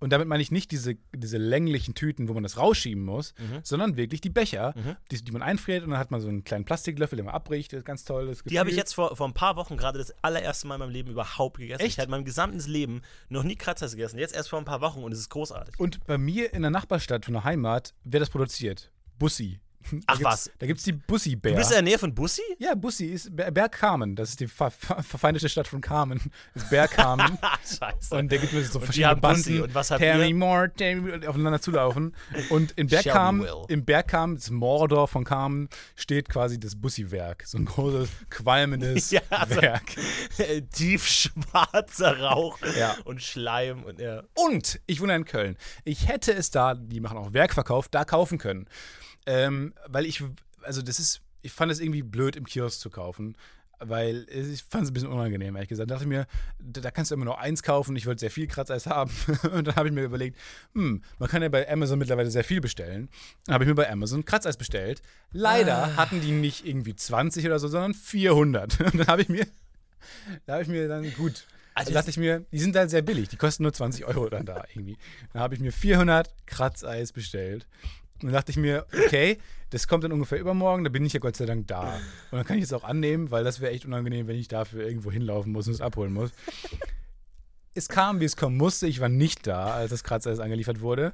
Und 0.00 0.10
damit 0.10 0.28
meine 0.28 0.42
ich 0.42 0.50
nicht 0.52 0.70
diese, 0.70 0.94
diese 1.14 1.38
länglichen 1.38 1.94
Tüten, 1.94 2.28
wo 2.28 2.34
man 2.34 2.42
das 2.44 2.56
rausschieben 2.56 3.04
muss, 3.04 3.34
Mhm. 3.38 3.60
sondern 3.64 3.96
wirklich 3.96 4.20
die 4.20 4.30
Becher, 4.30 4.74
Mhm. 4.76 4.96
die, 5.10 5.24
die 5.24 5.32
man 5.32 5.42
einfriert 5.42 5.82
und 5.84 5.90
dann 5.90 5.98
hat 5.98 6.10
man 6.10 6.20
so 6.20 6.28
einen 6.28 6.44
kleinen 6.44 6.64
Plastiklöffel, 6.64 7.16
den 7.16 7.26
man 7.26 7.34
abbricht. 7.34 7.72
Das 7.72 7.78
ist 7.78 7.84
ganz 7.84 8.04
toll. 8.04 8.26
Das 8.28 8.42
Die 8.44 8.58
habe 8.60 8.70
ich 8.70 8.76
jetzt 8.76 8.94
vor, 8.94 9.16
vor 9.16 9.26
ein 9.26 9.34
paar 9.34 9.56
Wochen 9.56 9.76
gerade 9.76 9.98
das 9.98 10.12
allererste 10.22 10.66
Mal 10.68 10.76
in 10.76 10.80
meinem 10.80 10.90
Leben 10.92 11.10
überhaupt 11.10 11.58
gegessen. 11.58 11.80
Echt? 11.80 11.92
Ich 11.94 11.98
hatte 11.98 12.10
mein 12.10 12.24
gesamtes 12.24 12.66
Leben 12.68 13.02
noch 13.28 13.42
nie 13.42 13.56
Kratzer 13.56 13.88
gegessen. 13.88 14.18
Jetzt 14.18 14.34
erst 14.34 14.50
vor 14.50 14.58
ein 14.58 14.64
paar 14.64 14.80
Wochen 14.80 15.02
und 15.02 15.12
es 15.12 15.18
ist 15.18 15.30
großartig. 15.30 15.78
Und 15.78 16.06
bei 16.06 16.16
mir 16.18 16.52
in 16.52 16.62
der 16.62 16.70
Nachbarstadt 16.70 17.24
von 17.24 17.34
der 17.34 17.44
Heimat 17.44 17.94
wird 18.04 18.20
das 18.22 18.30
produziert. 18.30 18.90
Bussi. 19.18 19.58
Da 19.90 19.96
Ach 20.06 20.18
gibt's- 20.18 20.24
was. 20.24 20.50
Da 20.58 20.66
gibt 20.66 20.78
es 20.78 20.84
die 20.84 20.92
Bussi-Bär. 20.92 21.52
Du 21.52 21.58
bist 21.58 21.70
in 21.70 21.74
der 21.76 21.82
Nähe 21.82 21.98
von 21.98 22.14
Bussi? 22.14 22.42
Ja, 22.58 22.74
Bussi 22.74 23.06
ist 23.06 23.34
Ber- 23.34 23.50
Berg 23.50 23.72
Carmen. 23.72 24.14
Das 24.16 24.28
ist 24.30 24.40
die 24.40 24.46
ver 24.46 24.70
ver 24.70 25.02
verfeindete 25.02 25.48
Stadt 25.48 25.66
von 25.66 25.80
Carmen. 25.80 26.20
Das 26.52 26.64
ist 26.64 26.70
Berg 26.70 26.90
Carmen. 26.90 27.38
Ah, 27.40 27.56
scheiße. 27.64 28.14
und 28.14 28.30
da 28.30 28.36
gibt 28.36 28.52
es 28.52 28.72
so 28.72 28.78
Und 28.80 28.84
verschiedene 28.84 29.10
haben 29.12 29.20
Bussi. 29.22 29.50
Banden. 29.52 29.62
Und 29.64 29.74
was 29.74 29.90
habt 29.90 30.02
ihr? 30.02 30.34
Moore, 30.34 30.70
und 31.14 31.26
aufeinander 31.26 31.60
zulaufen. 31.62 32.14
Und 32.50 32.72
in 32.72 32.88
Berg 32.88 33.04
Shelby 33.04 33.16
Carmen, 33.16 33.40
Will. 33.42 33.64
im 33.68 33.84
Berg 33.86 34.08
Carmen, 34.08 34.34
das 34.36 34.50
Mordor 34.50 35.08
von 35.08 35.24
Carmen, 35.24 35.68
steht 35.96 36.28
quasi 36.28 36.60
das 36.60 36.76
Bussi-Werk. 36.76 37.44
So 37.46 37.56
ein 37.56 37.64
großes, 37.64 38.10
qualmendes 38.28 39.10
Ja, 39.10 39.22
also- 39.30 39.62
Werk. 39.62 39.84
Tiefschwarzer 40.72 42.18
Rauch 42.20 42.58
Ja. 42.78 42.96
und 43.04 43.22
Schleim 43.22 43.84
und 43.84 44.00
ja. 44.00 44.22
Und 44.34 44.80
ich 44.86 45.00
wohne 45.00 45.14
in 45.16 45.24
Köln. 45.24 45.56
Ich 45.84 46.08
hätte 46.08 46.32
es 46.34 46.50
da, 46.50 46.74
die 46.74 47.00
machen 47.00 47.16
auch 47.16 47.32
Werkverkauf, 47.32 47.88
da 47.88 48.04
kaufen 48.04 48.38
können. 48.38 48.66
Ähm, 49.28 49.74
weil 49.86 50.06
ich, 50.06 50.24
also 50.62 50.80
das 50.80 50.98
ist, 50.98 51.20
ich 51.42 51.52
fand 51.52 51.70
es 51.70 51.80
irgendwie 51.80 52.02
blöd 52.02 52.34
im 52.34 52.46
Kiosk 52.46 52.80
zu 52.80 52.88
kaufen. 52.88 53.36
Weil 53.80 54.26
ich 54.30 54.64
fand 54.64 54.84
es 54.84 54.90
ein 54.90 54.94
bisschen 54.94 55.10
unangenehm, 55.10 55.54
ehrlich 55.54 55.68
gesagt. 55.68 55.88
Da 55.88 55.94
dachte 55.94 56.04
ich 56.04 56.08
mir, 56.08 56.26
da, 56.58 56.90
kannst 56.90 57.12
du 57.12 57.14
immer 57.14 57.26
nur 57.26 57.38
eins 57.38 57.62
kaufen. 57.62 57.94
Ich 57.94 58.06
wollte 58.06 58.20
sehr 58.20 58.30
viel 58.30 58.48
Kratzeis 58.48 58.86
haben. 58.86 59.12
Und 59.52 59.68
dann 59.68 59.76
habe 59.76 59.86
ich 59.86 59.94
mir 59.94 60.02
überlegt, 60.02 60.36
hm, 60.74 61.02
man 61.18 61.28
kann 61.28 61.42
ja 61.42 61.48
bei 61.48 61.70
Amazon 61.70 61.98
mittlerweile 61.98 62.28
sehr 62.30 62.42
viel 62.42 62.60
bestellen. 62.60 63.08
Dann 63.44 63.54
habe 63.54 63.64
ich 63.64 63.68
mir 63.68 63.76
bei 63.76 63.88
Amazon 63.88 64.24
Kratzeis 64.24 64.56
bestellt. 64.56 65.00
Leider 65.30 65.94
hatten 65.96 66.20
die 66.20 66.32
nicht 66.32 66.66
irgendwie 66.66 66.96
20 66.96 67.46
oder 67.46 67.60
so, 67.60 67.68
sondern 67.68 67.94
400. 67.94 68.80
Und 68.92 68.98
dann 68.98 69.06
habe 69.06 69.22
ich 69.22 69.28
mir, 69.28 69.46
da 70.46 70.54
habe 70.54 70.62
ich 70.62 70.68
mir 70.68 70.88
dann, 70.88 71.12
gut, 71.14 71.46
Also 71.74 71.92
da 71.92 72.00
dachte 72.00 72.10
ich 72.10 72.16
mir, 72.16 72.46
die 72.50 72.58
sind 72.58 72.74
halt 72.74 72.90
sehr 72.90 73.02
billig, 73.02 73.28
die 73.28 73.36
kosten 73.36 73.62
nur 73.62 73.72
20 73.72 74.06
Euro 74.06 74.28
dann 74.28 74.44
da 74.44 74.64
irgendwie. 74.74 74.96
Dann 75.32 75.42
habe 75.42 75.54
ich 75.54 75.60
mir 75.60 75.70
400 75.70 76.34
Kratzeis 76.46 77.12
bestellt 77.12 77.68
Und 78.22 78.28
dann 78.28 78.32
dachte 78.32 78.50
ich 78.50 78.56
mir, 78.56 78.86
okay, 79.06 79.38
das 79.70 79.86
kommt 79.86 80.04
dann 80.04 80.12
ungefähr 80.12 80.38
übermorgen, 80.40 80.84
da 80.84 80.90
bin 80.90 81.04
ich 81.04 81.12
ja 81.12 81.20
Gott 81.20 81.36
sei 81.36 81.46
Dank 81.46 81.66
da. 81.68 81.94
Und 82.30 82.38
dann 82.38 82.44
kann 82.44 82.58
ich 82.58 82.64
es 82.64 82.72
auch 82.72 82.84
annehmen, 82.84 83.30
weil 83.30 83.44
das 83.44 83.60
wäre 83.60 83.72
echt 83.72 83.84
unangenehm, 83.84 84.26
wenn 84.26 84.36
ich 84.36 84.48
dafür 84.48 84.84
irgendwo 84.86 85.10
hinlaufen 85.12 85.52
muss 85.52 85.66
und 85.66 85.74
es 85.74 85.80
abholen 85.80 86.12
muss. 86.12 86.30
Es 87.74 87.88
kam, 87.88 88.20
wie 88.20 88.24
es 88.24 88.36
kommen 88.36 88.56
musste. 88.56 88.86
Ich 88.86 89.00
war 89.00 89.08
nicht 89.08 89.46
da, 89.46 89.72
als 89.74 89.90
das 89.90 90.02
Kratzeis 90.02 90.40
angeliefert 90.40 90.80
wurde. 90.80 91.12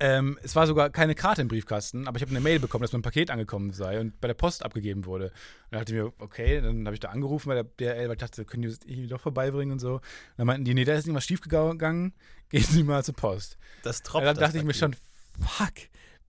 Ähm, 0.00 0.38
es 0.42 0.56
war 0.56 0.66
sogar 0.66 0.90
keine 0.90 1.14
Karte 1.14 1.40
im 1.42 1.48
Briefkasten, 1.48 2.08
aber 2.08 2.16
ich 2.16 2.22
habe 2.22 2.30
eine 2.30 2.40
Mail 2.40 2.58
bekommen, 2.58 2.82
dass 2.82 2.92
mein 2.92 3.02
Paket 3.02 3.30
angekommen 3.30 3.70
sei 3.70 4.00
und 4.00 4.20
bei 4.20 4.26
der 4.26 4.34
Post 4.34 4.64
abgegeben 4.64 5.04
wurde. 5.06 5.26
Und 5.26 5.32
dann 5.70 5.80
dachte 5.80 5.92
ich 5.94 6.02
mir, 6.02 6.12
okay, 6.18 6.60
dann 6.60 6.84
habe 6.84 6.94
ich 6.94 7.00
da 7.00 7.10
angerufen 7.10 7.48
bei 7.48 7.54
der 7.54 7.64
DRL, 7.64 8.08
weil 8.08 8.14
ich 8.14 8.18
dachte, 8.20 8.44
können 8.44 8.62
die 8.62 8.68
das 8.68 8.78
irgendwie 8.84 9.06
doch 9.06 9.20
vorbeibringen 9.20 9.72
und 9.72 9.78
so. 9.78 9.94
Und 9.94 10.02
dann 10.36 10.48
meinten 10.48 10.64
die, 10.64 10.74
nee, 10.74 10.84
da 10.84 10.94
ist 10.94 11.06
irgendwas 11.06 11.24
schiefgegangen, 11.26 12.12
gehen 12.50 12.64
Sie 12.64 12.82
mal 12.82 13.04
zur 13.04 13.14
Post. 13.14 13.56
Das 13.84 13.98
Und 13.98 14.06
tropft. 14.06 14.26
dann 14.26 14.34
das 14.34 14.44
dachte 14.48 14.58
ich 14.58 14.64
mir 14.64 14.74
schon, 14.74 14.96
fuck, 15.40 15.72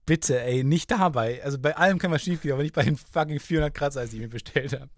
bitte, 0.06 0.40
ey, 0.40 0.64
nicht 0.64 0.90
dabei. 0.90 1.42
Also 1.44 1.58
bei 1.58 1.76
allem 1.76 1.98
kann 1.98 2.10
was 2.10 2.22
schiefgehen, 2.22 2.54
aber 2.54 2.62
nicht 2.62 2.74
bei 2.74 2.84
den 2.84 2.96
fucking 2.96 3.40
400 3.40 3.74
Kratzer, 3.74 4.06
die 4.06 4.16
ich 4.16 4.22
mir 4.22 4.28
bestellt 4.28 4.72
habe. 4.72 4.90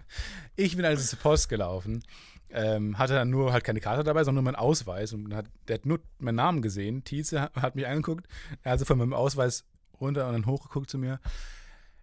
Ich 0.57 0.77
bin 0.77 0.85
also 0.85 1.03
zur 1.03 1.19
Post 1.19 1.49
gelaufen, 1.49 2.03
ähm, 2.51 2.99
hatte 2.99 3.15
dann 3.15 3.31
nur 3.31 3.53
halt 3.53 3.65
keine 3.65 3.81
Karte 3.81 4.05
dabei, 4.05 4.25
sondern 4.25 4.45
nur 4.45 4.53
meinen 4.53 4.61
Ausweis. 4.61 5.13
Und 5.13 5.35
hat, 5.35 5.47
der 5.67 5.75
hat 5.75 5.87
nur 5.87 6.01
meinen 6.19 6.37
Namen 6.37 6.63
gesehen. 6.63 7.05
Tietze 7.05 7.41
hat, 7.41 7.57
hat 7.57 7.75
mich 7.75 7.87
angeguckt, 7.87 8.27
er 8.63 8.73
hat 8.73 8.73
also 8.73 8.85
von 8.85 8.99
meinem 8.99 9.15
Ausweis 9.15 9.65
runter 10.01 10.27
und 10.27 10.35
dann 10.35 10.47
hochgeguckt 10.47 10.91
zu 10.91 10.99
mir. 10.99 11.21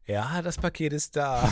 Ja, 0.07 0.43
das 0.43 0.57
Paket 0.57 0.93
ist 0.93 1.15
da. 1.15 1.51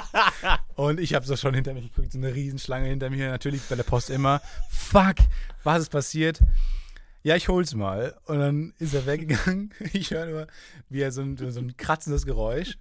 und 0.74 1.00
ich 1.00 1.14
habe 1.14 1.24
so 1.24 1.36
schon 1.36 1.54
hinter 1.54 1.72
mich 1.72 1.90
geguckt, 1.90 2.12
so 2.12 2.18
eine 2.18 2.34
Riesenschlange 2.34 2.88
hinter 2.88 3.08
mir. 3.08 3.30
Natürlich 3.30 3.62
bei 3.62 3.76
der 3.76 3.82
Post 3.82 4.10
immer. 4.10 4.42
Fuck, 4.68 5.16
was 5.64 5.82
ist 5.82 5.90
passiert? 5.90 6.40
Ja, 7.22 7.36
ich 7.36 7.48
hol's 7.48 7.74
mal. 7.74 8.16
Und 8.26 8.38
dann 8.38 8.74
ist 8.78 8.94
er 8.94 9.06
weggegangen. 9.06 9.74
Ich 9.92 10.10
höre 10.10 10.26
nur, 10.26 10.46
wie 10.88 11.00
er 11.00 11.12
so 11.12 11.22
ein, 11.22 11.36
so 11.36 11.60
ein 11.60 11.76
kratzendes 11.76 12.24
Geräusch. 12.26 12.78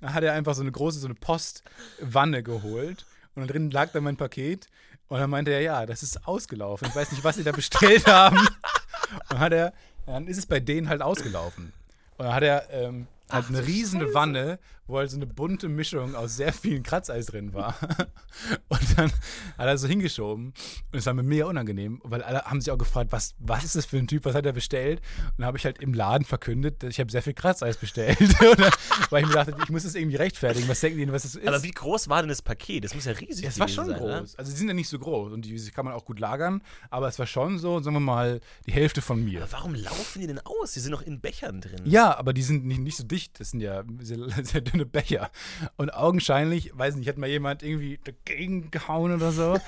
Da 0.00 0.12
hat 0.12 0.24
er 0.24 0.32
einfach 0.32 0.54
so 0.54 0.62
eine 0.62 0.72
große, 0.72 0.98
so 0.98 1.06
eine 1.06 1.14
Postwanne 1.14 2.42
geholt. 2.42 3.04
Und 3.34 3.42
da 3.42 3.52
drin 3.52 3.70
lag 3.70 3.92
dann 3.92 4.04
mein 4.04 4.16
Paket. 4.16 4.66
Und 5.08 5.20
dann 5.20 5.30
meinte 5.30 5.52
er, 5.52 5.60
ja, 5.60 5.86
das 5.86 6.02
ist 6.02 6.26
ausgelaufen. 6.26 6.88
Ich 6.88 6.96
weiß 6.96 7.12
nicht, 7.12 7.24
was 7.24 7.36
sie 7.36 7.44
da 7.44 7.52
bestellt 7.52 8.06
haben. 8.06 8.38
Und 9.30 9.38
hat 9.38 9.52
er, 9.52 9.72
dann 10.06 10.26
ist 10.26 10.38
es 10.38 10.46
bei 10.46 10.60
denen 10.60 10.88
halt 10.88 11.02
ausgelaufen. 11.02 11.72
Und 12.16 12.24
dann 12.24 12.34
hat 12.34 12.42
er 12.42 12.70
ähm, 12.70 13.06
halt 13.30 13.48
eine 13.48 13.66
riesige 13.66 14.14
Wanne, 14.14 14.58
wo 14.86 14.98
halt 14.98 15.10
so 15.10 15.16
eine 15.16 15.26
bunte 15.26 15.68
Mischung 15.68 16.14
aus 16.14 16.36
sehr 16.36 16.52
vielen 16.52 16.82
Kratzeis 16.82 17.26
drin 17.26 17.54
war. 17.54 17.76
Und 18.68 18.98
dann 18.98 19.10
hat 19.58 19.66
er 19.66 19.78
so 19.78 19.88
hingeschoben. 19.88 20.46
Und 20.92 20.98
es 20.98 21.06
war 21.06 21.14
mir 21.14 21.22
mega 21.22 21.46
unangenehm, 21.46 22.00
weil 22.04 22.22
alle 22.22 22.44
haben 22.44 22.60
sich 22.60 22.70
auch 22.70 22.78
gefragt, 22.78 23.12
was, 23.12 23.34
was 23.38 23.64
ist 23.64 23.76
das 23.76 23.86
für 23.86 23.98
ein 23.98 24.06
Typ, 24.06 24.24
was 24.24 24.34
hat 24.34 24.44
er 24.44 24.52
bestellt? 24.52 25.00
Und 25.24 25.38
dann 25.38 25.46
habe 25.46 25.58
ich 25.58 25.64
halt 25.64 25.78
im 25.78 25.94
Laden 25.94 26.24
verkündet, 26.24 26.82
dass 26.82 26.90
ich 26.90 27.00
habe 27.00 27.10
sehr 27.10 27.22
viel 27.22 27.34
Kratzeis 27.34 27.76
bestellt. 27.76 28.18
Dann, 28.40 28.70
weil 29.10 29.22
ich 29.22 29.28
mir 29.28 29.34
dachte, 29.34 29.56
ich 29.62 29.70
muss 29.70 29.84
das 29.84 29.94
irgendwie 29.94 30.16
rechtfertigen. 30.16 30.68
Was 30.68 30.80
denken 30.80 30.98
die 30.98 31.06
denn, 31.06 31.14
was 31.14 31.22
das 31.22 31.36
ist? 31.36 31.46
Aber 31.46 31.62
wie 31.62 31.70
groß 31.70 32.08
war 32.08 32.22
denn 32.22 32.28
das 32.28 32.42
Paket? 32.42 32.84
Das 32.84 32.94
muss 32.94 33.04
ja 33.04 33.12
riesig 33.12 33.46
es 33.46 33.58
war 33.58 33.68
schon 33.68 33.86
sein, 33.86 34.00
ne? 34.00 34.18
groß. 34.18 34.36
Also 34.36 34.50
die 34.50 34.56
sind 34.58 34.68
ja 34.68 34.74
nicht 34.74 34.88
so 34.88 34.98
groß 34.98 35.32
und 35.32 35.44
die 35.44 35.70
kann 35.70 35.84
man 35.84 35.94
auch 35.94 36.04
gut 36.04 36.18
lagern, 36.18 36.62
aber 36.90 37.08
es 37.08 37.18
war 37.18 37.26
schon 37.26 37.58
so, 37.58 37.80
sagen 37.80 37.96
wir 37.96 38.00
mal, 38.00 38.40
die 38.66 38.72
Hälfte 38.72 39.02
von 39.02 39.24
mir. 39.24 39.42
Aber 39.42 39.52
warum 39.52 39.74
laufen 39.74 40.20
die 40.20 40.26
denn 40.26 40.40
aus? 40.40 40.72
Die 40.72 40.80
sind 40.80 40.92
noch 40.92 41.02
in 41.02 41.20
Bechern 41.20 41.60
drin. 41.60 41.80
Ja, 41.84 42.16
aber 42.16 42.32
die 42.32 42.42
sind 42.42 42.64
nicht, 42.64 42.80
nicht 42.80 42.96
so 42.96 43.04
dicht. 43.04 43.40
Das 43.40 43.50
sind 43.50 43.60
ja 43.60 43.84
sehr, 44.00 44.18
sehr 44.42 44.60
dünne 44.60 44.73
Becher. 44.86 45.30
Und 45.76 45.94
augenscheinlich, 45.94 46.76
weiß 46.76 46.96
nicht, 46.96 47.08
hat 47.08 47.18
mal 47.18 47.28
jemand 47.28 47.62
irgendwie 47.62 47.98
dagegen 48.04 48.70
gehauen 48.70 49.12
oder 49.12 49.32
so. 49.32 49.58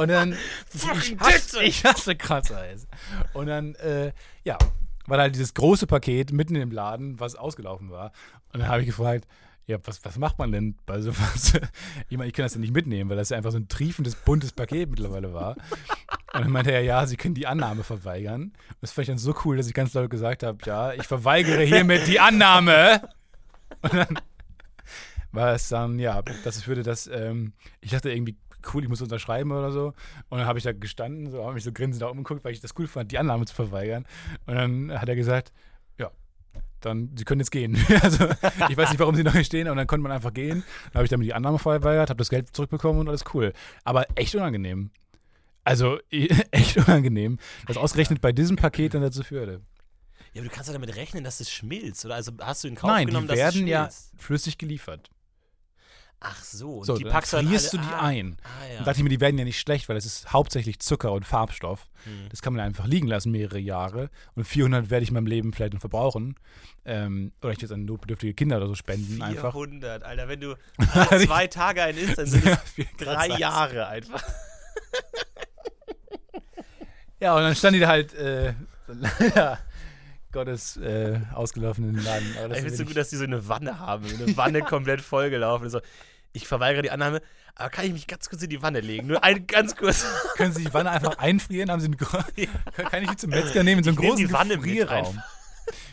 Und 0.00 0.08
dann. 0.08 0.36
ich, 0.74 1.16
hasse, 1.18 1.62
ich 1.62 1.84
hasse 1.84 2.16
Kratzeis. 2.16 2.86
Und 3.32 3.46
dann, 3.46 3.74
äh, 3.76 4.12
ja, 4.44 4.58
war 5.06 5.18
halt 5.18 5.34
dieses 5.34 5.54
große 5.54 5.86
Paket 5.86 6.32
mitten 6.32 6.56
im 6.56 6.70
Laden, 6.70 7.20
was 7.20 7.34
ausgelaufen 7.34 7.90
war. 7.90 8.12
Und 8.52 8.60
dann 8.60 8.68
habe 8.68 8.80
ich 8.80 8.86
gefragt, 8.86 9.26
ja, 9.66 9.78
was, 9.84 10.04
was 10.04 10.18
macht 10.18 10.38
man 10.38 10.52
denn 10.52 10.76
bei 10.86 11.00
sowas? 11.00 11.52
Ich 12.08 12.18
meine, 12.18 12.28
ich 12.28 12.34
kann 12.34 12.44
das 12.44 12.54
ja 12.54 12.60
nicht 12.60 12.74
mitnehmen, 12.74 13.08
weil 13.08 13.16
das 13.16 13.30
ja 13.30 13.36
einfach 13.36 13.50
so 13.50 13.58
ein 13.58 13.68
triefendes, 13.68 14.14
buntes 14.14 14.52
Paket 14.52 14.90
mittlerweile 14.90 15.32
war. 15.32 15.56
Und 16.34 16.42
dann 16.42 16.50
meinte 16.50 16.72
er, 16.72 16.82
ja, 16.82 17.06
sie 17.06 17.16
können 17.16 17.34
die 17.34 17.46
Annahme 17.46 17.82
verweigern. 17.82 18.42
Und 18.42 18.76
das 18.80 18.92
fand 18.92 19.04
ich 19.04 19.08
dann 19.08 19.18
so 19.18 19.34
cool, 19.44 19.56
dass 19.56 19.66
ich 19.66 19.74
ganz 19.74 19.94
laut 19.94 20.10
gesagt 20.10 20.42
habe, 20.42 20.58
ja, 20.66 20.92
ich 20.92 21.04
verweigere 21.04 21.62
hiermit 21.62 22.06
die 22.06 22.20
Annahme. 22.20 23.08
Und 23.82 23.94
dann 23.94 24.18
war 25.34 25.52
es 25.52 25.68
dann, 25.68 25.98
ja, 25.98 26.22
das 26.44 26.66
würde 26.66 26.82
das, 26.82 27.06
ähm, 27.06 27.52
ich 27.80 27.90
dachte 27.90 28.10
irgendwie, 28.10 28.36
cool, 28.72 28.82
ich 28.82 28.88
muss 28.88 29.02
unterschreiben 29.02 29.52
oder 29.52 29.72
so. 29.72 29.92
Und 30.28 30.38
dann 30.38 30.46
habe 30.46 30.58
ich 30.58 30.64
da 30.64 30.72
gestanden, 30.72 31.30
so 31.30 31.42
habe 31.42 31.54
mich 31.54 31.64
so 31.64 31.72
grinsend 31.72 32.02
da 32.02 32.06
umgeguckt, 32.06 32.44
weil 32.44 32.52
ich 32.52 32.60
das 32.60 32.72
cool 32.78 32.86
fand, 32.86 33.12
die 33.12 33.18
Annahme 33.18 33.44
zu 33.44 33.54
verweigern. 33.54 34.06
Und 34.46 34.54
dann 34.54 35.00
hat 35.00 35.08
er 35.08 35.16
gesagt, 35.16 35.52
ja, 35.98 36.10
dann, 36.80 37.10
Sie 37.16 37.24
können 37.24 37.40
jetzt 37.40 37.50
gehen. 37.50 37.76
also, 38.02 38.28
ich 38.68 38.76
weiß 38.76 38.90
nicht, 38.90 39.00
warum 39.00 39.14
Sie 39.14 39.24
noch 39.24 39.32
hier 39.32 39.44
stehen, 39.44 39.66
aber 39.66 39.76
dann 39.76 39.86
konnte 39.86 40.02
man 40.02 40.12
einfach 40.12 40.32
gehen. 40.32 40.62
Dann 40.86 40.94
habe 40.94 41.04
ich 41.04 41.10
damit 41.10 41.26
die 41.26 41.34
Annahme 41.34 41.58
verweigert, 41.58 42.10
habe 42.10 42.18
das 42.18 42.30
Geld 42.30 42.54
zurückbekommen 42.54 43.00
und 43.00 43.08
alles 43.08 43.24
cool. 43.34 43.52
Aber 43.84 44.06
echt 44.14 44.34
unangenehm. 44.34 44.90
Also, 45.64 45.98
echt 46.50 46.76
unangenehm, 46.76 47.38
dass 47.66 47.76
ausgerechnet 47.76 48.20
bei 48.20 48.32
diesem 48.32 48.56
Paket 48.56 48.94
dann 48.94 49.02
dazu 49.02 49.22
führte. 49.22 49.60
Ja, 50.32 50.40
aber 50.40 50.48
du 50.48 50.54
kannst 50.54 50.68
ja 50.68 50.72
damit 50.72 50.94
rechnen, 50.96 51.22
dass 51.22 51.38
es 51.38 51.50
schmilzt, 51.50 52.04
oder? 52.04 52.16
Also 52.16 52.32
hast 52.40 52.64
du 52.64 52.68
in 52.68 52.74
Kauf 52.74 52.90
Nein, 52.90 53.06
genommen, 53.06 53.28
die 53.28 53.36
dass 53.36 53.38
es 53.38 53.54
werden 53.54 53.68
ja 53.68 53.82
schmilzt? 53.84 54.12
flüssig 54.18 54.58
geliefert. 54.58 55.10
Ach 56.26 56.42
so, 56.42 56.78
und 56.78 56.86
So, 56.86 56.96
die 56.96 57.04
dann 57.04 57.12
packst 57.12 57.32
du 57.32 57.36
dann 57.36 57.48
frierst 57.48 57.74
alle, 57.74 57.82
du 57.82 57.88
die 57.88 57.94
ah, 57.94 58.00
ein. 58.00 58.36
Ah, 58.42 58.66
ja. 58.66 58.76
Dann 58.76 58.84
dachte 58.86 58.98
ich 58.98 59.02
mir, 59.02 59.10
die 59.10 59.20
werden 59.20 59.38
ja 59.38 59.44
nicht 59.44 59.60
schlecht, 59.60 59.88
weil 59.88 59.96
es 59.96 60.06
ist 60.06 60.32
hauptsächlich 60.32 60.78
Zucker 60.80 61.12
und 61.12 61.26
Farbstoff. 61.26 61.86
Hm. 62.04 62.28
Das 62.30 62.40
kann 62.40 62.54
man 62.54 62.64
einfach 62.64 62.86
liegen 62.86 63.06
lassen, 63.06 63.30
mehrere 63.30 63.58
Jahre. 63.58 64.10
Und 64.34 64.44
400 64.44 64.90
werde 64.90 65.02
ich 65.02 65.10
in 65.10 65.14
meinem 65.14 65.26
Leben 65.26 65.52
vielleicht 65.52 65.74
noch 65.74 65.80
verbrauchen. 65.80 66.36
Ähm, 66.84 67.32
oder 67.42 67.52
ich 67.52 67.60
jetzt 67.60 67.72
an 67.72 67.84
notbedürftige 67.84 68.34
Kinder 68.34 68.56
oder 68.56 68.68
so 68.68 68.74
spenden 68.74 69.20
einfach. 69.22 69.52
400, 69.52 70.02
Alter, 70.02 70.28
wenn 70.28 70.40
du 70.40 70.56
alle 70.92 71.26
zwei 71.26 71.46
Tage 71.46 71.82
einen 71.82 71.98
isst, 71.98 72.18
dann 72.18 72.26
sind 72.26 72.46
es 72.46 72.58
Viel 72.72 72.86
drei. 72.98 73.28
Jahre 73.38 73.86
einfach. 73.86 74.22
Ja, 77.20 77.34
und 77.36 77.42
dann 77.42 77.54
stand 77.54 77.74
die 77.74 77.80
da 77.80 77.88
halt 77.88 78.12
äh, 78.12 78.52
leider 78.86 79.58
Gottes 80.30 80.76
äh, 80.76 81.20
ausgelaufenen 81.32 81.94
Laden. 82.04 82.34
Das 82.34 82.50
Ich 82.50 82.56
finde 82.56 82.72
es 82.72 82.76
so 82.76 82.84
gut, 82.84 82.96
dass 82.96 83.08
die 83.08 83.16
so 83.16 83.24
eine 83.24 83.48
Wanne 83.48 83.78
haben. 83.78 84.06
So 84.06 84.24
eine 84.24 84.36
Wanne 84.36 84.60
komplett 84.60 85.00
vollgelaufen. 85.00 85.70
So, 85.70 85.80
ich 86.34 86.46
verweigere 86.46 86.82
die 86.82 86.90
Annahme, 86.90 87.22
aber 87.54 87.70
kann 87.70 87.86
ich 87.86 87.92
mich 87.92 88.06
ganz 88.06 88.28
kurz 88.28 88.42
in 88.42 88.50
die 88.50 88.60
Wanne 88.60 88.80
legen? 88.80 89.06
Nur 89.06 89.24
ein 89.24 89.46
ganz 89.46 89.74
kurz. 89.76 90.04
Können 90.36 90.52
Sie 90.52 90.64
die 90.64 90.74
Wanne 90.74 90.90
einfach 90.90 91.16
einfrieren? 91.18 91.70
Haben 91.70 91.80
Sie 91.80 91.86
einen, 91.86 91.96
kann 91.96 93.02
ich 93.04 93.10
die 93.10 93.16
zum 93.16 93.30
Metzger 93.30 93.62
nehmen 93.62 93.78
in 93.78 93.84
so 93.84 93.90
einen 93.90 93.98
Ich 94.00 94.04
großen 94.10 94.26
die 94.26 94.32
Wanne 94.32 94.56
Gefrierraum? 94.56 95.22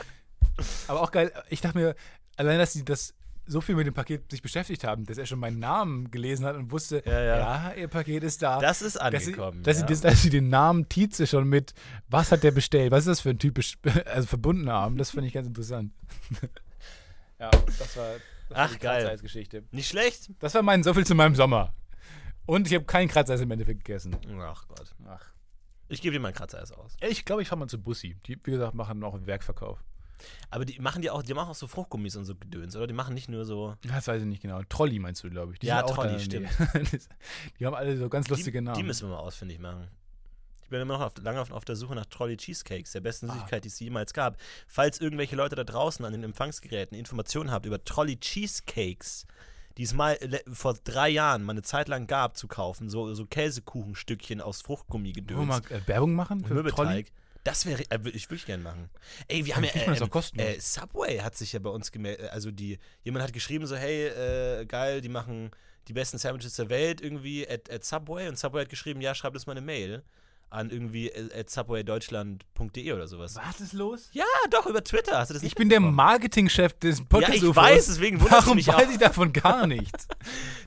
Aber 0.87 1.01
auch 1.01 1.11
geil, 1.11 1.31
ich 1.49 1.61
dachte 1.61 1.77
mir, 1.77 1.95
allein, 2.35 2.59
dass 2.59 2.73
sie 2.73 2.83
das 2.83 3.13
so 3.47 3.59
viel 3.61 3.75
mit 3.75 3.87
dem 3.87 3.93
Paket 3.93 4.29
sich 4.31 4.41
beschäftigt 4.41 4.83
haben, 4.83 5.05
dass 5.05 5.17
er 5.17 5.25
schon 5.25 5.39
meinen 5.39 5.59
Namen 5.59 6.09
gelesen 6.11 6.45
hat 6.45 6.55
und 6.55 6.71
wusste, 6.71 7.01
Ja, 7.05 7.21
ja. 7.21 7.37
ja, 7.37 7.73
ihr 7.73 7.87
Paket 7.87 8.23
ist 8.23 8.41
da. 8.41 8.59
Das 8.59 8.81
ist 8.81 8.95
dass 8.97 9.09
sie, 9.25 9.31
angekommen. 9.31 9.63
dass, 9.63 9.77
ja. 9.79 9.87
sie, 9.87 9.93
das- 9.93 10.01
dass 10.01 10.21
sie 10.21 10.29
den 10.29 10.49
Namen 10.49 10.87
Tietze 10.89 11.25
schon 11.27 11.47
mit, 11.47 11.73
was 12.07 12.31
hat 12.31 12.43
der 12.43 12.51
bestellt, 12.51 12.91
was 12.91 13.01
ist 13.01 13.07
das 13.07 13.21
für 13.21 13.31
ein 13.31 13.39
typisch, 13.39 13.77
also 14.05 14.27
verbunden 14.27 14.69
haben, 14.69 14.97
das 14.97 15.11
finde 15.11 15.27
ich 15.27 15.33
ganz 15.33 15.47
interessant. 15.47 15.91
ja, 17.39 17.49
das 17.79 17.97
war, 17.97 18.15
Ach, 18.53 18.71
die 18.71 18.79
geil. 18.79 19.01
Kratzeis-Geschichte. 19.01 19.63
Nicht 19.71 19.89
schlecht? 19.89 20.31
Das 20.39 20.53
war 20.55 20.61
mein 20.61 20.83
so 20.83 20.93
viel 20.93 21.05
zu 21.05 21.15
meinem 21.15 21.35
Sommer. 21.35 21.73
Und 22.45 22.67
ich 22.67 22.73
habe 22.73 22.85
keinen 22.85 23.07
Kratzeis 23.07 23.41
im 23.41 23.51
Endeffekt 23.51 23.85
gegessen. 23.85 24.15
Ach 24.39 24.67
Gott. 24.67 24.95
Ach. 25.07 25.25
Ich 25.87 26.01
gebe 26.01 26.13
dir 26.13 26.19
mal 26.19 26.29
einen 26.29 26.37
Kratzeis 26.37 26.71
aus. 26.71 26.95
Ich 27.01 27.25
glaube, 27.25 27.41
ich 27.41 27.49
fahre 27.49 27.59
mal 27.59 27.67
zu 27.67 27.81
Bussi. 27.81 28.15
Die, 28.25 28.37
wie 28.43 28.51
gesagt, 28.51 28.73
machen 28.73 29.03
auch 29.03 29.17
Werkverkauf. 29.25 29.83
Aber 30.49 30.65
die 30.65 30.79
machen 30.79 31.01
die 31.01 31.09
auch, 31.09 31.23
die 31.23 31.33
machen 31.33 31.49
auch 31.49 31.55
so 31.55 31.67
Fruchtgummis 31.67 32.15
und 32.15 32.25
so 32.25 32.35
Gedöns, 32.35 32.75
oder? 32.75 32.87
Die 32.87 32.93
machen 32.93 33.13
nicht 33.13 33.29
nur 33.29 33.45
so. 33.45 33.75
Das 33.83 34.07
weiß 34.07 34.21
ich 34.21 34.27
nicht 34.27 34.41
genau. 34.41 34.61
Trolli 34.69 34.99
meinst 34.99 35.23
du, 35.23 35.29
glaube 35.29 35.53
ich. 35.53 35.59
Die 35.59 35.67
Ja, 35.67 35.81
Trolli, 35.83 36.27
der 36.27 36.41
Nähe. 36.41 36.49
die 37.59 37.65
haben 37.65 37.73
alle 37.73 37.97
so 37.97 38.09
ganz 38.09 38.29
lustige 38.29 38.59
die, 38.59 38.65
Namen. 38.65 38.77
Die 38.77 38.83
müssen 38.83 39.09
wir 39.09 39.15
mal 39.15 39.21
ausfindig 39.21 39.59
machen. 39.59 39.87
Ich 40.71 40.73
bin 40.73 40.83
immer 40.83 40.97
noch 40.99 41.05
auf, 41.07 41.11
lange 41.21 41.41
auf, 41.41 41.51
auf 41.51 41.65
der 41.65 41.75
Suche 41.75 41.95
nach 41.95 42.05
Trolley 42.05 42.37
Cheesecakes, 42.37 42.93
der 42.93 43.01
besten 43.01 43.29
Ah. 43.29 43.33
Süßigkeit, 43.33 43.65
die 43.65 43.67
es 43.67 43.77
jemals 43.81 44.13
gab. 44.13 44.37
Falls 44.69 45.01
irgendwelche 45.01 45.35
Leute 45.35 45.57
da 45.57 45.65
draußen 45.65 46.05
an 46.05 46.13
den 46.13 46.23
Empfangsgeräten 46.23 46.97
Informationen 46.97 47.51
habt 47.51 47.65
über 47.65 47.83
Trolley 47.83 48.17
Cheesecakes, 48.17 49.25
die 49.77 49.83
es 49.83 49.93
mal 49.93 50.17
vor 50.53 50.75
drei 50.85 51.09
Jahren 51.09 51.43
mal 51.43 51.51
eine 51.51 51.61
Zeit 51.61 51.89
lang 51.89 52.07
gab 52.07 52.37
zu 52.37 52.47
kaufen, 52.47 52.89
so, 52.89 53.13
so 53.13 53.25
Käsekuchenstückchen 53.25 54.39
aus 54.39 54.61
Fruchtgummi 54.61 55.13
Wollen 55.13 55.27
wir 55.27 55.45
mal 55.45 55.59
gedöns 55.59 55.83
äh, 55.83 55.87
Werbung 55.89 56.13
machen 56.13 56.45
für? 56.45 56.53
Mürbeteig. 56.53 57.11
Das 57.43 57.65
wäre, 57.65 57.81
äh, 57.89 57.99
ich 58.13 58.29
würde 58.29 58.35
ich 58.35 58.45
gerne 58.45 58.63
machen. 58.63 58.89
Ey, 59.27 59.45
wir 59.45 59.57
haben 59.57 59.65
ja, 59.65 59.71
äh, 59.71 59.99
das 59.99 60.09
kostenlos. 60.09 60.47
äh, 60.47 60.57
Subway 60.61 61.17
hat 61.19 61.35
sich 61.35 61.51
ja 61.51 61.59
bei 61.59 61.69
uns 61.69 61.91
gemeldet, 61.91 62.29
also 62.29 62.49
die, 62.49 62.79
jemand 63.03 63.23
hat 63.25 63.33
geschrieben 63.33 63.67
so, 63.67 63.75
hey, 63.75 64.05
äh, 64.07 64.65
geil, 64.67 65.01
die 65.01 65.09
machen 65.09 65.51
die 65.89 65.93
besten 65.93 66.17
Sandwiches 66.17 66.55
der 66.55 66.69
Welt 66.69 67.01
irgendwie 67.01 67.45
at, 67.45 67.69
at 67.69 67.83
Subway 67.83 68.29
und 68.29 68.37
Subway 68.39 68.61
hat 68.61 68.69
geschrieben, 68.69 69.01
ja, 69.01 69.13
schreib 69.13 69.33
uns 69.33 69.45
mal 69.47 69.51
eine 69.51 69.59
Mail. 69.59 70.03
An 70.51 70.69
irgendwie 70.69 71.11
at 71.13 71.49
subwaydeutschland.de 71.49 72.91
oder 72.93 73.07
sowas. 73.07 73.35
Was 73.35 73.61
ist 73.61 73.73
los? 73.73 74.09
Ja, 74.11 74.25
doch, 74.49 74.65
über 74.67 74.83
Twitter. 74.83 75.17
Hast 75.17 75.29
du 75.29 75.33
das 75.33 75.43
Ich 75.43 75.55
bin 75.55 75.69
der? 75.69 75.79
Marketingchef 75.79 76.73
des 76.73 76.99
Ja, 76.99 77.05
Podcasts. 77.07 77.35
ich 77.41 77.55
weiß, 77.55 77.85
deswegen 77.87 78.19
wundert 78.19 78.43
Warum 78.43 78.55
mich 78.57 78.67
weiß 78.67 78.87
auch. 78.87 78.91
ich 78.91 78.97
davon 78.97 79.31
gar 79.33 79.65
nichts? 79.65 80.07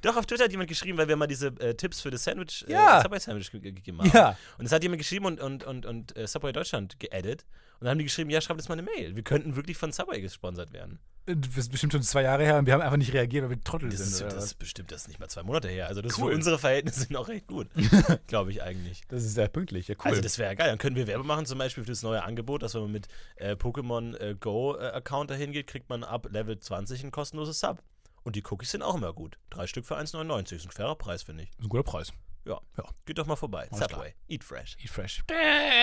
Doch, 0.05 0.17
auf 0.17 0.27
Twitter 0.27 0.45
hat 0.45 0.51
jemand 0.51 0.69
geschrieben, 0.69 0.99
weil 0.99 1.09
wir 1.09 1.17
mal 1.17 1.27
diese 1.27 1.49
äh, 1.61 1.75
Tipps 1.75 2.01
für 2.01 2.11
das 2.11 2.25
Sandwich, 2.25 2.65
Ja. 2.69 2.99
äh, 3.01 3.03
Subway-Sandwich 3.03 3.51
ge- 3.51 3.61
ge- 3.61 3.73
gegeben 3.73 3.99
haben. 4.01 4.11
ja. 4.13 4.37
Und 4.59 4.67
es 4.67 4.73
hat 4.73 4.83
jemand 4.83 4.99
geschrieben 4.99 5.25
und, 5.27 5.41
und, 5.41 5.65
und, 5.65 5.87
und 5.87 6.17
äh, 6.17 6.27
Subway 6.27 6.53
Deutschland 6.53 6.99
geaddet. 7.01 7.45
Und 7.81 7.87
dann 7.87 7.91
haben 7.91 7.99
die 7.99 8.05
geschrieben, 8.05 8.31
ja, 8.31 8.41
schreibt 8.41 8.61
uns 8.61 8.69
mal 8.69 8.75
eine 8.75 8.83
Mail. 8.83 9.17
Wir 9.17 9.23
könnten 9.25 9.57
wirklich 9.57 9.77
von 9.77 9.93
Subway 9.93 10.21
gesponsert 10.21 10.73
werden. 10.73 10.99
Das 11.27 11.57
ist 11.57 11.71
bestimmt 11.73 11.95
schon 11.95 12.03
zwei 12.03 12.21
Jahre 12.23 12.45
her 12.45 12.59
und 12.59 12.67
wir 12.67 12.75
haben 12.75 12.83
einfach 12.83 12.99
nicht 12.99 13.15
reagiert, 13.15 13.45
weil 13.45 13.51
wir 13.51 13.61
Trottel 13.65 13.89
Das 13.89 13.99
sind. 13.99 14.27
ist, 14.29 14.37
das 14.37 14.45
ist 14.45 14.59
bestimmt 14.59 14.93
das 14.93 15.03
ist 15.03 15.09
nicht 15.09 15.19
mal 15.21 15.29
zwei 15.29 15.43
Monate 15.43 15.69
her. 15.69 15.87
Also 15.89 16.03
das 16.03 16.19
Cool. 16.19 16.29
für 16.31 16.35
unsere 16.37 16.59
Verhältnisse 16.59 17.11
noch 17.11 17.29
recht 17.29 17.47
gut. 17.47 17.67
Glaube 18.27 18.51
ich 18.51 18.63
eigentlich. 18.63 19.01
Das 19.09 19.25
ist 19.25 19.33
sehr 19.33 19.49
pünktlich. 19.49 19.89
Ja, 19.89 19.95
cool. 20.05 20.11
Also 20.11 20.21
das 20.21 20.37
wäre 20.39 20.51
ja 20.51 20.55
geil. 20.55 20.69
Dann 20.69 20.77
können 20.77 20.97
wir 20.97 21.07
Werbe 21.07 21.25
machen, 21.25 21.47
zum 21.47 21.59
Beispiel 21.59 21.83
für 21.83 21.93
das 21.93 22.03
neue 22.03 22.23
Angebot, 22.23 22.63
dass 22.63 22.75
wenn 22.75 22.83
man 22.83 22.93
mit 22.93 23.09
äh, 23.37 23.53
Pokémon 23.53 24.15
äh, 24.19 24.35
Go 24.39 24.77
äh, 24.77 25.01
dahin 25.27 25.53
geht, 25.53 25.67
kriegt 25.67 25.89
man 25.89 26.05
ab 26.05 26.29
Level 26.31 26.59
20 26.59 27.03
ein 27.05 27.11
kostenloses 27.11 27.59
Sub. 27.59 27.83
Und 28.25 28.37
die 28.37 28.43
Cookies 28.51 28.71
sind 28.71 28.83
auch 28.83 28.95
immer 28.95 29.13
gut. 29.13 29.39
Drei 29.51 29.67
Stück 29.67 29.85
für 29.85 29.99
1,99. 29.99 30.57
Ist 30.57 30.67
ein 30.67 30.71
fairer 30.71 30.97
Preis, 30.97 31.23
finde 31.23 31.45
ich. 31.45 31.51
ist 31.51 31.61
ein 31.61 31.69
guter 31.69 31.83
Preis. 31.83 32.13
Ja. 32.47 32.61
Ja. 32.77 32.85
Geht 33.05 33.19
doch 33.19 33.27
mal 33.27 33.37
vorbei. 33.37 33.69
Alles 33.71 33.91
Subway. 33.91 34.15
Eat 34.29 34.45
fresh. 34.45 34.77
Eat 34.81 34.91
fresh. 34.91 35.23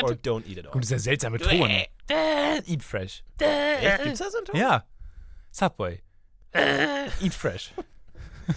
Or 0.04 0.12
don't 0.12 0.46
eat 0.46 0.58
it 0.58 0.68
all. 0.68 0.74
Und 0.74 0.84
dieser 0.84 1.00
seltsame 1.00 1.39
Ton. 1.39 1.70
Eat 1.70 2.84
fresh. 2.84 3.24
Echt? 3.39 4.04
Gibt's 4.04 4.20
da 4.20 4.30
so 4.30 4.38
einen 4.38 4.46
Ton? 4.46 4.60
Ja. 4.60 4.86
Subway. 5.52 6.02
Eat 6.54 7.34
fresh. 7.34 7.74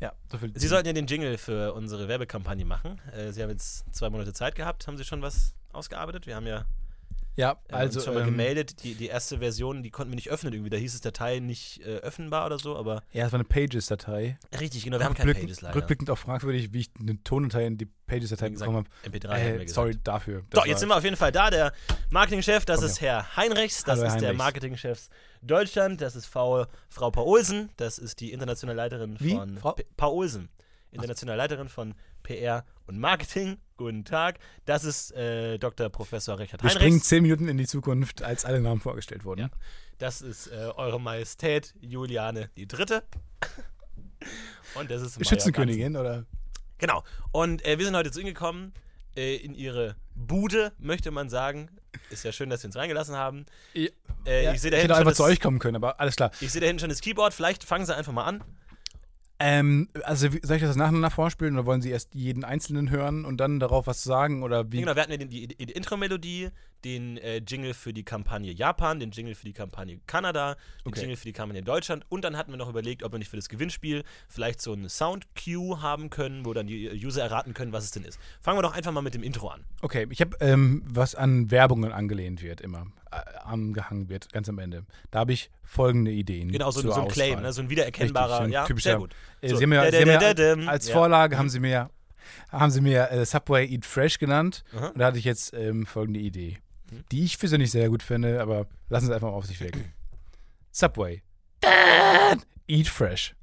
ja, 0.00 0.12
so 0.30 0.38
viel. 0.38 0.52
Sie 0.54 0.68
sollten 0.68 0.86
ja 0.86 0.92
den 0.92 1.06
Jingle 1.06 1.38
für 1.38 1.74
unsere 1.74 2.08
Werbekampagne 2.08 2.64
machen. 2.64 3.00
Äh, 3.12 3.32
Sie 3.32 3.42
haben 3.42 3.50
jetzt 3.50 3.92
zwei 3.94 4.10
Monate 4.10 4.32
Zeit 4.32 4.54
gehabt. 4.54 4.86
Haben 4.86 4.96
Sie 4.96 5.04
schon 5.04 5.22
was 5.22 5.54
ausgearbeitet? 5.72 6.26
Wir 6.26 6.36
haben 6.36 6.46
ja 6.46 6.64
ja, 7.36 7.56
äh, 7.68 7.72
also 7.74 7.98
uns 7.98 8.04
schon 8.04 8.14
mal 8.14 8.20
ähm, 8.20 8.26
gemeldet. 8.26 8.82
Die, 8.84 8.94
die 8.94 9.06
erste 9.06 9.38
Version, 9.38 9.82
die 9.82 9.90
konnten 9.90 10.10
wir 10.12 10.16
nicht 10.16 10.30
öffnen 10.30 10.52
irgendwie. 10.52 10.70
Da 10.70 10.76
hieß 10.76 10.94
es 10.94 11.00
Datei 11.00 11.38
nicht 11.38 11.80
äh, 11.80 11.96
öffnenbar 11.98 12.46
oder 12.46 12.58
so, 12.58 12.76
aber 12.76 13.02
Ja, 13.12 13.26
es 13.26 13.32
war 13.32 13.38
eine 13.40 13.44
Pages-Datei. 13.48 14.38
richtig, 14.60 14.84
genau, 14.84 14.98
wir 14.98 15.06
haben 15.06 15.14
keine 15.14 15.34
Pages 15.34 15.60
leider. 15.60 15.74
Rückblickend 15.76 16.10
auch 16.10 16.18
fragwürdig, 16.18 16.72
wie 16.72 16.80
ich 16.80 16.90
eine 17.00 17.22
Tondatei 17.24 17.66
in 17.66 17.78
die 17.78 17.86
Pages-Datei 17.86 18.50
bekommen 18.50 18.86
MP3 19.04 19.24
habe. 19.28 19.34
haben 19.34 19.44
wir 19.44 19.48
Äh, 19.48 19.52
gesagt. 19.64 19.70
sorry 19.70 19.96
dafür. 20.04 20.42
Das 20.50 20.66
jetzt 20.66 20.80
sind 20.80 20.88
wir 20.90 20.96
auf 20.96 21.04
jeden 21.04 21.16
Fall 21.16 21.32
da. 21.32 21.50
Der 21.50 21.72
Marketingchef, 22.10 22.64
das 22.64 22.80
Komm 22.80 22.86
ist 22.88 23.00
Herr 23.00 23.36
Heinrichs, 23.36 23.84
das 23.84 23.98
Hallo, 23.98 24.08
ist 24.08 24.14
der 24.20 24.28
Heinrichs. 24.28 24.38
Marketingchef 24.38 25.08
Deutschland, 25.42 26.00
das 26.00 26.14
ist 26.16 26.26
Frau, 26.26 26.66
Frau 26.88 27.10
Paulsen, 27.10 27.70
das 27.76 27.98
ist 27.98 28.20
die 28.20 28.32
internationale 28.32 28.76
Leiterin 28.76 29.16
Wie? 29.18 29.34
von 29.34 29.56
Frau? 29.58 29.74
Paulsen, 29.96 30.50
internationale 30.90 31.38
Leiterin 31.38 31.68
von 31.68 31.94
PR 32.22 32.64
und 32.86 32.98
Marketing. 32.98 33.56
Guten 33.82 34.04
Tag. 34.04 34.38
Das 34.64 34.84
ist 34.84 35.10
äh, 35.10 35.58
Dr. 35.58 35.88
Professor 35.88 36.38
Richard 36.38 36.62
Wir 36.62 36.70
springen 36.70 36.92
Heinrichs. 36.92 37.08
zehn 37.08 37.22
Minuten 37.24 37.48
in 37.48 37.58
die 37.58 37.66
Zukunft, 37.66 38.22
als 38.22 38.44
alle 38.44 38.60
Namen 38.60 38.80
vorgestellt 38.80 39.24
wurden. 39.24 39.40
Ja. 39.40 39.50
Das 39.98 40.22
ist 40.22 40.46
äh, 40.46 40.70
Eure 40.76 41.00
Majestät 41.00 41.74
Juliane 41.80 42.48
die 42.56 42.68
Dritte. 42.68 43.02
Und 44.76 44.88
das 44.88 45.02
ist 45.02 45.18
Maya 45.18 45.28
Schützenkönigin 45.28 45.96
oder? 45.96 46.10
Ganzen. 46.14 46.26
Genau. 46.78 47.02
Und 47.32 47.64
äh, 47.66 47.76
wir 47.78 47.84
sind 47.84 47.96
heute 47.96 48.12
zu 48.12 48.20
Ihnen 48.20 48.28
gekommen 48.28 48.72
äh, 49.16 49.34
in 49.34 49.52
Ihre 49.54 49.96
Bude, 50.14 50.70
möchte 50.78 51.10
man 51.10 51.28
sagen. 51.28 51.68
Ist 52.10 52.22
ja 52.24 52.30
schön, 52.30 52.50
dass 52.50 52.60
Sie 52.60 52.68
uns 52.68 52.76
reingelassen 52.76 53.16
haben. 53.16 53.46
Ja, 53.74 53.88
Äh, 54.24 54.54
ich 54.54 54.60
sehe 54.60 54.70
da 54.70 54.76
ich 54.76 54.82
hinten 54.82 54.94
hätte 54.94 54.94
schon 54.94 55.08
einfach 55.08 55.12
zu 55.16 55.24
euch 55.24 55.40
kommen 55.40 55.58
können, 55.58 55.74
aber 55.74 55.98
alles 55.98 56.14
klar. 56.14 56.30
Ich 56.40 56.52
sehe 56.52 56.60
da 56.60 56.68
hinten 56.68 56.78
schon 56.78 56.88
das 56.88 57.00
Keyboard. 57.00 57.34
Vielleicht 57.34 57.64
fangen 57.64 57.84
Sie 57.84 57.94
einfach 57.96 58.12
mal 58.12 58.24
an. 58.24 58.44
Ähm, 59.44 59.88
also 60.04 60.28
soll 60.42 60.56
ich 60.56 60.62
das 60.62 60.76
nacheinander 60.76 61.10
vorspielen 61.10 61.54
oder 61.54 61.66
wollen 61.66 61.82
Sie 61.82 61.90
erst 61.90 62.14
jeden 62.14 62.44
einzelnen 62.44 62.90
hören 62.90 63.24
und 63.24 63.38
dann 63.38 63.58
darauf 63.58 63.88
was 63.88 64.04
sagen 64.04 64.44
oder 64.44 64.70
wie? 64.70 64.78
Genau, 64.78 64.94
wir 64.94 65.02
hatten 65.02 65.10
ja 65.10 65.18
den, 65.18 65.30
die, 65.30 65.48
die 65.48 65.72
Intro-Melodie, 65.72 66.50
den 66.84 67.16
äh, 67.18 67.36
Jingle 67.46 67.74
für 67.74 67.92
die 67.92 68.02
Kampagne 68.04 68.52
Japan, 68.52 69.00
den 69.00 69.10
Jingle 69.10 69.34
für 69.34 69.44
die 69.44 69.52
Kampagne 69.52 70.00
Kanada, 70.06 70.54
den 70.84 70.88
Okay. 70.92 71.00
Jingle 71.00 71.16
für 71.16 71.24
die 71.24 71.32
Kampagne 71.32 71.62
Deutschland 71.62 72.04
und 72.08 72.24
dann 72.24 72.36
hatten 72.36 72.50
wir 72.50 72.56
noch 72.58 72.68
überlegt, 72.68 73.02
ob 73.02 73.12
wir 73.12 73.18
nicht 73.18 73.28
für 73.28 73.36
das 73.36 73.48
Gewinnspiel 73.48 74.02
vielleicht 74.28 74.60
so 74.60 74.72
einen 74.72 74.88
Sound-Cue 74.88 75.80
haben 75.82 76.10
können, 76.10 76.44
wo 76.44 76.52
dann 76.52 76.66
die 76.66 76.88
User 77.04 77.22
erraten 77.22 77.54
können, 77.54 77.72
was 77.72 77.84
es 77.84 77.90
denn 77.92 78.04
ist. 78.04 78.18
Fangen 78.40 78.58
wir 78.58 78.62
doch 78.62 78.74
einfach 78.74 78.92
mal 78.92 79.02
mit 79.02 79.14
dem 79.14 79.22
Intro 79.22 79.48
an. 79.48 79.64
Okay, 79.80 80.06
ich 80.10 80.20
habe 80.20 80.36
ähm, 80.40 80.82
was 80.86 81.14
an 81.14 81.50
Werbungen 81.50 81.92
angelehnt 81.92 82.42
wird 82.42 82.60
immer, 82.60 82.86
äh, 83.10 83.16
angehangen 83.44 84.08
wird, 84.08 84.32
ganz 84.32 84.48
am 84.48 84.58
Ende. 84.58 84.84
Da 85.10 85.20
habe 85.20 85.32
ich 85.32 85.50
folgende 85.62 86.10
Ideen. 86.10 86.50
Genau, 86.50 86.70
so, 86.70 86.80
so 86.80 86.92
ein 86.92 87.08
Claim, 87.08 87.40
ne? 87.42 87.52
so 87.52 87.62
ein 87.62 87.70
wiedererkennbarer, 87.70 88.26
Richtig, 88.26 88.38
so 88.38 88.44
ein 88.44 88.52
ja, 88.52 88.64
typischer- 88.66 88.82
sehr 88.90 88.98
gut. 88.98 89.14
Äh, 89.40 89.48
So, 89.48 89.56
Sie 89.56 89.64
haben 89.64 89.72
ja, 89.72 89.90
Sie 89.90 89.96
haben 89.98 90.06
dadadadadam. 90.06 90.62
ja 90.64 90.68
als 90.70 90.88
Ja. 90.88 90.94
Vorlage 90.94 91.38
haben 91.38 91.48
Sie 91.48 91.60
mir, 91.60 91.90
haben 92.50 92.70
Sie 92.70 92.80
mir 92.80 93.10
äh, 93.10 93.24
Subway 93.24 93.66
Eat 93.66 93.84
Fresh 93.84 94.18
genannt 94.18 94.64
Aha. 94.76 94.88
und 94.88 94.98
da 94.98 95.06
hatte 95.06 95.18
ich 95.18 95.24
jetzt 95.24 95.52
ähm, 95.54 95.86
folgende 95.86 96.20
Idee, 96.20 96.58
Mhm. 96.92 97.04
die 97.10 97.24
ich 97.24 97.38
persönlich 97.38 97.70
sehr 97.70 97.88
gut 97.88 98.02
finde, 98.02 98.40
aber 98.40 98.66
lassen 98.88 99.06
Sie 99.06 99.14
einfach 99.14 99.28
mal 99.30 99.34
auf 99.36 99.46
sich 99.46 99.60
wirken. 99.60 99.92
Subway 100.72 101.22
Eat 102.68 102.88
Fresh. 102.88 103.34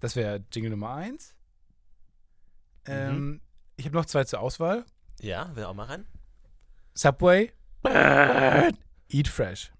Das 0.00 0.16
wäre 0.16 0.44
Jingle 0.52 0.70
Nummer 0.70 0.94
1. 0.94 1.34
Ähm, 2.86 3.16
Mhm. 3.16 3.40
Ich 3.76 3.86
habe 3.86 3.96
noch 3.96 4.06
zwei 4.06 4.24
zur 4.24 4.40
Auswahl. 4.40 4.84
Ja, 5.20 5.54
will 5.56 5.64
auch 5.64 5.74
mal 5.74 5.86
rein. 5.86 6.06
Subway 6.94 7.52
Eat 9.08 9.28
Fresh. 9.28 9.72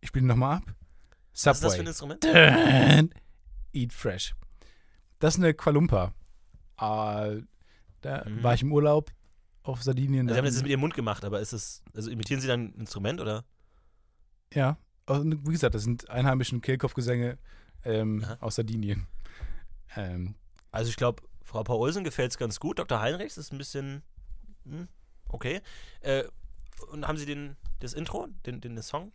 Ich 0.00 0.08
spiele 0.08 0.26
nochmal 0.26 0.58
ab. 0.58 0.64
Was 1.32 1.46
ist 1.56 1.64
das 1.64 1.74
für 1.76 1.82
ein 1.82 1.92
Subway 1.92 2.14
Instrument? 2.14 3.14
Eat 3.72 3.92
Fresh. 3.92 4.34
Das 5.18 5.34
ist 5.34 5.40
eine 5.40 5.54
Qualumpa. 5.54 6.12
Äh, 6.80 7.42
da 8.00 8.24
Mhm. 8.26 8.42
war 8.42 8.54
ich 8.54 8.62
im 8.62 8.72
Urlaub 8.72 9.10
auf 9.68 9.82
Sardinien. 9.82 10.28
Also, 10.28 10.34
Sie 10.34 10.38
haben 10.38 10.44
da- 10.44 10.48
das 10.48 10.54
jetzt 10.56 10.62
mit 10.62 10.70
Ihrem 10.70 10.80
Mund 10.80 10.94
gemacht, 10.94 11.24
aber 11.24 11.40
ist 11.40 11.52
es, 11.52 11.82
also 11.94 12.10
imitieren 12.10 12.40
Sie 12.40 12.46
dann 12.48 12.66
ein 12.66 12.80
Instrument 12.80 13.20
oder? 13.20 13.44
ja, 14.54 14.78
und 15.06 15.46
wie 15.46 15.52
gesagt, 15.52 15.74
das 15.74 15.82
sind 15.84 16.08
einheimischen 16.10 16.60
Kehlkopfgesänge 16.60 17.38
ähm, 17.84 18.24
aus 18.40 18.56
Sardinien. 18.56 19.06
Ähm, 19.96 20.34
Also 20.70 20.90
ich 20.90 20.96
glaube, 20.96 21.22
Frau 21.42 21.62
Paulsen 21.64 22.04
gefällt 22.04 22.30
es 22.32 22.38
ganz 22.38 22.60
gut. 22.60 22.78
Dr. 22.78 23.00
Heinrichs 23.00 23.38
ist 23.38 23.52
ein 23.52 23.58
bisschen 23.58 24.02
hm, 24.64 24.88
okay. 25.28 25.60
Äh, 26.00 26.24
und 26.92 27.06
haben 27.08 27.16
Sie 27.18 27.26
den, 27.26 27.56
das 27.80 27.92
Intro, 27.94 28.28
den, 28.46 28.60
den 28.60 28.80
Song? 28.82 29.12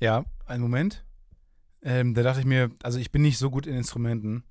ja, 0.00 0.24
einen 0.46 0.62
Moment. 0.62 1.04
Ähm, 1.82 2.14
da 2.14 2.22
dachte 2.22 2.40
ich 2.40 2.46
mir, 2.46 2.70
also 2.82 2.98
ich 2.98 3.10
bin 3.12 3.22
nicht 3.22 3.38
so 3.38 3.50
gut 3.50 3.66
in 3.66 3.74
Instrumenten. 3.74 4.44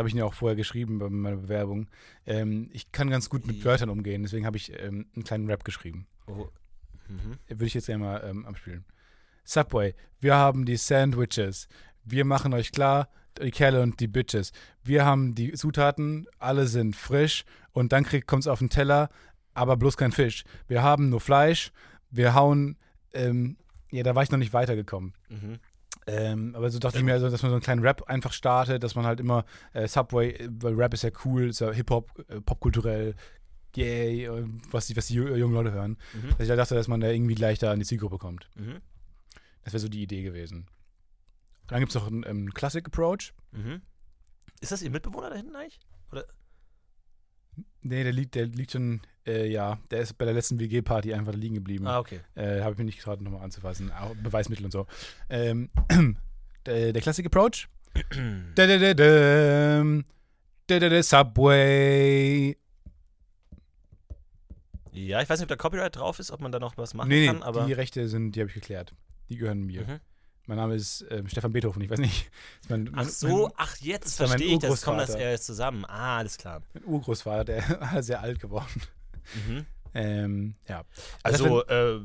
Habe 0.00 0.08
ich 0.08 0.14
ja 0.14 0.24
auch 0.24 0.32
vorher 0.32 0.56
geschrieben 0.56 0.98
bei 0.98 1.10
meiner 1.10 1.36
Bewerbung. 1.36 1.88
Ähm, 2.24 2.70
ich 2.72 2.90
kann 2.90 3.10
ganz 3.10 3.28
gut 3.28 3.46
mit. 3.46 3.62
Wörtern 3.66 3.90
umgehen, 3.90 4.22
deswegen 4.22 4.46
habe 4.46 4.56
ich 4.56 4.72
ähm, 4.72 5.08
einen 5.14 5.24
kleinen 5.24 5.46
Rap 5.46 5.62
geschrieben. 5.62 6.06
Oh. 6.26 6.48
Mhm. 7.06 7.36
Würde 7.48 7.66
ich 7.66 7.74
jetzt 7.74 7.84
gerne 7.84 8.02
mal 8.02 8.24
ähm, 8.24 8.46
abspielen. 8.46 8.86
Subway, 9.44 9.94
wir 10.18 10.36
haben 10.36 10.64
die 10.64 10.78
Sandwiches. 10.78 11.68
Wir 12.02 12.24
machen 12.24 12.54
euch 12.54 12.72
klar, 12.72 13.10
die 13.42 13.50
Kerle 13.50 13.82
und 13.82 14.00
die 14.00 14.08
Bitches. 14.08 14.52
Wir 14.82 15.04
haben 15.04 15.34
die 15.34 15.52
Zutaten, 15.52 16.26
alle 16.38 16.66
sind 16.66 16.96
frisch 16.96 17.44
und 17.72 17.92
dann 17.92 18.06
kommt 18.26 18.44
es 18.44 18.48
auf 18.48 18.60
den 18.60 18.70
Teller, 18.70 19.10
aber 19.52 19.76
bloß 19.76 19.98
kein 19.98 20.12
Fisch. 20.12 20.44
Wir 20.66 20.82
haben 20.82 21.10
nur 21.10 21.20
Fleisch, 21.20 21.72
wir 22.10 22.34
hauen, 22.34 22.78
ähm, 23.12 23.58
ja, 23.90 24.02
da 24.02 24.14
war 24.14 24.22
ich 24.22 24.30
noch 24.30 24.38
nicht 24.38 24.54
weitergekommen. 24.54 25.12
Mhm. 25.28 25.58
Ähm, 26.06 26.54
aber 26.56 26.70
so 26.70 26.78
dachte 26.78 26.98
ich 26.98 27.04
mir, 27.04 27.12
also, 27.12 27.28
dass 27.28 27.42
man 27.42 27.50
so 27.50 27.56
einen 27.56 27.62
kleinen 27.62 27.82
Rap 27.82 28.02
einfach 28.08 28.32
startet, 28.32 28.82
dass 28.82 28.94
man 28.94 29.04
halt 29.06 29.20
immer 29.20 29.44
äh, 29.74 29.86
Subway, 29.86 30.30
äh, 30.30 30.48
weil 30.50 30.74
Rap 30.74 30.94
ist 30.94 31.02
ja 31.02 31.10
cool, 31.24 31.48
ist 31.50 31.60
ja 31.60 31.70
Hip-Hop, 31.70 32.24
äh, 32.28 32.40
popkulturell, 32.40 33.14
yay, 33.76 34.24
äh, 34.24 34.44
was 34.70 34.86
die, 34.86 34.96
was 34.96 35.06
die 35.06 35.14
ju- 35.20 35.36
jungen 35.36 35.54
Leute 35.54 35.72
hören. 35.72 35.98
Mhm. 36.14 36.30
Dass 36.30 36.40
ich 36.40 36.48
da 36.48 36.56
dachte, 36.56 36.74
dass 36.74 36.88
man 36.88 37.00
da 37.00 37.08
irgendwie 37.08 37.34
gleich 37.34 37.58
da 37.58 37.70
an 37.70 37.78
die 37.78 37.84
Zielgruppe 37.84 38.18
kommt. 38.18 38.48
Mhm. 38.56 38.80
Das 39.62 39.72
wäre 39.74 39.80
so 39.80 39.88
die 39.88 40.02
Idee 40.02 40.22
gewesen. 40.22 40.60
Und 41.62 41.70
dann 41.72 41.80
gibt 41.80 41.90
es 41.90 41.94
noch 41.94 42.06
einen 42.06 42.24
ähm, 42.26 42.54
Classic 42.54 42.84
Approach. 42.84 43.34
Mhm. 43.52 43.82
Ist 44.60 44.72
das 44.72 44.82
Ihr 44.82 44.90
Mitbewohner 44.90 45.30
da 45.30 45.36
hinten 45.36 45.54
eigentlich? 45.54 45.78
Nee, 47.82 48.02
der 48.04 48.12
liegt, 48.12 48.34
der 48.34 48.46
liegt 48.46 48.72
schon, 48.72 49.00
äh, 49.26 49.46
ja, 49.50 49.78
der 49.90 50.00
ist 50.00 50.18
bei 50.18 50.24
der 50.26 50.34
letzten 50.34 50.58
WG-Party 50.60 51.14
einfach 51.14 51.34
liegen 51.34 51.54
geblieben. 51.54 51.86
Ah, 51.86 51.98
okay. 51.98 52.20
Äh, 52.34 52.60
Habe 52.60 52.72
ich 52.72 52.78
mir 52.78 52.84
nicht 52.84 52.98
getraut, 52.98 53.20
nochmal 53.20 53.42
anzufassen. 53.42 53.90
Auch 53.92 54.14
Beweismittel 54.16 54.64
und 54.64 54.70
so. 54.72 54.86
Ähm, 55.30 55.68
der, 56.66 56.92
der 56.92 57.02
Classic 57.02 57.24
Approach. 57.26 57.68
Da, 58.54 58.66
da, 58.66 58.78
da, 58.78 58.94
da, 58.94 59.84
da, 60.66 60.78
da, 60.78 60.88
da, 60.88 61.02
Subway. 61.02 62.56
Ja, 64.92 65.20
ich 65.22 65.28
weiß 65.28 65.38
nicht, 65.40 65.44
ob 65.44 65.48
da 65.48 65.56
Copyright 65.56 65.96
drauf 65.96 66.18
ist, 66.18 66.30
ob 66.30 66.40
man 66.40 66.52
da 66.52 66.58
noch 66.58 66.76
was 66.76 66.94
machen 66.94 67.08
Nee, 67.08 67.26
kann, 67.26 67.42
aber. 67.42 67.66
die 67.66 67.72
Rechte 67.72 68.08
sind, 68.08 68.32
die 68.36 68.40
habe 68.40 68.48
ich 68.48 68.54
geklärt. 68.54 68.94
Die 69.28 69.36
gehören 69.36 69.62
mir. 69.64 69.82
Mhm. 69.82 70.00
Mein 70.50 70.56
Name 70.58 70.74
ist 70.74 71.06
ähm, 71.10 71.28
Stefan 71.28 71.52
Beethoven, 71.52 71.80
ich 71.80 71.88
weiß 71.90 72.00
nicht. 72.00 72.28
Ist 72.60 72.70
mein, 72.70 72.88
Ach 72.88 72.96
mein, 72.96 73.08
so, 73.08 73.42
Mein, 73.44 73.52
ach 73.56 73.76
jetzt 73.76 74.18
war 74.18 74.26
mein 74.26 74.38
verstehe 74.38 74.54
ich, 74.54 74.58
das 74.58 74.82
kommt 74.82 74.98
das 74.98 75.10
Urgroßvater. 75.10 75.30
erst 75.30 75.44
zusammen. 75.46 75.84
Ah, 75.84 76.18
alles 76.18 76.38
klar. 76.38 76.60
mein 76.74 76.84
Urgroßvater, 76.86 77.44
der 77.44 77.98
ist 78.00 78.06
sehr 78.06 78.20
alt 78.20 78.40
geworden. 78.40 78.82
Mhm. 79.46 79.66
Ähm, 79.94 80.54
ja. 80.66 80.82
Das 81.22 81.34
Also, 81.34 81.64
äh, 81.66 82.00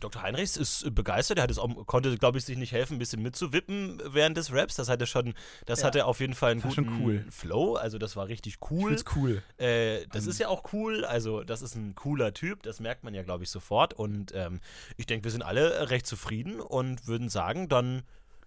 Dr. 0.00 0.22
Heinrichs 0.22 0.56
ist 0.56 0.94
begeistert. 0.94 1.38
Er 1.38 1.44
hat 1.44 1.50
es 1.50 1.58
auch, 1.58 1.86
konnte, 1.86 2.16
glaube 2.18 2.38
ich, 2.38 2.44
sich 2.44 2.56
nicht 2.58 2.72
helfen, 2.72 2.94
ein 2.96 2.98
bisschen 2.98 3.22
mitzuwippen 3.22 4.02
während 4.06 4.36
des 4.36 4.52
Raps. 4.52 4.74
Das 4.76 4.88
hatte 4.88 5.06
schon, 5.06 5.34
das 5.66 5.80
Ja. 5.80 5.86
hatte 5.86 6.06
auf 6.06 6.20
jeden 6.20 6.34
Fall 6.34 6.52
einen 6.52 6.64
war 6.64 6.70
guten 6.70 7.00
cool. 7.02 7.24
Flow. 7.30 7.76
Also 7.76 7.98
das 7.98 8.16
war 8.16 8.28
richtig 8.28 8.54
Ich 8.60 8.70
cool. 8.70 8.88
find's 8.96 9.04
cool. 9.16 9.42
Äh, 9.58 10.06
das 10.12 10.24
Ähm. 10.24 10.30
ist 10.30 10.38
ja 10.40 10.48
auch 10.48 10.72
cool. 10.72 11.04
Also 11.04 11.42
das 11.44 11.62
ist 11.62 11.74
ein 11.76 11.94
cooler 11.94 12.34
Typ. 12.34 12.62
Das 12.62 12.80
merkt 12.80 13.04
man 13.04 13.14
ja, 13.14 13.22
glaube 13.22 13.44
ich, 13.44 13.50
sofort. 13.50 13.94
Und 13.94 14.32
ähm, 14.34 14.60
ich 14.96 15.06
denke, 15.06 15.24
wir 15.24 15.30
sind 15.30 15.42
alle 15.42 15.90
recht 15.90 16.06
zufrieden 16.06 16.60
und 16.60 17.06
würden 17.06 17.28
sagen, 17.28 17.68
dann 17.68 18.02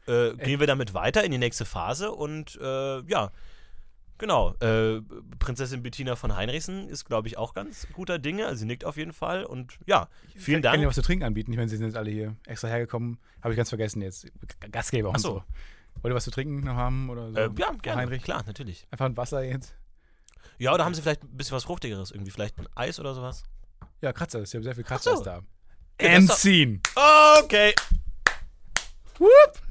äh, 0.06 0.34
gehen 0.36 0.60
wir 0.60 0.68
damit 0.68 0.94
weiter 0.94 1.24
in 1.24 1.32
die 1.32 1.38
nächste 1.38 1.64
Phase. 1.66 2.12
Und 2.12 2.60
äh, 2.62 3.00
ja, 3.04 3.32
genau. 4.18 4.56
Äh, 4.56 5.02
Prinzessin 5.40 5.84
Bettina 5.84 6.16
von 6.16 6.36
Heinrichsen 6.36 6.88
ist, 6.88 7.06
glaube 7.06 7.28
ich, 7.28 7.38
auch 7.38 7.54
ganz 7.54 7.88
guter 7.94 8.20
Dinge. 8.20 8.46
Also 8.48 8.60
sie 8.62 8.66
nickt 8.66 8.86
auf 8.86 8.98
jeden 8.98 9.14
Fall. 9.14 9.44
Und 9.46 9.78
ja, 9.86 10.08
vielen 10.36 10.62
Kann 10.62 10.74
dir 10.74 10.78
Dank. 10.80 10.88
was 10.90 10.96
zu 10.96 11.02
trinken 11.02 11.26
anbieten? 11.26 11.52
Ich 11.52 11.58
meine, 11.58 11.70
sie 11.70 11.78
sind 11.78 11.88
jetzt 11.88 11.98
alle 11.98 12.12
hier 12.12 12.36
extra 12.46 12.68
hergekommen. 12.68 13.20
Habe 13.42 13.54
ich 13.54 13.58
ganz 13.58 13.70
vergessen 13.70 14.02
jetzt. 14.02 14.28
Gastgeber 14.72 15.10
und 15.10 15.16
Ach 15.18 15.20
so. 15.20 15.30
so. 15.30 15.44
Wollt 16.02 16.12
ihr 16.12 16.16
was 16.16 16.24
zu 16.24 16.32
trinken 16.32 16.62
noch 16.62 16.76
haben? 16.76 17.10
Oder 17.10 17.32
so? 17.32 17.38
Äh, 17.38 17.50
ja, 17.58 17.72
gerne. 17.82 18.02
Heinrich? 18.02 18.24
Klar, 18.24 18.44
natürlich. 18.46 18.88
Einfach 18.92 19.06
ein 19.06 19.18
Wasser 19.18 19.44
jetzt. 19.44 19.76
Ja, 20.58 20.74
oder 20.74 20.86
haben 20.86 20.94
sie 20.94 21.02
vielleicht 21.02 21.24
ein 21.24 21.38
bisschen 21.38 21.56
was 21.56 21.64
Fruchtigeres? 21.64 22.12
Irgendwie 22.12 22.32
vielleicht 22.32 22.58
ein 22.60 22.68
Eis 22.76 23.00
oder 23.00 23.14
sowas? 23.14 23.44
Ja, 24.02 24.14
Kratzer. 24.14 24.42
Ist 24.42 24.54
ja 24.54 24.62
sehr 24.62 24.76
viel 24.76 24.84
Kratzer 24.84 25.12
so. 25.12 25.18
ist 25.18 25.24
da. 25.24 25.42
Scene. 26.36 26.80
Okay. 27.44 27.74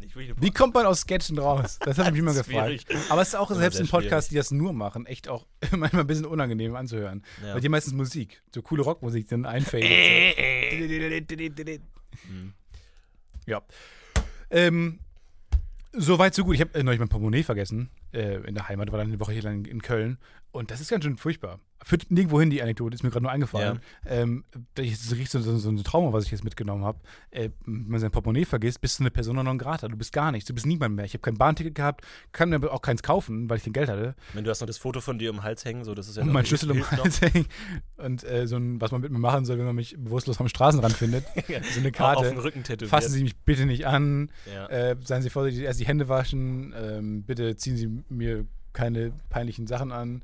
Ich 0.01 0.17
Wie 0.17 0.51
kommt 0.51 0.75
man 0.75 0.87
aus 0.87 1.01
Sketchen 1.01 1.39
raus? 1.39 1.79
Das 1.81 1.99
hat 1.99 2.11
mich 2.13 2.21
immer 2.21 2.35
gefragt. 2.43 2.87
Aber 3.09 3.23
es 3.23 3.29
ist 3.29 3.35
auch 3.35 3.51
Immer 3.51 3.61
selbst 3.61 3.77
sehr 3.77 3.85
in 3.85 3.91
Podcasts, 3.91 4.31
die 4.31 4.37
das 4.37 4.51
nur 4.51 4.73
machen, 4.73 5.07
echt 5.07 5.29
auch 5.29 5.47
manchmal 5.71 6.03
ein 6.03 6.07
bisschen 6.07 6.27
unangenehm 6.27 6.75
anzuhören. 6.77 7.25
Ja. 7.43 7.55
Weil 7.55 7.61
die 7.61 7.69
meistens 7.69 7.95
Musik, 7.95 8.43
so 8.55 8.63
coole 8.63 8.83
Rockmusik, 8.83 9.29
dann 9.29 9.47
einfaden. 9.47 9.89
Mhm. 12.29 12.53
ja. 13.47 13.63
Ähm, 14.51 14.99
so 15.93 16.19
weit, 16.19 16.35
so 16.35 16.45
gut. 16.45 16.55
Ich 16.55 16.61
habe 16.61 16.79
äh, 16.79 16.83
neulich 16.83 17.01
mein 17.01 17.09
Portemonnaie 17.09 17.43
vergessen 17.43 17.91
äh, 18.13 18.37
in 18.47 18.55
der 18.55 18.69
Heimat, 18.69 18.93
war 18.93 18.99
dann 18.99 19.09
eine 19.09 19.19
Woche 19.19 19.33
hier 19.33 19.43
lang 19.43 19.65
in 19.65 19.81
Köln. 19.81 20.19
Und 20.51 20.71
das 20.71 20.81
ist 20.81 20.91
ganz 20.91 21.05
schön 21.05 21.17
furchtbar. 21.17 21.59
Führt 21.85 22.11
nirgendwo 22.11 22.41
hin, 22.41 22.51
die 22.51 22.63
Anekdote, 22.63 22.95
ist 22.95 23.03
mir 23.03 23.11
gerade 23.11 23.25
nur 23.25 23.33
eingefallen. 23.33 23.81
Ähm, 24.07 24.45
das 24.75 24.87
ist 24.87 25.11
richtig 25.13 25.31
so, 25.31 25.41
so, 25.41 25.59
so 25.59 25.71
ein 25.71 25.83
Trauma, 25.83 26.13
was 26.13 26.25
ich 26.27 26.31
jetzt 26.31 26.45
mitgenommen 26.45 26.85
habe. 26.85 26.99
Äh, 27.31 27.51
wenn 27.67 27.89
man 27.89 28.01
sein 28.01 28.11
Portemonnaie 28.11 28.45
vergisst, 28.45 28.81
bist 28.81 28.99
du 28.99 29.03
eine 29.03 29.11
Persona 29.11 29.43
non 29.43 29.59
grata. 29.59 29.89
Du 29.89 29.97
bist 29.97 30.13
gar 30.13 30.31
nichts. 30.33 30.47
Du 30.47 30.55
bist 30.55 30.67
niemand 30.67 30.95
mehr. 30.95 31.05
Ich 31.05 31.13
habe 31.15 31.23
kein 31.23 31.37
Bahnticket 31.37 31.75
gehabt, 31.75 32.05
kann 32.33 32.51
mir 32.51 32.57
aber 32.57 32.73
auch 32.73 32.83
keins 32.83 33.03
kaufen, 33.03 33.51
weil 33.51 33.57
ich 33.59 33.65
kein 33.65 33.73
Geld 33.73 33.89
hatte. 33.89 34.15
Wenn 34.33 34.45
du 34.45 34.51
hast 34.51 34.61
noch 34.61 34.67
das 34.67 34.79
Foto 34.79 35.01
von 35.01 35.19
dir 35.19 35.31
um 35.31 35.37
den 35.39 35.43
Hals 35.43 35.65
hängen, 35.65 35.85
so 35.85 35.95
das 35.95 36.09
ist 36.09 36.17
ja 36.17 36.23
Und 36.23 36.33
mein 36.33 36.47
Schlüssel 36.47 36.71
um 36.71 36.79
noch. 36.79 36.91
Hals 36.93 37.21
hängen. 37.21 37.47
Und 37.97 38.25
äh, 38.25 38.47
so 38.47 38.57
ein, 38.57 38.81
was 38.81 38.93
man 38.93 39.01
mit 39.01 39.11
mir 39.11 39.19
machen 39.19 39.45
soll, 39.45 39.59
wenn 39.59 39.67
man 39.67 39.75
mich 39.77 39.97
bewusstlos 39.99 40.39
am 40.41 40.49
Straßenrand 40.49 40.95
findet. 40.95 41.25
So 41.73 41.81
eine 41.81 41.89
Auf 41.89 41.95
Karte. 41.95 42.29
dem 42.29 42.39
Rücken 42.39 42.63
tätowiert. 42.65 42.91
Fassen 42.91 43.13
Sie 43.13 43.23
mich 43.23 43.37
bitte 43.37 43.67
nicht 43.67 43.87
an. 43.87 44.31
ja. 44.53 44.67
Äh, 44.67 44.97
seien 45.03 45.23
Sie 45.23 45.31
vorsichtig, 45.31 45.65
erst 45.65 45.81
die 45.81 45.87
Hände 45.87 46.09
waschen. 46.09 46.75
Ähm, 46.77 47.23
bitte 47.25 47.57
ziehen 47.57 47.77
Sie 47.77 47.89
mir 48.09 48.47
keine 48.73 49.13
peinlichen 49.29 49.67
Sachen 49.67 49.93
an. 49.93 50.23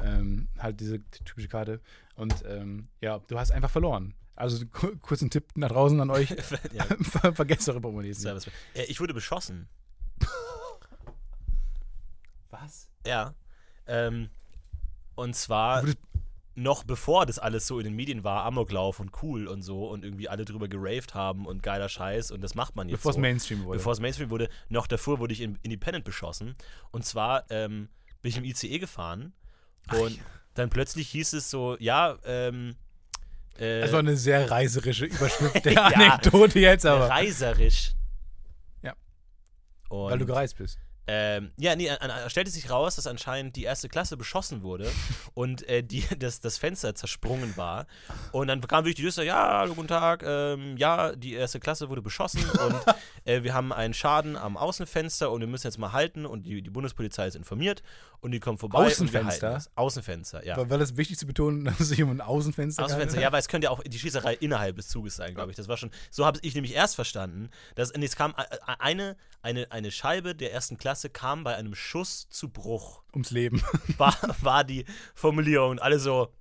Ähm, 0.00 0.48
halt 0.58 0.80
diese 0.80 1.00
typische 1.10 1.48
Karte. 1.48 1.80
Und 2.16 2.44
ähm, 2.46 2.88
ja, 3.00 3.18
du 3.26 3.38
hast 3.38 3.50
einfach 3.50 3.70
verloren. 3.70 4.14
Also 4.36 4.64
ku- 4.66 4.96
kurzen 5.00 5.30
Tipp 5.30 5.44
nach 5.54 5.68
draußen 5.70 6.00
an 6.00 6.10
euch. 6.10 6.30
ja. 6.72 6.84
Ver 7.02 7.34
vergesst 7.34 7.68
eure 7.68 7.80
Portemonnaies. 7.80 8.24
Äh, 8.24 8.38
ich 8.88 9.00
wurde 9.00 9.14
beschossen. 9.14 9.68
Was? 12.50 12.88
Ja. 13.06 13.34
Ähm, 13.86 14.30
und 15.14 15.34
zwar 15.36 15.84
noch 16.56 16.84
bevor 16.84 17.26
das 17.26 17.38
alles 17.40 17.66
so 17.66 17.78
in 17.80 17.84
den 17.84 17.96
Medien 17.96 18.22
war, 18.22 18.44
Amoklauf 18.44 19.00
und 19.00 19.10
cool 19.22 19.48
und 19.48 19.62
so 19.62 19.88
und 19.88 20.04
irgendwie 20.04 20.28
alle 20.28 20.44
drüber 20.44 20.68
geraved 20.68 21.14
haben 21.14 21.46
und 21.46 21.62
geiler 21.64 21.88
Scheiß 21.88 22.30
und 22.30 22.42
das 22.42 22.54
macht 22.54 22.76
man 22.76 22.88
jetzt 22.88 22.98
Bevor 22.98 23.10
es 23.10 23.16
so. 23.16 23.20
Mainstream 23.20 23.64
wurde. 23.64 23.78
Bevor 23.78 23.92
es 23.92 24.00
Mainstream 24.00 24.30
wurde, 24.30 24.48
noch 24.68 24.86
davor 24.86 25.18
wurde 25.18 25.32
ich 25.32 25.40
in 25.40 25.58
Independent 25.62 26.04
beschossen. 26.04 26.54
Und 26.92 27.04
zwar 27.04 27.44
ähm, 27.50 27.88
bin 28.22 28.30
ich 28.30 28.36
im 28.36 28.44
ICE 28.44 28.78
gefahren 28.78 29.32
und 29.92 30.18
dann 30.54 30.70
plötzlich 30.70 31.08
hieß 31.10 31.32
es 31.34 31.50
so, 31.50 31.76
ja, 31.78 32.16
ähm, 32.24 32.76
äh, 33.58 33.80
das 33.82 33.92
war 33.92 33.98
eine 34.00 34.16
sehr 34.16 34.50
reiserische 34.50 35.06
Überschrift 35.06 35.64
der 35.64 35.72
Ja. 35.72 35.82
Anekdote 35.86 36.58
jetzt, 36.60 36.86
aber. 36.86 37.08
reiserisch. 37.10 37.92
Ja. 38.82 38.94
Und, 39.88 40.10
Weil 40.10 40.18
du 40.18 40.26
gereist 40.26 40.56
bist. 40.58 40.78
Ähm, 41.06 41.52
ja, 41.56 41.76
nee, 41.76 41.90
an, 41.90 42.10
an, 42.10 42.30
stellte 42.30 42.50
sich 42.50 42.70
raus, 42.70 42.96
dass 42.96 43.06
anscheinend 43.06 43.56
die 43.56 43.64
erste 43.64 43.88
Klasse 43.88 44.16
beschossen 44.16 44.62
wurde 44.62 44.90
und 45.34 45.68
äh, 45.68 45.82
die, 45.82 46.04
das, 46.18 46.40
das 46.40 46.56
Fenster 46.58 46.94
zersprungen 46.94 47.56
war. 47.56 47.86
Und 48.32 48.48
dann 48.48 48.60
kam 48.62 48.84
wirklich 48.84 48.96
die 48.96 49.02
Liste, 49.02 49.24
ja, 49.24 49.58
hallo, 49.58 49.74
guten 49.74 49.88
Tag, 49.88 50.22
ähm, 50.24 50.76
ja, 50.76 51.14
die 51.14 51.34
erste 51.34 51.60
Klasse 51.60 51.90
wurde 51.90 52.02
beschossen 52.02 52.42
und 52.66 52.76
äh, 53.24 53.42
wir 53.42 53.52
haben 53.54 53.72
einen 53.72 53.94
Schaden 53.94 54.36
am 54.36 54.56
Außenfenster 54.56 55.30
und 55.30 55.40
wir 55.40 55.48
müssen 55.48 55.66
jetzt 55.66 55.78
mal 55.78 55.92
halten 55.92 56.24
und 56.24 56.46
die, 56.46 56.62
die 56.62 56.70
Bundespolizei 56.70 57.26
ist 57.26 57.36
informiert 57.36 57.82
und 58.20 58.30
die 58.30 58.40
kommen 58.40 58.56
vorbei 58.56 58.78
und 58.78 58.84
wir 58.84 58.92
Außenfenster? 58.92 59.62
Außenfenster, 59.74 60.46
ja. 60.46 60.56
War, 60.56 60.70
war 60.70 60.78
das 60.78 60.96
wichtig 60.96 61.18
zu 61.18 61.26
betonen, 61.26 61.64
dass 61.66 61.80
es 61.80 61.88
sich 61.88 62.02
um 62.02 62.10
ein 62.10 62.22
Außenfenster 62.22 62.82
Außenfenster, 62.82 63.20
ja, 63.20 63.30
weil 63.30 63.40
es 63.40 63.48
könnte 63.48 63.66
ja 63.66 63.70
auch 63.70 63.82
die 63.82 63.98
Schießerei 63.98 64.34
innerhalb 64.34 64.76
des 64.76 64.88
Zuges 64.88 65.16
sein, 65.16 65.34
glaube 65.34 65.50
ich. 65.50 65.56
Das 65.56 65.68
war 65.68 65.76
schon, 65.76 65.90
so 66.10 66.24
habe 66.24 66.38
ich 66.40 66.54
nämlich 66.54 66.74
erst 66.74 66.94
verstanden, 66.94 67.50
dass 67.74 67.92
nee, 67.92 68.06
es 68.06 68.16
kam 68.16 68.34
äh, 68.38 68.42
äh, 68.42 68.58
eine, 68.78 69.16
eine, 69.42 69.70
eine 69.70 69.90
Scheibe 69.90 70.34
der 70.34 70.52
ersten 70.52 70.78
Klasse 70.78 70.93
kam 71.12 71.44
bei 71.44 71.54
einem 71.56 71.74
Schuss 71.74 72.28
zu 72.28 72.48
Bruch. 72.48 73.02
Ums 73.12 73.30
Leben. 73.30 73.62
War, 73.98 74.16
war 74.40 74.64
die 74.64 74.84
Formulierung. 75.14 75.72
Und 75.72 75.82
alle 75.82 75.98
so, 75.98 76.32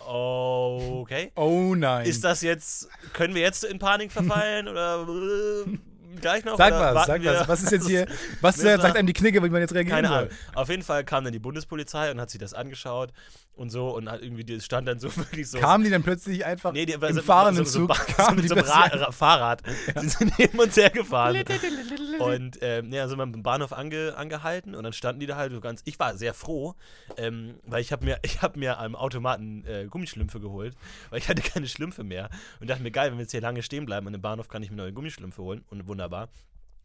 okay. 0.00 1.32
Oh 1.36 1.74
nein. 1.76 2.06
Ist 2.06 2.24
das 2.24 2.42
jetzt, 2.42 2.88
können 3.12 3.34
wir 3.34 3.42
jetzt 3.42 3.64
in 3.64 3.78
Panik 3.78 4.12
verfallen 4.12 4.68
oder 4.68 5.06
äh, 5.08 5.78
gleich 6.20 6.44
noch? 6.44 6.56
sag 6.56 6.72
was, 6.72 7.06
sag 7.06 7.22
wir? 7.22 7.32
was. 7.32 7.48
Was 7.48 7.62
ist 7.62 7.72
jetzt 7.72 7.86
hier? 7.86 8.06
Was 8.40 8.56
sagt 8.56 8.96
einem 8.96 9.06
die 9.06 9.12
Knigge, 9.12 9.42
wie 9.42 9.50
man 9.50 9.60
jetzt 9.60 9.74
reagieren 9.74 9.96
Keine 9.96 10.08
soll? 10.08 10.18
Ahnung. 10.18 10.32
Auf 10.54 10.68
jeden 10.68 10.82
Fall 10.82 11.04
kam 11.04 11.24
dann 11.24 11.32
die 11.32 11.38
Bundespolizei 11.38 12.10
und 12.10 12.20
hat 12.20 12.30
sich 12.30 12.40
das 12.40 12.54
angeschaut 12.54 13.12
und 13.60 13.68
so 13.68 13.94
und 13.94 14.10
hat 14.10 14.22
irgendwie, 14.22 14.42
das 14.42 14.64
stand 14.64 14.88
dann 14.88 14.98
so 14.98 15.14
wirklich 15.16 15.48
so. 15.50 15.58
Kamen 15.58 15.84
die 15.84 15.90
dann 15.90 16.02
plötzlich 16.02 16.44
einfach 16.44 16.72
Nee, 16.72 16.86
die, 16.86 16.94
im 16.94 17.14
so, 17.14 17.22
fahrenden 17.22 17.66
so, 17.66 17.80
so, 17.80 17.86
Zug? 17.86 17.96
so, 17.96 18.02
so, 18.02 18.12
kamen 18.14 18.36
mit 18.36 18.44
die 18.44 18.48
so 18.48 18.54
Ra 18.54 18.86
Ra 18.86 19.12
Fahrrad. 19.12 19.62
Sind 19.94 20.10
sie 20.10 20.32
neben 20.38 20.58
uns 20.58 20.76
hergefahren. 20.76 21.44
und 22.18 22.58
ähm, 22.62 22.92
ja, 22.92 23.06
sind 23.06 23.18
wir 23.18 23.22
am 23.22 23.42
Bahnhof 23.42 23.72
ange 23.72 24.16
angehalten 24.16 24.74
und 24.74 24.82
dann 24.82 24.94
standen 24.94 25.20
die 25.20 25.26
da 25.26 25.36
halt 25.36 25.52
so 25.52 25.60
ganz. 25.60 25.82
Ich 25.84 25.98
war 25.98 26.16
sehr 26.16 26.32
froh, 26.32 26.74
ähm, 27.18 27.60
weil 27.66 27.82
ich 27.82 27.92
habe 27.92 28.04
mir, 28.04 28.18
ich 28.22 28.40
hab 28.40 28.56
mir 28.56 28.78
am 28.78 28.96
Automaten 28.96 29.64
äh, 29.66 29.86
Gummischlümpfe 29.88 30.40
geholt, 30.40 30.74
weil 31.10 31.18
ich 31.18 31.28
hatte 31.28 31.42
keine 31.42 31.66
Schlümpfe 31.66 32.02
mehr. 32.02 32.30
Und 32.60 32.70
dachte 32.70 32.82
mir, 32.82 32.90
geil, 32.90 33.10
wenn 33.10 33.18
wir 33.18 33.22
jetzt 33.22 33.32
hier 33.32 33.42
lange 33.42 33.62
stehen 33.62 33.84
bleiben 33.84 34.06
an 34.06 34.14
dem 34.14 34.22
Bahnhof, 34.22 34.48
kann 34.48 34.62
ich 34.62 34.70
mir 34.70 34.76
neue 34.76 34.92
Gummischlümpfe 34.92 35.42
holen. 35.42 35.64
Und 35.68 35.86
wunderbar. 35.86 36.28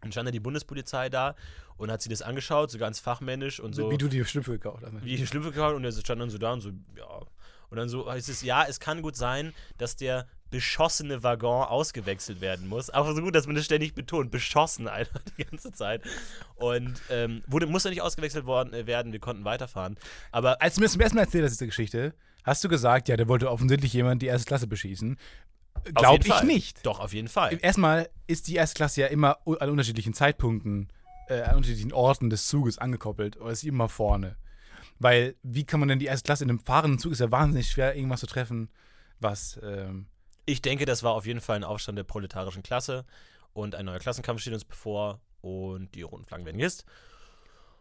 Dann 0.05 0.11
stand 0.11 0.27
da 0.27 0.31
die 0.31 0.39
Bundespolizei 0.39 1.09
da 1.09 1.35
und 1.77 1.89
hat 1.91 1.99
sich 2.03 2.11
das 2.11 2.21
angeschaut, 2.21 2.69
so 2.69 2.77
ganz 2.77 2.99
fachmännisch 2.99 3.59
und 3.59 3.73
so 3.73 3.89
Wie 3.89 3.97
du 3.97 4.07
die 4.07 4.23
Schlümpfe 4.23 4.51
gekauft 4.51 4.83
hast. 4.85 5.03
wie 5.03 5.15
ich 5.15 5.19
die 5.19 5.25
Schlümpfe 5.27 5.51
gekauft 5.51 5.75
und 5.75 5.83
er 5.83 5.91
stand 5.91 6.21
dann 6.21 6.29
so 6.29 6.37
da 6.37 6.53
und 6.53 6.61
so, 6.61 6.69
ja. 6.95 7.21
Und 7.71 7.77
dann 7.77 7.89
so 7.89 8.09
heißt 8.09 8.29
es, 8.29 8.43
ja, 8.43 8.63
es 8.69 8.79
kann 8.79 9.01
gut 9.01 9.15
sein, 9.15 9.51
dass 9.79 9.95
der 9.95 10.27
beschossene 10.51 11.23
Waggon 11.23 11.65
ausgewechselt 11.65 12.39
werden 12.39 12.67
muss. 12.67 12.91
Aber 12.91 13.15
so 13.15 13.21
gut, 13.23 13.33
dass 13.33 13.47
man 13.47 13.55
das 13.55 13.65
ständig 13.65 13.95
betont. 13.95 14.29
Beschossen 14.29 14.87
einfach 14.87 15.19
die 15.39 15.43
ganze 15.43 15.71
Zeit. 15.71 16.03
Und 16.53 16.93
ähm, 17.09 17.41
wurde, 17.47 17.65
musste 17.65 17.89
nicht 17.89 18.03
ausgewechselt 18.03 18.45
worden, 18.45 18.71
äh, 18.75 18.85
werden, 18.85 19.11
wir 19.11 19.19
konnten 19.19 19.43
weiterfahren. 19.43 19.97
Aber 20.31 20.61
Als 20.61 20.75
du 20.75 20.81
mir 20.81 20.87
zum 20.87 21.01
ersten 21.01 21.17
Mal 21.17 21.23
erzählt 21.23 21.43
hast, 21.43 21.53
diese 21.53 21.65
Geschichte, 21.65 22.13
hast 22.43 22.63
du 22.63 22.69
gesagt, 22.69 23.07
ja, 23.09 23.17
der 23.17 23.27
wollte 23.27 23.49
offensichtlich 23.49 23.91
jemand 23.93 24.21
die 24.21 24.27
erste 24.27 24.45
Klasse 24.47 24.67
beschießen. 24.67 25.17
Glaube 25.93 26.23
ich 26.25 26.33
Fall. 26.33 26.45
nicht. 26.45 26.85
Doch, 26.85 26.99
auf 26.99 27.13
jeden 27.13 27.27
Fall. 27.27 27.57
Erstmal 27.61 28.09
ist 28.27 28.47
die 28.47 28.55
erste 28.55 28.75
Klasse 28.75 29.01
ja 29.01 29.07
immer 29.07 29.37
an 29.45 29.69
unterschiedlichen 29.69 30.13
Zeitpunkten, 30.13 30.89
äh, 31.27 31.41
an 31.41 31.57
unterschiedlichen 31.57 31.93
Orten 31.93 32.29
des 32.29 32.47
Zuges 32.47 32.77
angekoppelt 32.77 33.37
oder 33.37 33.51
ist 33.51 33.63
immer 33.63 33.87
vorne. 33.89 34.35
Weil, 34.99 35.35
wie 35.43 35.65
kann 35.65 35.79
man 35.79 35.89
denn 35.89 35.99
die 35.99 36.05
erste 36.05 36.25
Klasse 36.25 36.43
in 36.43 36.49
einem 36.49 36.59
fahrenden 36.59 36.99
Zug? 36.99 37.11
Ist 37.11 37.19
ja 37.19 37.29
wahnsinnig 37.31 37.69
schwer, 37.69 37.95
irgendwas 37.95 38.21
zu 38.21 38.27
treffen, 38.27 38.69
was. 39.19 39.59
Ähm, 39.61 40.07
Ich 40.45 40.61
denke, 40.61 40.85
das 40.85 41.03
war 41.03 41.13
auf 41.13 41.25
jeden 41.25 41.41
Fall 41.41 41.55
ein 41.57 41.63
Aufstand 41.63 41.97
der 41.97 42.03
proletarischen 42.03 42.63
Klasse 42.63 43.05
und 43.53 43.75
ein 43.75 43.85
neuer 43.85 43.99
Klassenkampf 43.99 44.41
steht 44.41 44.53
uns 44.53 44.63
bevor 44.65 45.19
und 45.41 45.93
die 45.95 46.03
roten 46.03 46.25
Flaggen 46.25 46.45
werden 46.45 46.57
gehisst. 46.57 46.85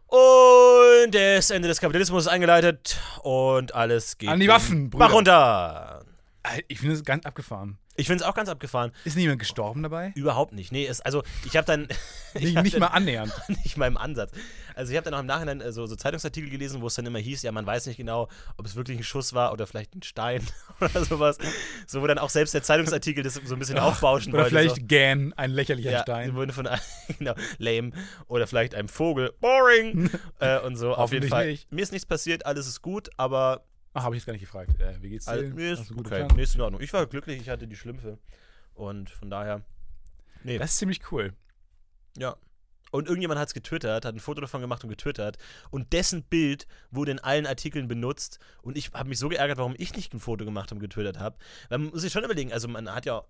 Und 0.07 1.11
das 1.15 1.49
Ende 1.49 1.67
des 1.67 1.79
Kapitalismus 1.79 2.23
ist 2.25 2.27
eingeleitet 2.31 2.99
und 3.23 3.73
alles 3.73 4.17
geht 4.17 4.29
An 4.29 4.39
die 4.39 4.47
Waffen, 4.47 4.89
Bach 4.91 5.09
Brüder. 5.09 5.13
runter. 5.15 6.05
äh, 6.43 6.61
ich 6.67 6.79
finde 6.79 6.95
es 6.95 7.03
ganz 7.03 7.25
abgefahren. 7.25 7.77
Ich 7.97 8.07
finde 8.07 8.23
es 8.23 8.29
auch 8.29 8.33
ganz 8.35 8.49
abgefahren. 8.49 8.91
Ist 9.05 9.15
niemand 9.15 9.39
gestorben 9.39 9.81
dabei? 9.83 10.11
Überhaupt 10.15 10.53
nicht. 10.53 10.71
Nee, 10.71 10.85
es, 10.85 10.99
also 11.01 11.23
ich 11.45 11.55
habe 11.55 11.65
dann 11.65 11.87
ich 12.33 12.41
Nicht, 12.43 12.57
hab 12.57 12.63
nicht 12.63 12.73
dann, 12.73 12.81
mal 12.81 12.87
annähernd. 12.87 13.31
nicht 13.63 13.77
mal 13.77 13.87
im 13.87 13.97
Ansatz. 13.97 14.31
Also 14.75 14.91
ich 14.91 14.97
habe 14.97 15.05
dann 15.05 15.13
auch 15.13 15.21
im 15.21 15.25
Nachhinein 15.25 15.61
äh, 15.61 15.71
so, 15.71 15.85
so 15.87 15.95
Zeitungsartikel 15.95 16.49
gelesen, 16.49 16.81
wo 16.81 16.87
es 16.87 16.95
dann 16.95 17.05
immer 17.05 17.19
hieß, 17.19 17.41
ja, 17.43 17.51
man 17.53 17.65
weiß 17.65 17.85
nicht 17.87 17.97
genau, 17.97 18.27
ob 18.57 18.65
es 18.65 18.75
wirklich 18.75 18.97
ein 18.97 19.03
Schuss 19.03 19.33
war 19.33 19.53
oder 19.53 19.65
vielleicht 19.65 19.95
ein 19.95 20.03
Stein 20.03 20.45
oder 20.81 21.05
sowas. 21.05 21.37
So, 21.87 22.01
wo 22.01 22.07
dann 22.07 22.17
auch 22.19 22.29
selbst 22.29 22.53
der 22.53 22.63
Zeitungsartikel 22.63 23.23
das 23.23 23.35
so 23.35 23.55
ein 23.55 23.59
bisschen 23.59 23.79
aufbauschen 23.79 24.33
Oder 24.33 24.43
wollte. 24.43 24.55
vielleicht 24.57 24.75
so. 24.75 24.81
Gan, 24.87 25.33
ein 25.37 25.51
lächerlicher 25.51 25.91
Ja, 25.91 26.01
Stein. 26.01 26.35
wurde 26.35 26.51
von 26.53 26.67
einem, 26.67 26.81
genau, 27.17 27.33
lame 27.59 27.91
oder 28.27 28.47
vielleicht 28.47 28.75
einem 28.75 28.89
Vogel, 28.89 29.31
boring 29.39 30.09
äh, 30.39 30.59
und 30.59 30.75
so. 30.75 30.93
Auf 30.95 31.13
jeden 31.13 31.29
Fall. 31.29 31.47
nicht. 31.47 31.71
Mir 31.71 31.81
ist 31.83 31.91
nichts 31.93 32.05
passiert, 32.05 32.45
alles 32.45 32.67
ist 32.67 32.81
gut, 32.81 33.09
aber 33.17 33.63
Ach, 33.97 34.03
habe 34.03 34.15
ich 34.15 34.19
jetzt 34.21 34.25
gar 34.25 34.33
nicht 34.33 34.41
gefragt. 34.41 34.77
Äh, 34.79 35.01
wie 35.01 35.09
geht's 35.09 35.25
dir? 35.25 35.31
all, 35.31 35.49
mir 35.51 35.71
ist 35.71 35.87
guten 35.87 36.05
okay, 36.05 36.27
mir 36.35 36.43
ist 36.43 36.53
in 36.53 36.61
Ordnung. 36.61 36.81
Ich 36.81 36.91
war 36.91 37.05
glücklich, 37.07 37.39
ich 37.39 37.49
hatte 37.49 37.65
die 37.65 37.77
Schlümpfe 37.77 38.17
Und 38.73 39.09
von 39.09 39.29
daher, 39.29 39.61
nee, 40.43 40.57
Das 40.57 40.71
ist 40.71 40.77
ziemlich 40.77 41.11
cool. 41.11 41.33
ja. 42.17 42.35
Und 42.91 43.07
irgendjemand 43.07 43.39
hat 43.39 43.49
es 43.49 43.53
getwittert, 43.53 44.05
hat 44.05 44.13
ein 44.13 44.19
Foto 44.19 44.41
davon 44.41 44.61
gemacht 44.61 44.83
und 44.83 44.89
getwittert. 44.89 45.37
Und 45.69 45.91
dessen 45.91 46.23
Bild 46.23 46.65
wurde 46.91 47.11
in 47.11 47.19
allen 47.19 47.45
Artikeln 47.45 47.87
benutzt. 47.87 48.39
Und 48.61 48.77
ich 48.77 48.91
habe 48.93 49.09
mich 49.09 49.19
so 49.19 49.27
geärgert, 49.27 49.57
warum 49.57 49.75
ich 49.77 49.93
nicht 49.95 50.13
ein 50.13 50.19
Foto 50.19 50.45
gemacht 50.45 50.71
und 50.71 50.79
getwittert 50.79 51.19
habe. 51.19 51.35
Weil 51.69 51.79
Man 51.79 51.89
muss 51.89 52.01
sich 52.01 52.13
schon 52.13 52.23
überlegen, 52.23 52.53
also 52.53 52.67
man 52.67 52.89
hat 52.93 53.05
ja 53.05 53.23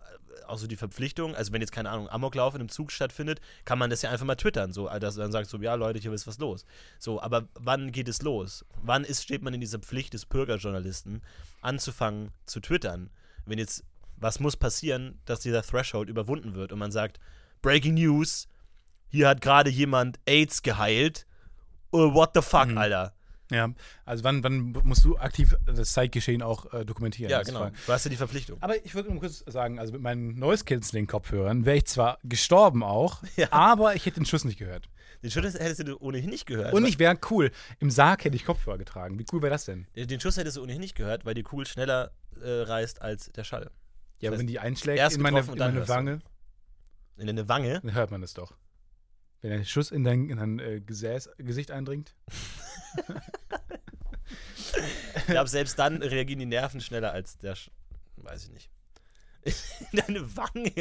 auch 0.47 0.57
so 0.57 0.67
die 0.67 0.75
Verpflichtung, 0.75 1.35
also 1.35 1.51
wenn 1.51 1.61
jetzt, 1.61 1.71
keine 1.71 1.89
Ahnung, 1.89 2.09
Amoklauf 2.09 2.53
in 2.53 2.61
einem 2.61 2.69
Zug 2.69 2.91
stattfindet, 2.91 3.41
kann 3.63 3.79
man 3.79 3.89
das 3.89 4.01
ja 4.01 4.11
einfach 4.11 4.25
mal 4.25 4.35
twittern. 4.35 4.71
So, 4.71 4.87
dass 4.87 5.15
dann 5.15 5.31
sagt 5.31 5.49
so, 5.49 5.57
ja 5.57 5.73
Leute, 5.75 5.99
hier 5.99 6.13
ist 6.13 6.27
was 6.27 6.37
los. 6.37 6.65
So, 6.99 7.21
aber 7.21 7.47
wann 7.55 7.91
geht 7.91 8.07
es 8.07 8.21
los? 8.21 8.65
Wann 8.83 9.03
ist, 9.03 9.23
steht 9.23 9.41
man 9.41 9.53
in 9.53 9.61
dieser 9.61 9.79
Pflicht 9.79 10.13
des 10.13 10.25
Bürgerjournalisten, 10.25 11.21
anzufangen 11.61 12.31
zu 12.45 12.59
twittern? 12.59 13.09
Wenn 13.45 13.57
jetzt, 13.57 13.83
was 14.17 14.39
muss 14.39 14.57
passieren, 14.57 15.19
dass 15.25 15.39
dieser 15.39 15.63
Threshold 15.63 16.09
überwunden 16.09 16.55
wird 16.55 16.71
und 16.71 16.79
man 16.79 16.91
sagt, 16.91 17.19
Breaking 17.61 17.95
News, 17.95 18.47
hier 19.09 19.27
hat 19.27 19.41
gerade 19.41 19.69
jemand 19.69 20.19
AIDS 20.25 20.61
geheilt. 20.61 21.25
Oh, 21.91 22.13
what 22.13 22.31
the 22.35 22.41
fuck, 22.41 22.67
Mhm. 22.67 22.77
Alter. 22.77 23.13
Ja, 23.51 23.69
also 24.05 24.23
wann, 24.23 24.43
wann 24.43 24.71
musst 24.83 25.03
du 25.05 25.17
aktiv 25.17 25.55
das 25.67 25.93
Zeitgeschehen 25.93 26.41
auch 26.41 26.73
äh, 26.73 26.83
dokumentieren? 26.83 27.29
Ja, 27.29 27.39
Das 27.39 27.47
genau. 27.47 27.69
Du 27.85 27.93
hast 27.93 28.03
ja 28.03 28.09
die 28.09 28.17
Verpflichtung. 28.17 28.57
Aber 28.61 28.83
ich 28.83 28.95
würde 28.95 29.11
nur 29.11 29.19
kurz 29.19 29.43
sagen, 29.45 29.77
also 29.79 29.93
mit 29.93 30.01
meinen 30.01 30.39
Noise 30.39 30.65
Cancelling 30.65 31.05
Kopfhörern 31.05 31.63
wäre 31.63 31.77
ich 31.77 31.85
zwar 31.85 32.17
gestorben 32.23 32.81
auch, 32.83 33.21
Ja. 33.35 33.47
aber 33.51 33.95
ich 33.95 34.05
hätte 34.07 34.19
den 34.19 34.25
Schuss 34.25 34.45
nicht 34.45 34.57
gehört. 34.57 34.89
Den 35.21 35.29
Schuss 35.29 35.43
hättest 35.53 35.87
du 35.87 35.95
ohnehin 35.99 36.31
nicht 36.31 36.47
gehört. 36.47 36.73
Und 36.73 36.85
ich 36.85 36.97
wäre 36.97 37.17
cool. 37.29 37.51
Im 37.79 37.91
Sarg 37.91 38.25
hätte 38.25 38.35
ich 38.35 38.45
Kopfhörer 38.45 38.79
getragen. 38.79 39.19
Wie 39.19 39.25
cool 39.31 39.43
wäre 39.43 39.51
das 39.51 39.65
denn? 39.65 39.85
Den 39.95 40.19
Schuss 40.19 40.37
hättest 40.37 40.57
du 40.57 40.63
ohnehin 40.63 40.81
nicht 40.81 40.95
gehört, 40.95 41.23
weil 41.25 41.35
die 41.35 41.43
Kugel 41.43 41.67
schneller 41.67 42.11
äh, 42.43 42.49
reißt 42.63 43.03
als 43.03 43.31
der 43.31 43.43
Schall. 43.43 43.69
Ja, 44.21 44.29
aber 44.29 44.37
heißt, 44.37 44.39
wenn 44.39 44.47
die 44.47 44.59
einschlägt 44.59 44.97
erst 44.97 45.17
in 45.17 45.21
meine, 45.21 45.39
in 45.41 45.55
meine. 45.57 45.87
Wange, 45.87 46.19
In 47.17 47.27
deine 47.27 47.47
Wange. 47.47 47.79
dann 47.81 47.93
hört 47.93 48.09
man 48.09 48.21
das 48.21 48.33
doch. 48.33 48.53
Wenn 49.45 49.59
der 49.59 49.63
Schuss 49.63 49.91
in 49.91 50.03
dein, 50.03 50.27
in 50.27 50.37
dein 50.37 50.57
äh, 50.57 50.81
Gesäß, 50.81 51.29
Gesicht 51.37 51.69
eindringt. 51.69 52.15
Ich 55.17 55.25
glaube, 55.27 55.47
selbst 55.49 55.77
dann 55.77 56.01
reagieren 56.01 56.39
die 56.39 56.47
Nerven 56.47 56.81
schneller 56.81 57.11
als 57.11 57.37
der. 57.37 57.55
Sch 57.55 57.69
Weiß 58.17 58.45
ich 58.45 58.51
nicht. 58.51 58.71
In 59.45 59.53
deine 60.07 60.35
Wange. 60.35 60.71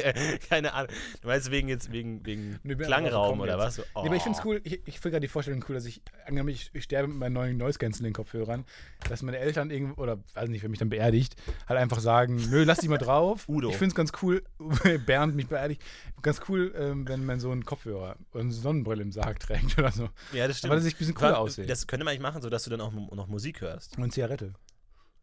Keine 0.48 0.72
Ahnung. 0.72 0.90
Du 1.20 1.28
meinst 1.28 1.50
wegen 1.50 1.68
jetzt 1.68 1.92
wegen, 1.92 2.24
wegen 2.24 2.58
Nee, 2.62 2.74
Klangraum 2.76 3.40
oder 3.40 3.58
was? 3.58 3.76
So, 3.76 3.82
Nee, 3.82 4.06
aber 4.06 4.16
ich 4.16 4.22
finde 4.22 4.38
oh. 4.38 4.40
es 4.40 4.46
cool, 4.46 4.60
ich, 4.64 4.80
ich 4.86 5.00
finde 5.00 5.10
gerade 5.12 5.20
die 5.20 5.28
Vorstellung 5.28 5.64
cool, 5.68 5.74
dass 5.74 5.84
ich, 5.84 6.00
angenommen, 6.26 6.48
ich, 6.48 6.70
ich 6.72 6.84
sterbe 6.84 7.08
mit 7.08 7.18
meinen 7.18 7.34
neuen 7.34 7.56
Noise 7.58 7.78
Cancelling 7.78 8.14
Kopfhörern, 8.14 8.64
dass 9.08 9.22
meine 9.22 9.38
Eltern 9.38 9.70
irgendwo, 9.70 10.00
oder 10.02 10.18
weiß 10.32 10.48
nicht, 10.48 10.62
wer 10.62 10.70
mich 10.70 10.78
dann 10.78 10.88
beerdigt, 10.88 11.36
halt 11.68 11.78
einfach 11.78 12.00
sagen, 12.00 12.36
nö, 12.50 12.64
lass 12.64 12.78
die 12.78 12.88
mal 12.88 12.98
drauf. 12.98 13.44
Udo. 13.48 13.68
Ich 13.68 13.76
finde 13.76 13.90
es 13.90 13.94
ganz 13.94 14.12
cool, 14.22 14.42
Bernd 15.06 15.36
mich 15.36 15.48
beerdigt, 15.48 15.82
ganz 16.22 16.40
cool, 16.48 16.74
ähm, 16.76 17.06
wenn 17.06 17.24
mein 17.26 17.40
Sohn 17.40 17.64
Kopfhörer 17.66 18.16
und 18.32 18.40
eine 18.40 18.52
Sonnenbrille 18.52 19.02
im 19.02 19.12
Sarg 19.12 19.40
trägt 19.40 19.78
oder 19.78 19.92
so. 19.92 20.08
Ja, 20.32 20.48
das 20.48 20.58
stimmt. 20.58 20.70
Aber 20.70 20.76
dass 20.76 20.86
ich 20.86 20.94
ein 20.94 20.98
bisschen 20.98 21.14
cooler 21.14 21.38
aussehe. 21.38 21.66
Das 21.66 21.86
könnte 21.86 22.04
man 22.04 22.12
eigentlich 22.12 22.22
machen, 22.22 22.40
sodass 22.40 22.64
du 22.64 22.70
dann 22.70 22.80
auch 22.80 22.92
noch 22.92 23.26
Musik 23.26 23.60
hörst. 23.60 23.98
Und 23.98 24.12
Zigarette. 24.12 24.54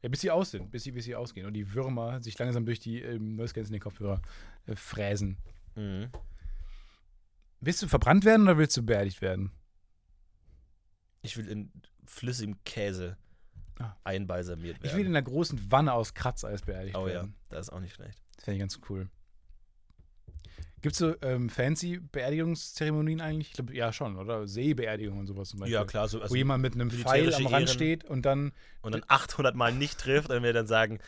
Ja, 0.02 0.10
bis 0.10 0.22
sie 0.22 0.32
aus 0.32 0.52
sind, 0.52 0.72
bis 0.72 0.84
sie, 0.84 0.92
bis 0.92 1.06
sie 1.06 1.16
ausgehen 1.16 1.46
und 1.46 1.54
die 1.54 1.74
Würmer 1.74 2.22
sich 2.22 2.38
langsam 2.40 2.66
durch 2.66 2.80
die 2.80 3.02
ähm, 3.02 3.36
Noise 3.36 3.54
Cancelling 3.54 3.82
Kopfhörer 3.82 4.22
äh, 4.66 4.76
fräsen. 4.76 5.38
Mhm. 5.76 6.10
Willst 7.60 7.82
du 7.84 7.88
verbrannt 7.88 8.26
werden 8.26 8.44
oder 8.44 8.58
willst 8.58 8.76
du 8.78 8.84
beerdigt 8.84 9.22
werden? 9.22 9.52
Ich 11.22 11.38
will 11.38 11.48
in 11.48 11.72
flüssigem 12.06 12.64
Käse 12.64 13.18
Ah. 13.82 13.96
einbalsamiert 14.04 14.78
werden. 14.78 14.88
Ich 14.92 14.96
will 14.96 15.06
in 15.06 15.16
einer 15.16 15.22
großen 15.22 15.72
Wanne 15.72 15.94
aus 15.94 16.14
Kratzeis 16.14 16.62
beerdigt 16.62 16.96
oh 16.96 17.08
ja, 17.08 17.14
werden. 17.16 17.36
das 17.50 17.68
ist 17.68 17.74
auch 17.74 17.80
nicht 17.80 17.96
schlecht. 17.96 18.22
Das 18.36 18.46
fände 18.46 18.58
ich 18.58 18.62
ganz 18.62 18.80
cool. 18.90 19.10
Gibt 20.82 20.94
es 20.94 21.00
so 21.00 21.14
ähm, 21.22 21.50
fancy 21.50 22.00
Beerdigungszeremonien 22.00 23.22
eigentlich? 23.22 23.50
Ich 23.50 23.54
glaube, 23.54 23.76
ja 23.76 23.94
schon, 23.94 24.18
oder? 24.18 24.48
Seebeerdigung 24.48 25.20
und 25.20 25.28
sowas 25.28 25.50
zum 25.50 25.60
Beispiel. 25.60 25.74
Ja, 25.76 25.86
klar, 25.86 26.08
so, 26.08 26.20
also, 26.22 26.32
Wo 26.32 26.36
jemand 26.36 26.62
mit 26.64 26.74
einem 26.74 26.90
Pfeil 26.90 27.34
am 27.34 27.46
Rand 27.46 27.54
Ehren. 27.54 27.68
steht 27.68 28.04
und 28.06 28.24
dann. 28.26 28.52
und 28.82 28.94
dann 28.94 29.04
800 29.08 29.56
Mal 29.56 29.74
nicht 29.74 30.00
trifft 30.00 30.30
und 30.32 30.42
wir 30.44 30.54
dann 30.54 30.66
sagen, 30.68 31.00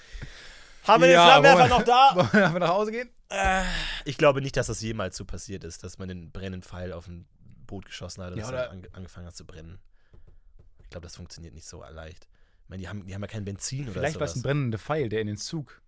haben 0.84 1.01
wir 1.01 1.09
Ja, 1.09 1.39
den 1.39 1.43
Flammenwerfer 1.45 1.69
noch 1.69 1.84
da? 1.84 2.15
Wollen 2.34 2.53
wir 2.53 2.59
nach 2.59 2.69
Hause 2.69 2.91
gehen? 2.91 3.09
Äh, 3.30 3.63
ich 4.05 4.17
glaube 4.17 4.41
nicht, 4.41 4.55
dass 4.57 4.67
das 4.67 4.80
jemals 4.82 5.17
so 5.17 5.26
passiert 5.26 5.63
ist, 5.63 5.84
dass 5.84 5.97
man 5.97 6.07
den 6.07 6.32
brennenden 6.32 6.61
Pfeil 6.61 6.93
auf 6.93 7.07
ein 7.07 7.26
Boot 7.65 7.86
geschossen 7.86 8.24
hat 8.24 8.34
und 8.34 8.38
Ja, 8.38 8.43
es 8.43 8.49
oder- 8.49 8.67
dann 8.67 8.71
ange 8.78 8.88
angefangen 8.93 9.26
hat 9.28 9.36
zu 9.36 9.45
brennen. 9.45 9.80
Ich 10.84 10.89
glaube, 10.91 11.05
das 11.05 11.15
funktioniert 11.15 11.55
nicht 11.55 11.65
so 11.65 11.82
leicht. 11.82 12.28
Ich 12.63 12.69
meine, 12.69 12.82
die 12.82 12.88
haben, 12.89 13.07
die 13.07 13.15
haben 13.15 13.21
ja 13.21 13.28
kein 13.28 13.43
Benzin 13.45 13.86
oder 13.86 13.93
Vielleicht 13.93 14.19
war 14.19 14.28
es 14.28 14.36
ein 14.36 14.43
brennender 14.43 14.78
Pfeil, 14.78 15.09
der 15.09 15.21
in 15.21 15.28
den 15.28 15.38
Zug. 15.38 15.82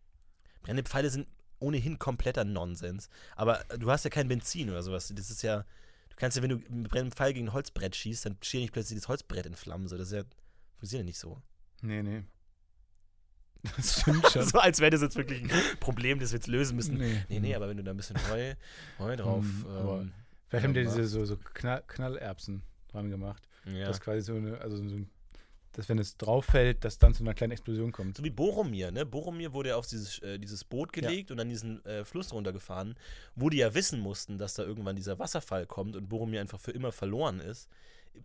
Brennende 0.64 0.90
Pfeile 0.90 1.10
sind 1.12 1.28
ohnehin 1.60 2.00
kompletter 2.00 2.44
Nonsens. 2.44 3.10
Aber 3.36 3.64
du 3.78 3.90
hast 3.92 4.04
ja 4.04 4.10
kein 4.10 4.28
Benzin 4.28 4.70
oder 4.70 4.84
sowas. 4.84 5.12
Das 5.16 5.30
ist 5.30 5.42
ja. 5.42 5.66
Du 6.10 6.16
kannst 6.18 6.38
ja, 6.38 6.44
wenn 6.44 6.50
du 6.52 6.56
mit 6.70 6.90
brennendem 6.90 7.12
Pfeil 7.12 7.34
gegen 7.34 7.48
ein 7.48 7.54
Holzbrett 7.54 7.96
schießt, 7.96 8.26
dann 8.26 8.38
steht 8.42 8.62
nicht 8.62 8.74
plötzlich 8.74 9.00
das 9.00 9.08
Holzbrett 9.10 9.46
in 9.46 9.56
Flammen. 9.56 9.88
So, 9.88 9.98
das 9.98 10.08
ist 10.08 10.14
ja. 10.14 10.24
Funktioniert 10.78 11.06
ja 11.06 11.10
nicht 11.10 11.20
so. 11.20 11.42
Nee, 11.82 12.02
nee. 12.04 12.24
Das 13.76 14.02
stimmt 14.02 14.28
schon. 14.28 14.44
so 14.46 14.60
als 14.60 14.80
wäre 14.80 14.92
das 14.92 15.02
jetzt 15.02 15.16
wirklich 15.16 15.42
ein 15.42 15.50
Problem, 15.80 16.20
das 16.20 16.32
wir 16.32 16.38
jetzt 16.38 16.48
lösen 16.48 16.76
müssen. 16.76 16.98
nee. 16.98 17.24
Nee, 17.30 17.40
nee, 17.40 17.56
aber 17.56 17.68
wenn 17.68 17.78
du 17.78 17.84
da 17.84 17.92
ein 17.92 17.98
bisschen 17.98 18.18
Heu, 18.30 18.54
Heu 19.00 19.16
drauf. 19.16 19.44
Hm, 19.44 19.66
ähm, 19.68 20.12
Vielleicht 20.48 20.66
haben 20.66 20.74
die 20.76 20.84
diese 20.84 21.06
so, 21.08 21.26
so 21.26 21.38
Knall, 21.56 21.84
Knallerbsen 21.88 22.62
dran 22.90 23.10
gemacht. 23.10 23.50
ja. 23.66 23.88
Das 23.88 24.00
quasi 24.00 24.22
so 24.22 24.36
eine, 24.36 24.60
also 24.60 24.78
so 24.78 24.84
ein, 24.84 25.10
dass 25.76 25.90
wenn 25.90 26.00
es 26.00 26.18
drauf 26.18 26.46
fällt, 26.46 26.86
dass 26.86 26.98
dann 27.00 27.14
zu 27.14 27.24
einer 27.24 27.34
kleinen 27.34 27.52
Explosion 27.52 27.92
kommt. 27.92 28.18
So 28.18 28.24
wie 28.24 28.30
Boromir, 28.30 28.92
ne? 28.92 29.06
Boromir 29.06 29.54
wurde 29.54 29.70
ja 29.70 29.76
auf 29.76 29.88
dieses, 29.88 30.20
äh, 30.20 30.40
dieses 30.40 30.64
Boot 30.64 30.94
gelegt 30.94 31.32
und 31.32 31.38
dann 31.38 31.50
diesen 31.50 31.84
äh, 31.86 32.06
Fluss 32.06 32.32
runtergefahren, 32.34 32.96
wo 33.36 33.50
die 33.50 33.58
ja 33.58 33.74
wissen 33.74 34.00
mussten, 34.00 34.38
dass 34.38 34.54
da 34.54 34.64
irgendwann 34.64 34.96
dieser 34.96 35.20
Wasserfall 35.20 35.66
kommt 35.66 35.96
und 35.96 36.08
Boromir 36.08 36.40
einfach 36.42 36.60
für 36.60 36.72
immer 36.72 36.92
verloren 36.92 37.40
ist. 37.42 37.68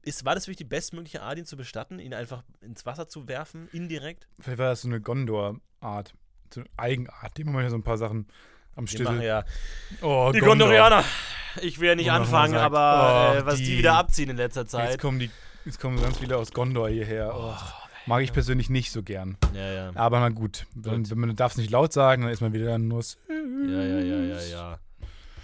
ist 0.03 0.25
war 0.25 0.35
das 0.37 0.45
wirklich 0.47 0.59
die 0.59 0.65
bestmögliche 0.65 1.23
Art, 1.23 1.39
ihn 1.39 1.45
zu 1.45 1.57
bestatten, 1.57 1.99
ihn 1.99 2.15
einfach 2.15 2.45
ins 2.61 2.87
Wasser 2.87 3.09
zu 3.09 3.27
werfen, 3.27 3.69
indirekt? 3.73 4.29
Vielleicht 4.39 4.59
war 4.59 4.69
das 4.71 4.83
so 4.83 4.89
eine 4.89 5.01
Gondor-Art. 5.01 6.15
So 6.55 6.61
eine 6.61 6.71
Eigenart. 6.77 7.37
Die 7.37 7.45
machen 7.45 7.61
ja 7.63 7.71
so 7.71 7.77
ein 7.77 7.83
paar 7.83 7.99
Sachen 7.99 8.27
am 8.77 8.87
Die 8.87 9.03
machen 9.03 9.17
Stissel. 9.17 9.23
ja 9.27 9.45
Oh, 10.03 10.31
die 10.33 10.39
Gondor. 10.39 10.69
Gondorianer. 10.69 11.05
Ich 11.63 11.81
will 11.81 11.89
ja 11.89 11.95
nicht 11.97 12.07
man 12.07 12.23
anfangen, 12.23 12.53
sagt, 12.53 12.65
aber 12.65 13.33
oh, 13.35 13.39
äh, 13.39 13.47
was 13.47 13.57
die. 13.57 13.65
die- 13.65 13.79
wieder 13.79 13.95
abziehen 13.95 14.31
in 14.31 14.37
letzter 14.37 14.67
Zeit. 14.69 14.91
Jetzt 14.91 15.01
kommen, 15.01 15.19
die, 15.19 15.31
jetzt 15.65 15.81
kommen 15.81 16.01
ganz 16.01 16.19
viele 16.19 16.37
aus 16.37 16.53
Gondor 16.53 16.89
hierher. 16.89 17.33
Oh, 17.35 17.55
mag 18.07 18.23
ich 18.23 18.33
persönlich 18.33 18.71
nicht 18.71 18.93
so 18.93 19.03
gern. 19.03 19.37
Ja, 19.55 19.73
ja. 19.73 19.91
Aber 19.95 20.21
na 20.21 20.29
gut. 20.31 20.67
Wenn, 20.75 21.03
Gut. 21.03 21.11
wenn 21.11 21.19
man 21.21 21.37
darf 21.37 21.53
es 21.53 21.59
nicht 21.59 21.71
laut 21.71 21.93
sagen, 21.93 22.23
dann 22.23 22.31
ist 22.33 22.41
man 22.41 22.53
wieder 22.53 22.79
nur. 22.79 23.03
so- 23.03 23.17
Ja, 23.29 23.83
ja, 23.83 24.01
ja, 24.01 24.17
ja, 24.37 24.41
ja. 24.43 24.79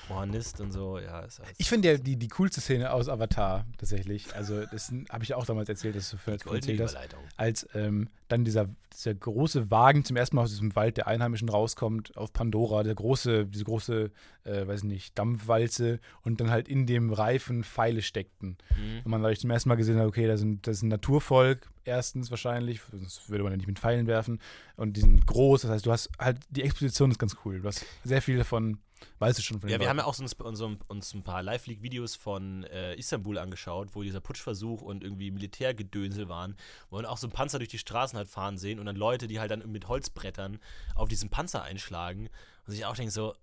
Mohanist 0.08 0.60
und 0.60 0.72
so, 0.72 0.98
ja, 0.98 1.20
ist 1.20 1.38
halt 1.40 1.54
Ich 1.58 1.68
finde 1.68 1.92
ja 1.92 1.98
die, 1.98 2.16
die 2.16 2.28
coolste 2.28 2.60
Szene 2.60 2.92
aus 2.92 3.08
Avatar 3.08 3.66
tatsächlich. 3.78 4.34
Also, 4.34 4.64
das 4.66 4.92
habe 5.10 5.24
ich 5.24 5.34
auch 5.34 5.46
damals 5.46 5.68
erzählt, 5.68 5.96
dass 5.96 6.10
du 6.10 6.16
für, 6.16 6.32
erzählt 6.32 6.80
hast. 6.80 6.96
Als 7.36 7.68
ähm, 7.74 8.08
dann 8.28 8.44
dieser, 8.44 8.68
dieser 8.92 9.14
große 9.14 9.70
Wagen 9.70 10.04
zum 10.04 10.16
ersten 10.16 10.36
Mal 10.36 10.42
aus 10.42 10.50
diesem 10.50 10.74
Wald 10.74 10.96
der 10.96 11.06
Einheimischen 11.06 11.48
rauskommt 11.48 12.16
auf 12.16 12.32
Pandora, 12.32 12.82
der 12.82 12.94
große, 12.94 13.46
diese 13.46 13.64
große, 13.64 14.10
äh, 14.44 14.66
weiß 14.66 14.84
nicht, 14.84 15.18
Dampfwalze 15.18 16.00
und 16.22 16.40
dann 16.40 16.50
halt 16.50 16.68
in 16.68 16.86
dem 16.86 17.12
Reifen 17.12 17.64
Pfeile 17.64 18.02
steckten. 18.02 18.56
Mhm. 18.70 19.02
Und 19.04 19.10
man 19.10 19.22
dadurch 19.22 19.40
zum 19.40 19.50
ersten 19.50 19.68
Mal 19.68 19.76
gesehen 19.76 19.98
hat, 19.98 20.06
okay, 20.06 20.26
das, 20.26 20.40
sind, 20.40 20.66
das 20.66 20.78
ist 20.78 20.82
ein 20.82 20.88
Naturvolk, 20.88 21.70
erstens 21.84 22.30
wahrscheinlich, 22.30 22.80
sonst 22.90 23.30
würde 23.30 23.44
man 23.44 23.52
ja 23.52 23.56
nicht 23.56 23.68
mit 23.68 23.78
Pfeilen 23.78 24.06
werfen. 24.06 24.40
Und 24.76 24.96
die 24.96 25.00
sind 25.00 25.26
groß, 25.26 25.62
das 25.62 25.70
heißt, 25.70 25.86
du 25.86 25.92
hast 25.92 26.10
halt, 26.18 26.38
die 26.50 26.62
Exposition 26.62 27.10
ist 27.10 27.18
ganz 27.18 27.36
cool. 27.44 27.60
Du 27.60 27.68
hast 27.68 27.84
sehr 28.04 28.22
viel 28.22 28.38
davon, 28.38 28.78
weißt 29.18 29.38
du 29.38 29.42
schon 29.42 29.60
von 29.60 29.68
Ja, 29.68 29.80
wir 29.80 29.88
haben 29.88 29.98
ja 29.98 30.04
auch 30.04 30.14
so 30.14 30.22
uns, 30.22 30.32
uns, 30.34 30.60
uns 30.88 31.14
ein 31.14 31.22
paar 31.22 31.42
Live-League-Videos 31.42 32.16
von 32.16 32.64
äh, 32.64 32.94
Istanbul 32.94 33.38
angeschaut, 33.38 33.94
wo 33.94 34.02
dieser 34.02 34.20
Putschversuch 34.20 34.82
und 34.82 35.02
irgendwie 35.02 35.30
Militärgedönsel 35.30 36.28
waren, 36.28 36.56
wo 36.90 36.96
man 36.96 37.06
auch 37.06 37.18
so 37.18 37.26
einen 37.26 37.32
Panzer 37.32 37.58
durch 37.58 37.68
die 37.68 37.78
Straßen 37.78 38.16
halt 38.16 38.28
fahren 38.28 38.58
sehen 38.58 38.78
und 38.78 38.86
dann 38.86 38.96
Leute, 38.96 39.26
die 39.26 39.40
halt 39.40 39.50
dann 39.50 39.70
mit 39.70 39.88
Holzbrettern 39.88 40.58
auf 40.94 41.08
diesen 41.08 41.30
Panzer 41.30 41.62
einschlagen 41.62 42.28
und 42.66 42.72
sich 42.72 42.84
auch 42.84 42.94
denken 42.94 43.10
so, 43.10 43.34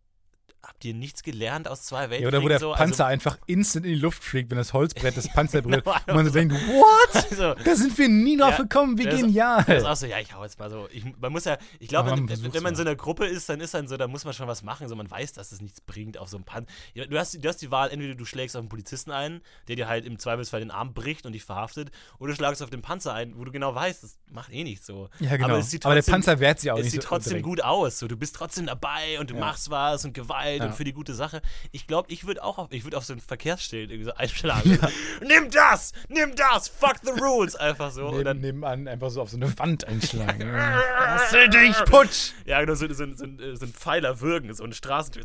habt 0.65 0.85
ihr 0.85 0.93
nichts 0.93 1.23
gelernt 1.23 1.67
aus 1.67 1.83
zwei 1.83 2.03
Ja, 2.05 2.09
Weltkriegen? 2.09 2.27
oder 2.35 2.43
wo 2.43 2.47
der 2.47 2.59
so? 2.59 2.71
Panzer 2.71 3.05
einfach 3.05 3.37
instant 3.47 3.85
in 3.85 3.93
die 3.93 3.99
Luft 3.99 4.23
fliegt, 4.23 4.49
wenn 4.49 4.57
das 4.57 4.71
Holzbrett 4.73 5.17
das 5.17 5.27
Panzer 5.33 5.61
berührt. 5.61 5.83
Genau, 5.83 5.95
und 6.07 6.15
man 6.15 6.25
so 6.25 6.31
denkt, 6.31 6.53
what? 6.67 7.15
Also, 7.15 7.35
so, 7.35 7.53
Da 7.53 7.75
sind 7.75 7.97
wir 7.97 8.07
nie 8.07 8.37
drauf 8.37 8.51
Ja, 8.51 8.57
gekommen, 8.63 8.97
wie 8.97 9.03
das- 9.03 9.19
genial. 9.19 9.63
Das 9.67 9.83
ist 9.83 9.85
auch 9.85 9.95
so, 9.95 10.05
ja, 10.05 10.19
ich 10.19 10.33
hau 10.33 10.41
jetzt 10.43 10.57
mal 10.59 10.69
so. 10.69 10.87
Ich, 10.91 11.03
man 11.19 11.31
muss 11.31 11.45
ja, 11.45 11.57
ich 11.79 11.87
glaube, 11.89 12.11
Aber 12.11 12.17
wenn, 12.29 12.53
wenn 12.53 12.63
man 12.63 12.71
in 12.73 12.75
so 12.77 12.81
einer 12.83 12.95
Gruppe 12.95 13.25
ist, 13.25 13.49
dann 13.49 13.59
ist 13.59 13.73
dann 13.73 13.87
so, 13.87 13.97
da 13.97 14.07
muss 14.07 14.23
man 14.25 14.33
schon 14.33 14.47
was 14.47 14.63
machen. 14.63 14.87
So, 14.87 14.95
man 14.95 15.09
weiß, 15.11 15.33
dass 15.33 15.51
es 15.51 15.59
nichts 15.61 15.81
bringt 15.81 16.17
auf 16.17 16.29
so 16.29 16.37
einem 16.37 16.45
Pan. 16.45 16.65
Ja, 16.93 17.05
Du 17.05 17.17
hast, 17.19 17.33
du 17.43 17.47
hast 17.47 17.57
die 17.61 17.69
Wahl, 17.71 17.89
entweder 17.91 18.15
du 18.15 18.23
schlägst 18.25 18.55
auf 18.55 18.61
einen 18.61 18.69
Polizisten 18.69 19.11
ein, 19.11 19.41
der 19.67 19.75
dir 19.75 19.87
halt 19.87 20.05
im 20.05 20.17
Zweifelsfall 20.17 20.61
den 20.61 20.71
Arm 20.71 20.93
bricht 20.93 21.25
und 21.25 21.33
dich 21.33 21.43
verhaftet, 21.43 21.91
oder 22.19 22.31
du 22.31 22.35
schlagst 22.37 22.63
auf 22.63 22.69
den 22.69 22.81
Panzer 22.81 23.13
ein, 23.13 23.37
wo 23.37 23.43
du 23.43 23.51
genau 23.51 23.75
weißt, 23.75 24.03
das 24.03 24.17
macht 24.31 24.51
eh 24.53 24.63
nichts 24.63 24.85
so. 24.87 25.09
Ja, 25.19 25.31
genau. 25.31 25.43
Aber, 25.45 25.53
Aber, 25.53 25.59
es 25.61 25.69
sieht 25.71 25.83
der 25.83 25.91
trotzdem- 25.95 26.11
Panzer 26.13 26.39
wehrt 26.39 26.59
sich 26.61 26.71
auch 26.71 26.77
es 26.77 26.83
nicht 26.85 26.91
sieht 26.93 27.01
so 27.03 27.07
trotzdem 27.09 27.31
direkt. 27.31 27.45
gut 27.45 27.63
aus. 27.63 27.99
So, 27.99 28.07
du 28.07 28.15
bist 28.15 28.35
trotzdem 28.35 28.65
dabei 28.67 29.19
und 29.19 29.29
du 29.29 29.33
Ja. 29.35 29.39
machst 29.41 29.69
was 29.69 30.05
und 30.05 30.13
Gewalt 30.13 30.52
Umwelt 30.53 30.61
Ja. 30.61 30.67
und 30.67 30.75
für 30.75 30.83
die 30.83 30.93
gute 30.93 31.13
Sache. 31.13 31.41
Ich 31.71 31.87
glaube, 31.87 32.11
ich 32.11 32.25
würde 32.25 32.43
auch 32.43 32.57
auf, 32.57 32.71
ich 32.71 32.83
würde 32.83 32.97
auf 32.97 33.05
so 33.05 33.13
ein 33.13 33.19
Verkehrsschild 33.19 33.89
irgendwie 33.91 34.05
so 34.05 34.13
einschlagen. 34.15 34.77
Nimm 35.21 35.49
das! 35.51 35.93
Nimm 36.09 36.35
das! 36.35 36.67
Fuck 36.67 36.97
the 37.03 37.11
rules! 37.21 37.55
Einfach 37.55 37.91
so. 37.91 38.05
und 38.07 38.11
Neben, 38.13 38.25
dann, 38.25 38.39
nebenan 38.41 38.87
einfach 38.87 39.09
so 39.09 39.21
auf 39.21 39.29
so 39.29 39.37
eine 39.37 39.57
Wand 39.59 39.87
einschlagen. 39.87 40.51
Hasse 40.97 41.49
dich, 41.49 41.75
Putsch! 41.85 42.31
ja, 42.45 42.59
genau, 42.61 42.75
so, 42.75 42.87
so, 42.93 43.05
so, 43.13 43.15
so, 43.15 43.65
ein 43.65 43.73
Pfeiler 43.73 44.21
würgen, 44.21 44.53
so 44.53 44.63
ein 44.63 44.73
Straßentür. 44.73 45.23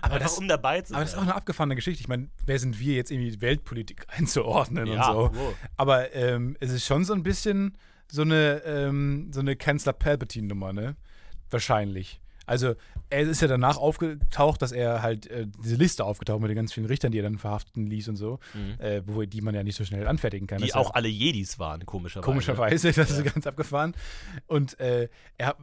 Aber 0.00 0.14
Einfach 0.14 0.26
das- 0.28 0.38
um 0.38 0.48
dabei 0.48 0.80
zu 0.82 0.88
sein. 0.88 0.96
Aber 0.96 1.04
das 1.04 1.12
ist 1.12 1.18
auch 1.18 1.22
eine 1.22 1.34
abgefahrene 1.34 1.74
Geschichte. 1.76 2.00
Ich 2.02 2.08
meine, 2.08 2.28
wer 2.46 2.58
sind 2.58 2.78
wir 2.78 2.94
jetzt 2.94 3.10
irgendwie 3.10 3.40
Weltpolitik 3.40 4.06
einzuordnen 4.16 4.86
Ja, 4.86 5.08
und 5.10 5.32
so. 5.34 5.38
wow. 5.38 5.54
Aber 5.76 6.14
ähm, 6.14 6.56
es 6.60 6.70
ist 6.72 6.84
schon 6.86 7.04
so 7.04 7.14
ein 7.14 7.22
bisschen 7.22 7.76
so 8.10 8.22
eine, 8.22 8.62
ähm, 8.66 9.30
so 9.32 9.40
eine 9.40 9.56
Kanzler 9.56 9.92
Palpatine-Nummer, 9.94 10.72
ne? 10.72 10.96
Wahrscheinlich. 11.50 12.20
Also, 12.46 12.74
er 13.10 13.20
ist 13.22 13.40
ja 13.42 13.48
danach 13.48 13.76
aufgetaucht, 13.76 14.60
dass 14.62 14.72
er 14.72 15.02
halt 15.02 15.26
äh, 15.28 15.46
diese 15.62 15.76
Liste 15.76 16.04
aufgetaucht 16.04 16.40
mit 16.40 16.50
den 16.50 16.56
ganz 16.56 16.72
vielen 16.72 16.86
Richtern, 16.86 17.12
die 17.12 17.18
er 17.18 17.22
dann 17.22 17.38
verhaften 17.38 17.86
ließ 17.86 18.08
und 18.08 18.16
so, 18.16 18.38
äh, 18.78 19.02
wo, 19.06 19.22
die 19.22 19.40
man 19.40 19.54
ja 19.54 19.62
nicht 19.62 19.76
so 19.76 19.84
schnell 19.84 20.06
anfertigen 20.06 20.46
kann. 20.46 20.58
Mhm. 20.60 20.64
die 20.64 20.68
ja- 20.70 20.76
auch 20.76 20.94
alle 20.94 21.08
Jedis 21.08 21.58
waren, 21.58 21.84
komischerweise. 21.86 22.24
Komischerweise, 22.24 22.92
das 22.92 23.10
ist 23.10 23.24
ganz 23.24 23.46
abgefahren. 23.46 23.94
Und 24.46 24.78
äh, 24.80 25.08
er 25.38 25.46
hat, 25.48 25.56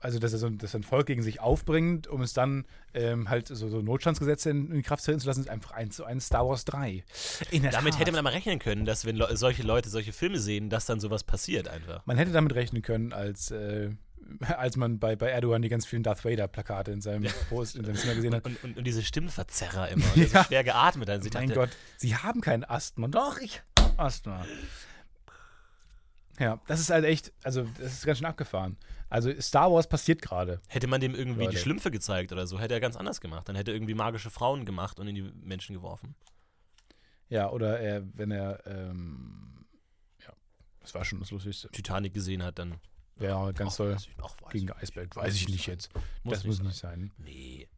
also 0.00 0.18
dass 0.18 0.32
er 0.32 0.38
so 0.38 0.48
dass 0.50 0.74
er 0.74 0.80
ein 0.80 0.84
Volk 0.84 1.06
gegen 1.06 1.22
sich 1.22 1.40
aufbringt, 1.40 2.06
um 2.06 2.22
es 2.22 2.32
dann 2.32 2.64
ähm, 2.94 3.28
halt 3.28 3.48
so, 3.48 3.68
so 3.68 3.80
Notstandsgesetze 3.82 4.50
in, 4.50 4.70
in 4.72 4.82
Kraft 4.82 5.04
treten 5.04 5.20
zu 5.20 5.26
lassen, 5.26 5.40
ist 5.40 5.50
einfach 5.50 5.72
eins 5.72 5.96
zu 5.96 6.04
eins 6.04 6.26
Star 6.26 6.46
Wars 6.48 6.64
3. 6.64 7.04
In 7.50 7.62
der 7.62 7.72
Damit 7.72 7.92
Tat. 7.94 8.00
hätte 8.00 8.12
man 8.12 8.26
aber 8.26 8.34
rechnen 8.34 8.58
können, 8.58 8.84
dass 8.86 9.04
wenn 9.04 9.16
Le 9.16 9.36
solche 9.36 9.62
Leute 9.62 9.88
solche 9.90 10.12
Filme 10.12 10.38
sehen, 10.38 10.70
dass 10.70 10.86
dann 10.86 11.00
sowas 11.00 11.24
passiert 11.24 11.68
einfach. 11.68 12.04
Man 12.06 12.16
hätte 12.16 12.32
damit 12.32 12.54
rechnen 12.54 12.82
können, 12.82 13.12
als, 13.12 13.50
äh, 13.50 13.90
als 14.56 14.76
man 14.76 14.98
bei, 14.98 15.16
bei 15.16 15.28
Erdogan 15.30 15.62
die 15.62 15.68
ganz 15.68 15.86
vielen 15.86 16.02
Darth 16.02 16.24
Vader-Plakate 16.24 16.90
in 16.92 17.00
seinem 17.00 17.24
Post 17.48 17.76
in 17.76 17.84
seinem 17.84 17.96
Zimmer 17.96 18.14
gesehen 18.14 18.34
hat. 18.34 18.44
Und, 18.44 18.62
und, 18.64 18.76
und 18.78 18.84
diese 18.84 19.02
Stimmverzerrer 19.02 19.88
immer, 19.88 20.04
und 20.14 20.16
der 20.16 20.28
so 20.28 20.34
Ja. 20.34 20.44
schwer 20.44 20.64
geatmet. 20.64 21.08
Also 21.10 21.26
ich 21.26 21.34
mein 21.34 21.48
dachte, 21.48 21.60
Gott, 21.60 21.70
sie 21.96 22.16
haben 22.16 22.40
kein 22.40 22.64
Asthma. 22.64 23.08
Doch, 23.08 23.38
ich 23.38 23.62
hab 23.78 23.98
Asthma. 24.00 24.44
Ja, 26.38 26.60
das 26.66 26.80
ist 26.80 26.90
halt 26.90 27.04
echt, 27.06 27.32
also 27.44 27.66
das 27.78 27.94
ist 27.94 28.04
ganz 28.04 28.18
schön 28.18 28.26
abgefahren. 28.26 28.76
Also 29.08 29.32
Star 29.40 29.72
Wars 29.72 29.88
passiert 29.88 30.20
gerade. 30.20 30.60
Hätte 30.68 30.86
man 30.86 31.00
dem 31.00 31.14
irgendwie 31.14 31.44
Leute. 31.44 31.56
die 31.56 31.62
Schlümpfe 31.62 31.90
gezeigt 31.90 32.30
oder 32.32 32.46
so, 32.46 32.60
hätte 32.60 32.74
er 32.74 32.80
ganz 32.80 32.96
anders 32.96 33.20
gemacht. 33.22 33.48
Dann 33.48 33.56
hätte 33.56 33.70
er 33.70 33.74
irgendwie 33.74 33.94
magische 33.94 34.28
Frauen 34.30 34.66
gemacht 34.66 35.00
und 35.00 35.08
in 35.08 35.14
die 35.14 35.22
Menschen 35.22 35.74
geworfen. 35.74 36.14
Ja, 37.28 37.48
oder 37.50 37.80
er, 37.80 38.02
wenn 38.14 38.30
er, 38.30 38.60
ähm, 38.66 39.64
ja, 40.24 40.32
das 40.80 40.94
war 40.94 41.04
schon 41.06 41.20
das 41.20 41.30
Lustigste. 41.30 41.70
Titanic 41.70 42.12
gesehen 42.12 42.42
hat, 42.42 42.58
dann. 42.58 42.74
Ja, 43.18 43.50
ganz 43.52 43.76
toll. 43.76 43.94
weiß 43.94 44.08
weiß 44.18 44.52
Gegen 44.52 44.68
ich- 44.68 44.76
Eisberg, 44.76 45.14
muss 45.14 45.24
weiß 45.24 45.34
ich 45.34 45.48
nicht 45.48 45.64
sein. 45.64 45.74
jetzt. 45.74 45.90
Muss 46.22 46.34
das 46.34 46.44
nicht 46.44 46.46
muss 46.46 46.56
sein. 46.56 46.66
nicht 46.66 46.78
sein. 46.78 47.12
Nee. 47.18 47.68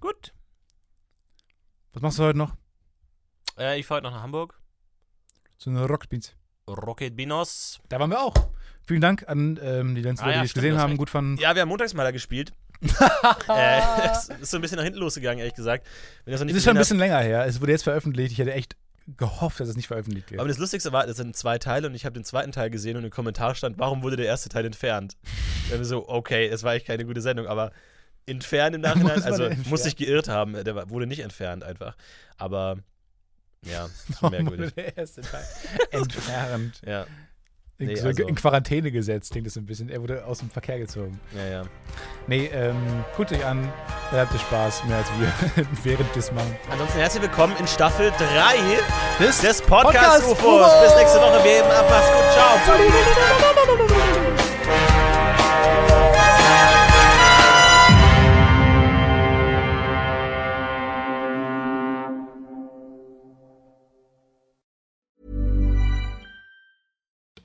Gut. 0.00 0.32
Was 1.92 2.02
machst 2.02 2.18
du 2.18 2.24
heute 2.24 2.38
noch? 2.38 2.56
Äh, 3.58 3.78
ich 3.78 3.86
fahre 3.86 3.98
heute 3.98 4.08
noch 4.08 4.14
nach 4.16 4.22
Hamburg. 4.22 4.58
So 5.58 5.70
eine 5.70 5.86
Rockbeats. 5.86 6.34
Rocket 6.66 7.14
Binos. 7.16 7.80
Da 7.88 8.00
waren 8.00 8.10
wir 8.10 8.20
auch. 8.20 8.34
Vielen 8.84 9.00
Dank 9.00 9.28
an 9.28 9.58
ähm, 9.62 9.94
die 9.94 10.02
ganzen 10.02 10.22
Ah 10.24 10.26
Leute, 10.26 10.36
ja, 10.36 10.42
die 10.42 10.46
es 10.46 10.54
gesehen 10.54 10.78
haben, 10.78 10.90
recht. 10.90 10.98
gut 10.98 11.10
fanden. 11.10 11.36
Ja, 11.40 11.54
wir 11.54 11.62
haben 11.62 11.68
montags 11.68 11.94
mal 11.94 12.02
da 12.04 12.10
gespielt. 12.10 12.52
äh, 13.48 14.10
ist 14.40 14.50
so 14.50 14.56
ein 14.56 14.60
bisschen 14.60 14.76
nach 14.78 14.84
hinten 14.84 14.98
losgegangen, 14.98 15.38
ehrlich 15.38 15.54
gesagt. 15.54 15.86
Das 16.24 16.40
noch 16.40 16.46
nicht 16.46 16.54
Es 16.54 16.58
ist 16.58 16.64
schon 16.64 16.76
ein 16.76 16.80
bisschen 16.80 16.98
länger 16.98 17.18
her. 17.20 17.46
Es 17.46 17.60
wurde 17.60 17.72
jetzt 17.72 17.84
veröffentlicht. 17.84 18.32
Ich 18.32 18.38
hätte 18.38 18.52
echt 18.54 18.76
gehofft, 19.16 19.60
dass 19.60 19.68
es 19.68 19.76
nicht 19.76 19.88
veröffentlicht 19.88 20.30
wird. 20.30 20.40
Aber 20.40 20.48
das 20.48 20.58
Lustigste 20.58 20.92
war, 20.92 21.06
das 21.06 21.16
sind 21.16 21.36
zwei 21.36 21.58
Teile 21.58 21.86
und 21.88 21.94
ich 21.94 22.04
habe 22.04 22.14
den 22.14 22.24
zweiten 22.24 22.52
Teil 22.52 22.70
gesehen 22.70 22.96
und 22.96 23.04
im 23.04 23.10
Kommentar 23.10 23.54
stand, 23.54 23.78
warum 23.78 24.02
wurde 24.02 24.16
der 24.16 24.26
erste 24.26 24.48
Teil 24.48 24.64
entfernt? 24.64 25.16
Dann 25.70 25.78
wir 25.78 25.84
so, 25.84 26.08
okay, 26.08 26.46
es 26.46 26.62
war 26.62 26.74
echt 26.74 26.86
keine 26.86 27.04
gute 27.04 27.20
Sendung, 27.20 27.46
aber 27.46 27.72
entfernt 28.26 28.74
im 28.74 28.80
Nachhinein, 28.82 29.16
Muss 29.16 29.24
also 29.24 29.50
muss 29.68 29.82
sich 29.82 29.96
geirrt 29.96 30.28
haben, 30.28 30.52
der 30.64 30.90
wurde 30.90 31.06
nicht 31.06 31.20
entfernt 31.20 31.64
einfach. 31.64 31.96
Aber 32.36 32.78
ja, 33.64 33.88
merkwürdig. 34.30 34.74
der 34.74 34.96
erste 34.96 35.20
Teil 35.22 35.44
entfernt. 35.90 36.80
Ja, 36.84 37.06
In, 37.82 37.88
Nee, 37.88 37.96
so 37.96 38.06
also- 38.08 38.22
in 38.26 38.34
Quarantäne 38.36 38.92
gesetzt, 38.92 39.32
klingt 39.32 39.46
das 39.46 39.56
ein 39.56 39.66
bisschen. 39.66 39.88
Er 39.88 40.00
wurde 40.00 40.24
aus 40.24 40.38
dem 40.38 40.50
Verkehr 40.50 40.78
gezogen. 40.78 41.18
ja, 41.36 41.44
ja. 41.44 41.62
Nee, 42.28 42.48
ähm, 42.54 42.76
guckt 43.16 43.32
euch 43.32 43.44
an. 43.44 43.68
Da 44.12 44.18
habt 44.20 44.32
ihr 44.32 44.38
Spaß, 44.38 44.84
mehr 44.84 44.98
als 44.98 45.08
wir 45.18 45.64
während 45.82 46.14
des 46.14 46.30
Mann. 46.32 46.46
Ansonsten 46.70 46.98
herzlich 46.98 47.22
willkommen 47.22 47.54
in 47.58 47.66
Staffel 47.66 48.12
3 48.16 48.24
Des, 49.24 49.40
des 49.40 49.60
Podcast-UFOs. 49.62 50.82
Bis 50.84 50.94
nächste 50.96 51.18
Woche, 51.18 51.42
wir 51.44 51.50
heben 51.50 51.68
ab, 51.70 51.84
macht's 51.90 52.12
gut, 52.12 52.32
ciao. 52.32 52.56